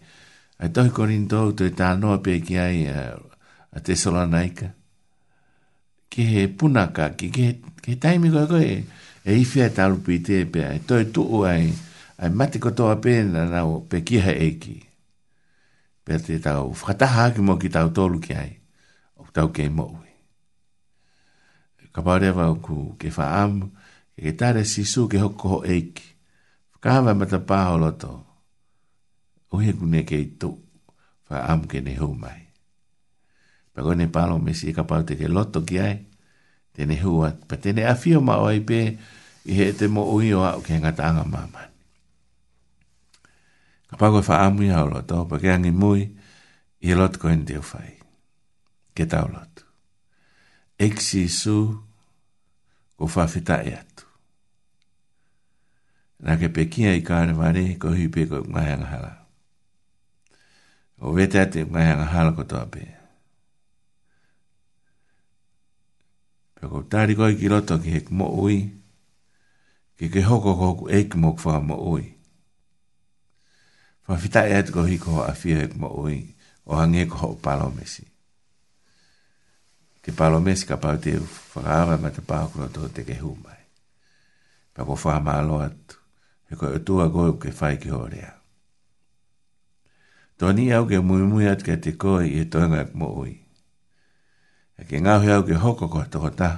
ai 0.62 0.68
to 0.70 0.86
ko 0.94 1.02
rin 1.06 1.26
to 1.28 1.50
to 1.52 1.66
ta 1.74 1.94
no 1.98 2.14
ape 2.14 2.38
ki 2.46 2.54
ai 2.58 2.86
a 2.86 3.18
e 3.74 3.78
te 3.82 3.94
sola 3.98 4.22
naika 4.26 4.70
ke 6.10 6.22
he 6.22 6.42
puna 6.46 6.92
ka 6.94 7.10
ki 7.18 7.26
ke 7.82 7.92
taimi 7.98 8.30
ko 8.30 8.46
ko 8.46 8.58
e 8.62 8.86
i 9.26 9.42
fia 9.44 9.66
ta 9.70 9.90
lu 9.90 9.98
pite 9.98 10.46
pe 10.46 10.62
ai 10.62 10.78
to 10.86 10.94
tu 11.10 11.26
u 11.26 11.42
ai 11.42 11.66
ai 12.22 12.30
mate 12.30 12.62
ko 12.62 12.70
to 12.70 12.90
ape 12.94 13.26
na 13.26 13.42
na 13.50 13.66
pe 13.90 14.06
ki 14.06 14.22
ha 14.22 14.30
e 14.30 14.48
ki 14.62 14.76
pe 16.06 16.18
te 16.22 16.38
ta 16.38 16.62
u 16.62 16.70
fata 16.70 17.34
ki 17.34 17.40
mo 17.42 17.58
ki 17.58 17.68
ta 17.68 17.82
u 17.82 17.90
to 17.90 18.06
lu 18.06 18.18
ke 18.22 18.34
ai 18.38 18.52
o 19.18 19.26
ta 19.34 19.42
u 19.42 19.50
ke 19.50 19.66
mo 19.68 19.90
ka 21.94 22.02
pa 22.02 22.18
re 22.18 22.30
ku 22.62 22.94
ke 22.98 23.10
fa 23.10 23.26
e 24.16 24.32
tare 24.34 24.62
si 24.64 24.84
su 24.86 25.06
ke 25.10 25.18
hoko 25.18 25.58
ho 25.58 25.58
eiki. 25.66 26.12
Kāwa 26.84 27.16
mata 27.16 27.40
pāho 27.40 27.78
loto, 27.80 28.10
uhe 29.56 29.72
kune 29.72 30.04
ke 30.04 30.18
i 30.20 30.26
tu, 30.36 30.50
wha 31.32 31.38
am 31.48 31.62
ke 31.66 31.80
ne 31.80 31.94
hu 31.96 32.12
mai. 32.14 32.42
Pako 33.74 33.94
ne 33.96 34.04
palo 34.12 34.36
me 34.38 34.52
si 34.54 34.68
e 34.68 34.76
kapau 34.76 35.00
te 35.02 35.16
ke 35.16 35.24
loto 35.26 35.62
ki 35.64 35.78
ai, 35.80 35.96
te 36.76 36.84
ne 36.84 36.98
hu 37.00 37.22
at, 37.24 37.40
pa 37.48 37.56
te 37.56 37.72
ne 37.72 37.86
afio 37.88 38.20
ma 38.20 38.36
oi 38.38 38.60
pe, 38.60 38.80
i 39.48 39.56
he 39.58 39.70
te 39.74 39.88
mo 39.88 40.04
ui 40.12 40.28
o 40.36 40.44
au 40.44 40.60
ke 40.62 40.76
ngata 40.76 41.08
anga 41.08 41.24
mamani. 41.24 41.72
Kapako 43.88 44.20
wha 44.28 44.44
am 44.44 44.60
i 44.62 44.68
hau 44.70 44.84
loto, 44.92 45.24
pa 45.26 45.40
ke 45.40 45.48
angi 45.56 45.72
mui, 45.72 46.04
i 46.04 46.92
he 46.92 47.00
loto 47.00 47.18
koen 47.24 47.46
te 47.48 47.56
ufai. 47.64 47.96
Ke 48.94 49.08
tau 49.10 49.26
loto. 49.32 49.64
Eksi 50.76 51.26
su, 51.32 51.56
ko 52.94 53.08
wha 53.08 53.24
fita 53.26 53.62
e 53.64 53.72
at. 53.72 53.93
Nā 56.24 56.38
ke 56.40 56.48
pekia 56.56 56.94
i 56.96 57.02
kāre 57.04 57.34
mare, 57.36 57.62
ko 57.76 57.90
hui 57.92 58.06
pe 58.12 58.22
ko 58.30 58.38
ngahanga 58.44 58.86
hala. 58.90 59.10
O 61.04 61.12
vete 61.12 61.40
ate 61.42 61.64
ngahanga 61.68 62.06
hala 62.12 62.30
ko 62.38 62.44
tō 62.48 62.60
pe. 62.72 62.84
Pe 66.56 66.70
ko 66.72 66.80
tāri 66.94 67.16
koi 67.18 67.36
ki 67.36 67.50
roto 67.52 67.76
ki 67.84 67.92
hek 67.98 68.08
mo 68.10 68.30
ui, 68.44 68.56
ki 70.00 70.08
ke 70.14 70.22
hoko 70.24 70.54
ko 70.54 70.54
hoku 70.64 70.88
eik 70.96 71.12
mo 71.20 71.34
kwa 71.36 71.60
mo 71.60 71.76
ui. 71.92 72.06
Pa 74.08 74.16
fitai 74.20 74.48
e 74.52 74.56
ate 74.62 74.72
ko 74.72 74.86
hui 74.88 74.96
ko 75.00 75.18
ho 75.18 75.26
afia 75.28 75.58
hek 75.60 75.74
mo 75.80 75.90
ui, 76.06 76.16
o 76.64 76.78
hange 76.80 77.04
ko 77.12 77.16
ho 77.20 77.28
palo 77.36 77.68
mesi. 77.76 78.06
Ke 80.00 80.10
palo 80.16 80.40
mesi 80.40 80.64
ka 80.64 80.80
pau 80.80 80.96
te 80.96 81.18
whakaawa 81.20 82.00
ma 82.00 82.08
te 82.16 82.24
pāko 82.24 82.64
no 82.64 82.70
tō 82.72 82.88
te 82.96 83.04
ke 83.04 83.18
humai. 83.20 83.60
Pa 84.72 84.88
ko 84.88 84.96
whaamaloa 85.04 85.68
tu 85.84 86.00
e 86.50 86.54
koe 86.56 86.70
utua 86.78 87.08
koe 87.12 87.32
ke 87.40 87.50
whai 87.60 87.76
ki 87.76 87.88
horea. 87.88 88.32
Tōni 90.38 90.72
au 90.74 90.86
ke 90.86 90.98
mui 91.00 91.22
mui 91.22 91.48
atu 91.48 91.76
te 91.80 91.92
koe 91.96 92.24
i 92.28 92.38
e 92.40 92.44
tōnga 92.50 92.80
ak 92.84 92.94
mo 92.94 93.08
ui. 93.22 93.34
E 94.78 94.84
ke 94.88 95.00
ngāhi 95.00 95.30
au 95.34 95.42
ke 95.46 95.54
hoko 95.58 95.88
koe 95.88 96.04
toko 96.10 96.30
ta, 96.30 96.50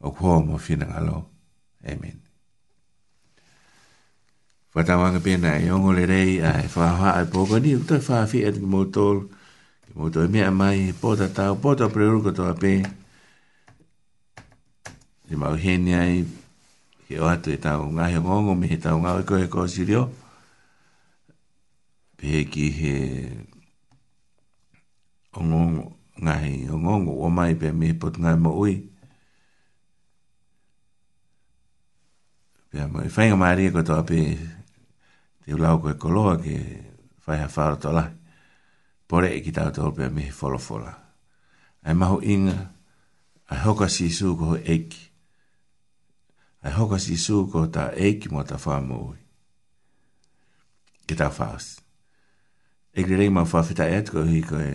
o 0.00 0.10
kua 0.10 0.40
mo 0.44 0.58
whina 0.58 0.86
ngalo. 0.90 1.24
Amen. 1.84 2.20
Whatawanga 4.74 5.20
pēnā 5.22 5.52
e 5.64 5.70
ongo 5.70 5.92
le 5.94 6.04
rei 6.06 6.38
a 6.42 6.52
e 6.62 6.68
whāwha 6.68 7.14
a 7.20 7.24
pōko 7.26 7.60
ni, 7.62 7.74
tō 7.88 7.98
e 8.00 8.04
whāwhi 8.08 8.44
atu 8.48 8.60
ki 8.62 8.70
mōtōl, 8.76 9.18
ki 9.86 9.96
mōtōl 9.98 10.28
e 10.28 10.32
mea 10.36 10.50
mai, 10.50 10.90
pōta 10.92 11.30
tau, 11.34 11.56
pōta 11.56 11.88
preuruko 11.94 12.32
tō 12.34 12.48
a 12.50 12.56
pē, 12.58 12.72
ni 15.30 15.38
mau 15.40 15.54
henia 15.56 16.02
i, 16.10 16.18
e, 16.26 16.42
he 17.08 17.18
o 17.20 17.28
atu 17.28 17.52
e 17.54 17.58
tāu 17.60 17.90
ngā 17.92 18.06
he 18.14 18.20
ngongo 18.24 18.54
me 18.56 18.68
he 18.70 18.76
tāu 18.84 19.00
ngā 19.02 19.10
oiko 19.20 19.38
he 19.40 19.48
kōsi 19.54 19.84
rio 19.88 20.04
pehe 22.20 22.44
ki 22.52 22.66
he 22.78 22.92
o 25.36 25.44
ngongo 25.44 25.84
ngā 26.24 26.38
he 26.44 26.54
o 26.72 26.78
ngongo 26.80 27.16
o 27.26 27.28
mai 27.28 27.52
pe 27.60 27.72
me 27.76 27.92
he 27.92 27.98
potu 28.04 28.24
ngā 28.24 28.32
mo 28.40 28.54
ui 28.64 28.76
pehe 32.72 32.88
mo 32.94 33.04
i 33.04 33.10
e 33.12 33.14
whainga 33.18 33.36
maari 33.40 33.68
e 33.70 33.74
koto 33.76 33.98
ape 34.00 34.18
te 35.44 35.54
ulau 35.56 35.78
koe 35.84 35.94
koloa 36.00 36.38
ke 36.42 36.54
whai 37.26 37.38
ha 37.44 37.48
whāra 37.48 37.76
tola 37.80 38.06
pore 39.08 39.30
e 39.36 39.40
ki 39.44 39.52
tāu 39.54 39.70
tō 39.76 39.92
pe 39.98 40.08
me 40.08 40.24
he 40.30 40.32
folofola 40.32 40.94
ai 41.84 41.92
maho 41.94 42.18
inga 42.24 42.56
ai 43.52 43.60
hoka 43.68 43.88
si 43.92 44.08
sū 44.08 44.34
koho 44.40 44.56
eki 44.64 45.02
e 45.06 45.12
e 46.64 46.70
hoka 46.70 46.98
si 46.98 47.16
su 47.16 47.44
ko 47.52 47.66
ta 47.68 47.92
eki 47.92 48.32
mo 48.32 48.42
ta 48.48 48.56
wha 48.64 48.80
mui. 48.80 49.20
Ke 51.06 51.14
ta 51.16 51.28
whaas. 51.28 51.80
E 52.96 53.04
kri 53.04 53.16
rei 53.20 53.28
mau 53.28 53.44
whawhita 53.44 53.84
e 53.90 53.94
atko 54.00 54.24
hui 54.24 54.40
ko 54.40 54.56
e 54.56 54.72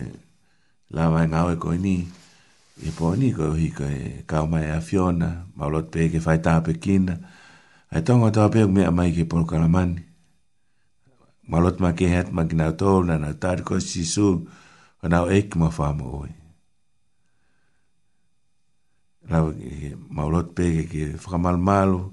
la 0.94 1.10
mai 1.10 1.26
ngau 1.28 1.48
e 1.50 1.56
koi 1.62 1.78
ni, 1.84 1.96
i 2.86 2.90
po 2.96 3.08
ni 3.18 3.28
ko 3.36 3.44
hui 3.56 3.68
ko 3.76 3.84
e 3.90 4.22
kau 4.30 4.46
mai 4.46 4.66
a 4.70 4.78
Fiona, 4.80 5.30
maulot 5.56 5.90
pe 5.92 6.06
ke 6.12 6.18
whai 6.24 6.38
taa 6.44 6.60
pe 6.64 6.72
kina, 6.84 7.14
e 7.90 7.98
tonga 8.06 8.30
tau 8.30 8.48
pe 8.54 8.62
ume 8.70 8.84
a 8.86 8.90
mai 8.94 9.10
ke 9.16 9.24
polo 9.26 9.44
karamani. 9.50 10.02
Maulot 11.50 11.80
ma 11.82 11.90
ke 11.98 12.06
hat 12.14 12.28
ma 12.30 12.46
ki 12.46 12.54
nau 12.56 12.70
tōl 12.80 13.02
na 13.10 13.18
nau 13.18 13.34
tāri 13.42 13.66
ko 13.66 13.80
si 13.82 14.04
su, 14.06 14.28
ko 15.02 15.06
nau 15.10 15.26
eki 15.38 15.58
mo 15.58 15.70
wha 15.74 15.90
mui 15.98 16.30
lau 19.30 19.54
maulot 20.10 20.50
pe 20.54 20.62
e 20.66 20.82
ke 20.84 20.84
ke 20.90 21.02
fakamal 21.22 21.56
malu 21.58 22.10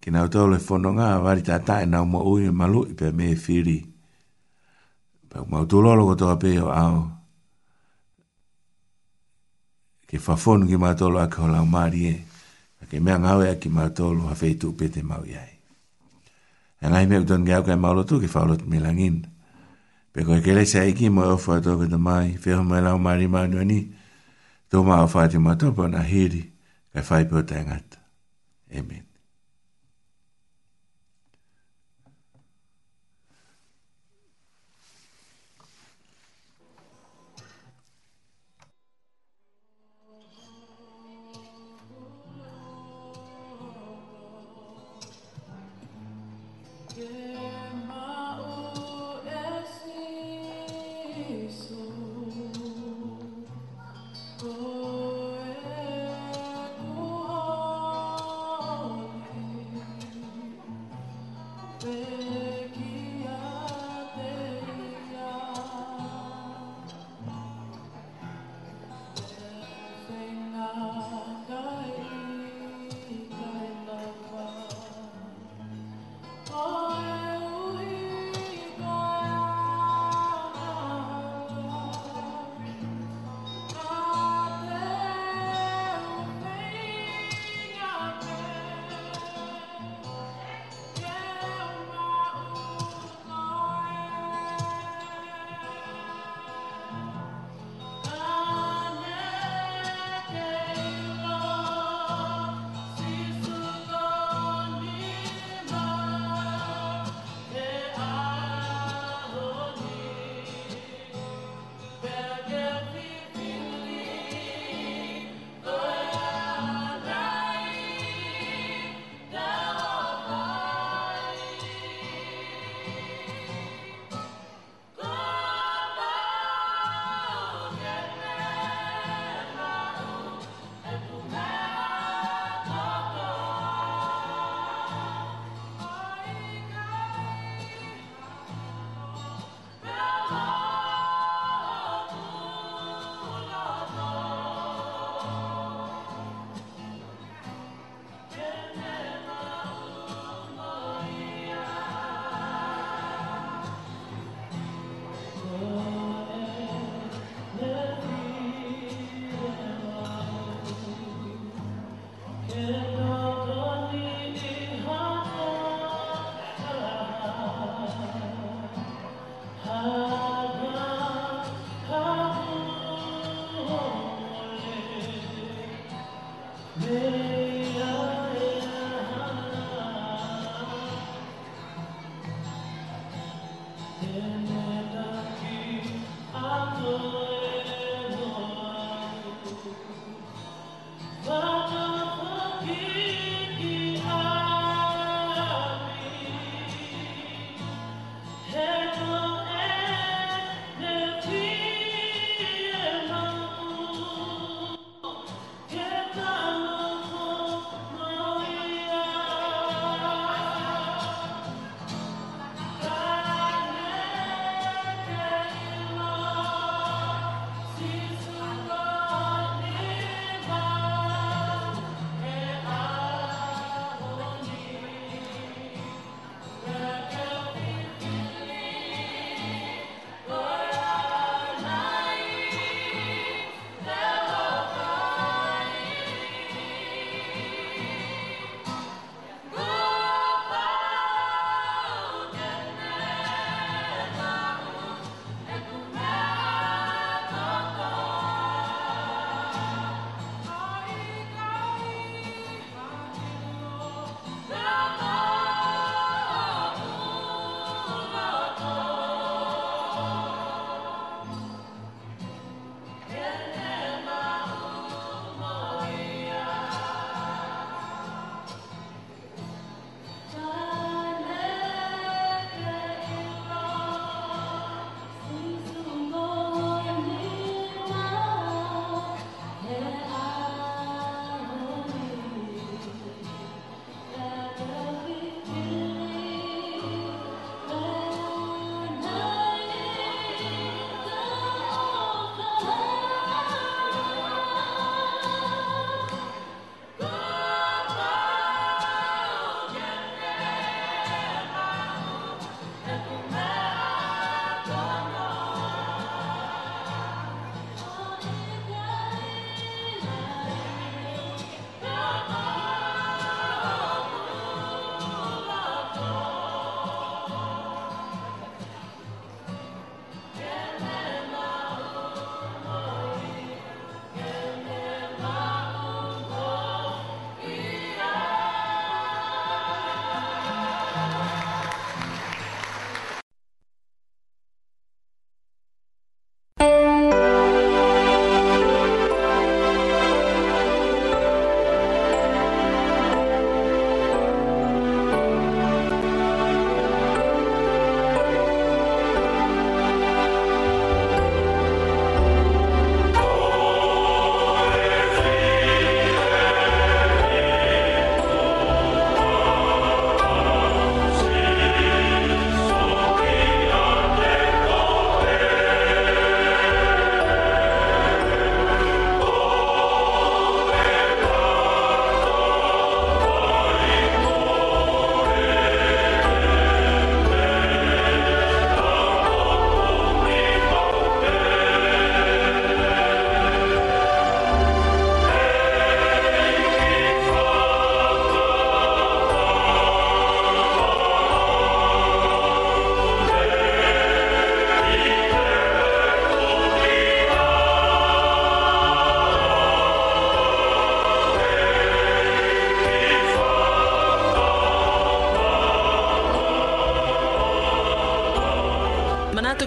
ke 0.00 0.10
na 0.12 0.28
to 0.32 0.44
le 0.46 0.58
fono 0.60 0.92
nga 0.92 1.16
vari 1.24 1.42
ta 1.42 1.56
ta 1.58 1.80
na 1.88 2.04
mo 2.04 2.20
u 2.28 2.36
malu 2.52 2.80
pe 2.98 3.06
me 3.18 3.26
firi 3.44 3.78
pe 5.32 5.36
ma 5.50 5.64
to 5.70 5.76
lo 5.84 5.94
lo 5.96 6.04
to 6.20 6.26
pe 6.42 6.50
a 6.60 6.82
ke 10.08 10.16
fa 10.24 10.34
fono 10.36 10.64
e 10.68 10.68
ke 10.70 10.76
ma 10.76 10.92
to 10.98 11.06
lo 11.08 11.18
ak 11.24 11.34
ho 11.40 11.46
la 11.48 11.64
mari 11.64 12.00
e 12.12 12.14
ke 12.90 13.00
me 13.04 13.10
nga 13.22 13.32
ya 13.48 13.54
ke 13.60 13.68
ma 13.72 13.88
to 13.96 14.12
lo 14.16 14.28
ha 14.28 14.34
fe 14.40 14.48
tu 14.60 14.76
pe 14.78 14.92
te 14.92 15.00
ma 15.02 15.16
ya 15.24 15.40
e 16.80 16.84
nga 16.86 16.98
me 17.08 17.16
don 17.28 17.44
ga 17.48 17.64
ke 17.64 17.72
ma 17.80 17.96
lo 17.96 18.04
tu 18.04 18.20
ke 18.20 18.28
fa 18.28 18.44
lo 18.48 18.54
mi 18.68 18.76
langin 18.76 19.24
pe 20.12 20.20
ko 20.28 20.36
ke 20.44 20.52
le 20.56 20.64
sai 20.68 20.92
ki 20.92 21.08
mo 21.08 21.24
fo 21.40 21.56
to 21.64 21.72
ke 21.80 21.88
mai 21.96 22.36
fe 22.36 22.52
ho 22.56 22.60
ma 22.62 22.76
la 22.84 22.92
mari 23.00 23.24
ma 23.26 23.48
no 23.48 23.64
ni 23.64 23.95
Tō 24.74 24.80
mā 24.86 24.94
whae 25.12 25.28
te 25.34 25.40
matopo 25.42 25.86
hiri, 26.12 26.40
kai 26.96 27.04
whae 27.10 27.24
pō 27.32 27.44
Amen. 28.72 29.05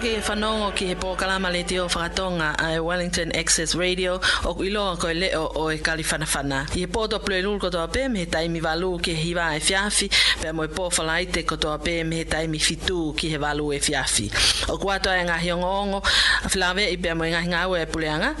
ke 0.16 0.24
whanongo 0.24 0.74
ki 0.74 0.86
he 0.88 0.94
pōkalama 0.94 1.50
le 1.52 1.60
te 1.64 1.78
o 1.78 1.84
whakatonga 1.88 2.46
a 2.58 2.80
Wellington 2.82 3.32
Access 3.36 3.74
Radio 3.74 4.14
o 4.46 4.54
ku 4.54 4.62
iloa 4.64 4.96
koe 4.98 5.12
leo 5.14 5.48
o 5.54 5.66
e 5.70 5.76
kaliwhanawhana. 5.78 6.70
I 6.70 6.74
he 6.74 6.86
pōto 6.86 7.20
plue 7.22 7.42
lulu 7.42 7.58
kotoa 7.58 7.86
pē 7.92 8.10
me 8.10 8.20
he 8.20 8.26
taimi 8.26 8.62
walu 8.62 8.98
ki 9.02 9.12
he 9.14 9.32
hiwa 9.34 9.56
e 9.56 9.60
fiafi 9.60 10.08
pe 10.42 10.52
mo 10.52 10.62
e 10.64 10.68
pōwhalaite 10.68 11.44
kotoa 11.44 11.76
pē 11.84 11.98
me 12.06 12.16
he 12.16 12.24
taimi 12.24 12.58
fitu 12.58 13.12
ki 13.16 13.28
he 13.30 13.36
walu 13.38 13.74
e 13.74 13.78
fiafi. 13.80 14.30
O 14.72 14.78
kuatoa 14.78 15.18
e 15.20 15.24
ngahi 15.28 15.50
ongo 15.60 15.98
a 16.00 16.48
whilawe 16.48 16.82
i 16.92 16.96
pe 16.96 17.12
mo 17.14 17.24
e 17.24 17.30
ngahi 17.34 17.48
ngau 17.52 17.76
e 17.76 17.84
puleanga 17.92 18.32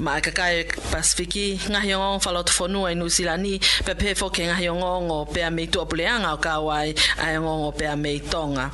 ma 0.00 0.18
e 0.18 0.20
kakai 0.20 0.64
pasifiki 0.92 1.46
ngahi 1.70 1.94
ongo 1.96 2.20
whalotu 2.26 2.52
whanua 2.60 2.90
i 2.90 2.94
nusilani 3.00 3.56
pe 3.88 3.94
pē 4.02 4.12
fo 4.20 4.28
ke 4.30 4.48
ngahi 4.50 4.68
ongo 4.76 5.24
pe 5.32 5.40
a 5.40 5.50
meitua 5.50 5.88
puleanga 5.88 6.34
o 6.34 6.38
kawai 6.38 6.92
a 7.24 7.32
ongo 7.40 7.72
pe 7.72 7.86
a 7.88 7.96
meitonga. 7.96 8.68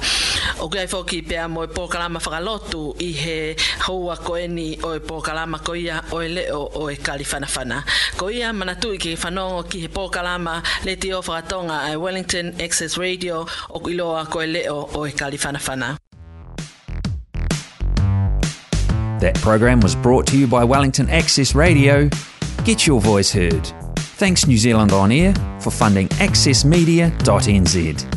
O 0.67 0.69
kia 0.69 0.89
foki 0.89 1.19
e 1.19 1.23
pōkalama 1.23 2.19
whakalotu 2.19 2.97
i 3.01 3.13
he 3.13 3.57
o 3.89 4.11
e 4.15 4.99
pōkalama 4.99 5.63
ko 5.65 5.75
ia 5.77 6.03
o 6.11 6.21
e 6.21 6.29
leo 6.29 6.69
o 6.75 6.91
e 6.91 6.97
Ko 6.97 8.29
ia 8.31 8.51
manatu 8.53 8.93
i 8.93 8.97
ki 8.99 9.15
whanongo 9.15 9.71
ki 9.71 9.83
he 9.83 9.87
pōkalama 9.87 10.57
le 10.85 11.13
o 11.17 11.23
whakatonga 11.23 12.01
Wellington 12.01 12.61
Access 12.61 12.99
Radio 12.99 13.43
o 13.71 13.79
iloa 13.79 14.27
ko 14.29 14.41
e 14.41 14.47
leo 14.49 14.89
o 14.93 15.07
e 15.07 15.13
That 19.21 19.37
program 19.41 19.79
was 19.79 19.95
brought 19.95 20.27
to 20.27 20.37
you 20.37 20.49
by 20.49 20.65
Wellington 20.65 21.09
Access 21.11 21.55
Radio. 21.55 22.09
Get 22.65 22.89
your 22.89 23.01
voice 23.01 23.31
heard. 23.33 23.65
Thanks 24.19 24.49
New 24.49 24.59
Zealand 24.59 24.91
On 24.91 25.13
Air 25.13 25.33
for 25.61 25.71
funding 25.71 26.09
accessmedia.nz. 26.19 28.16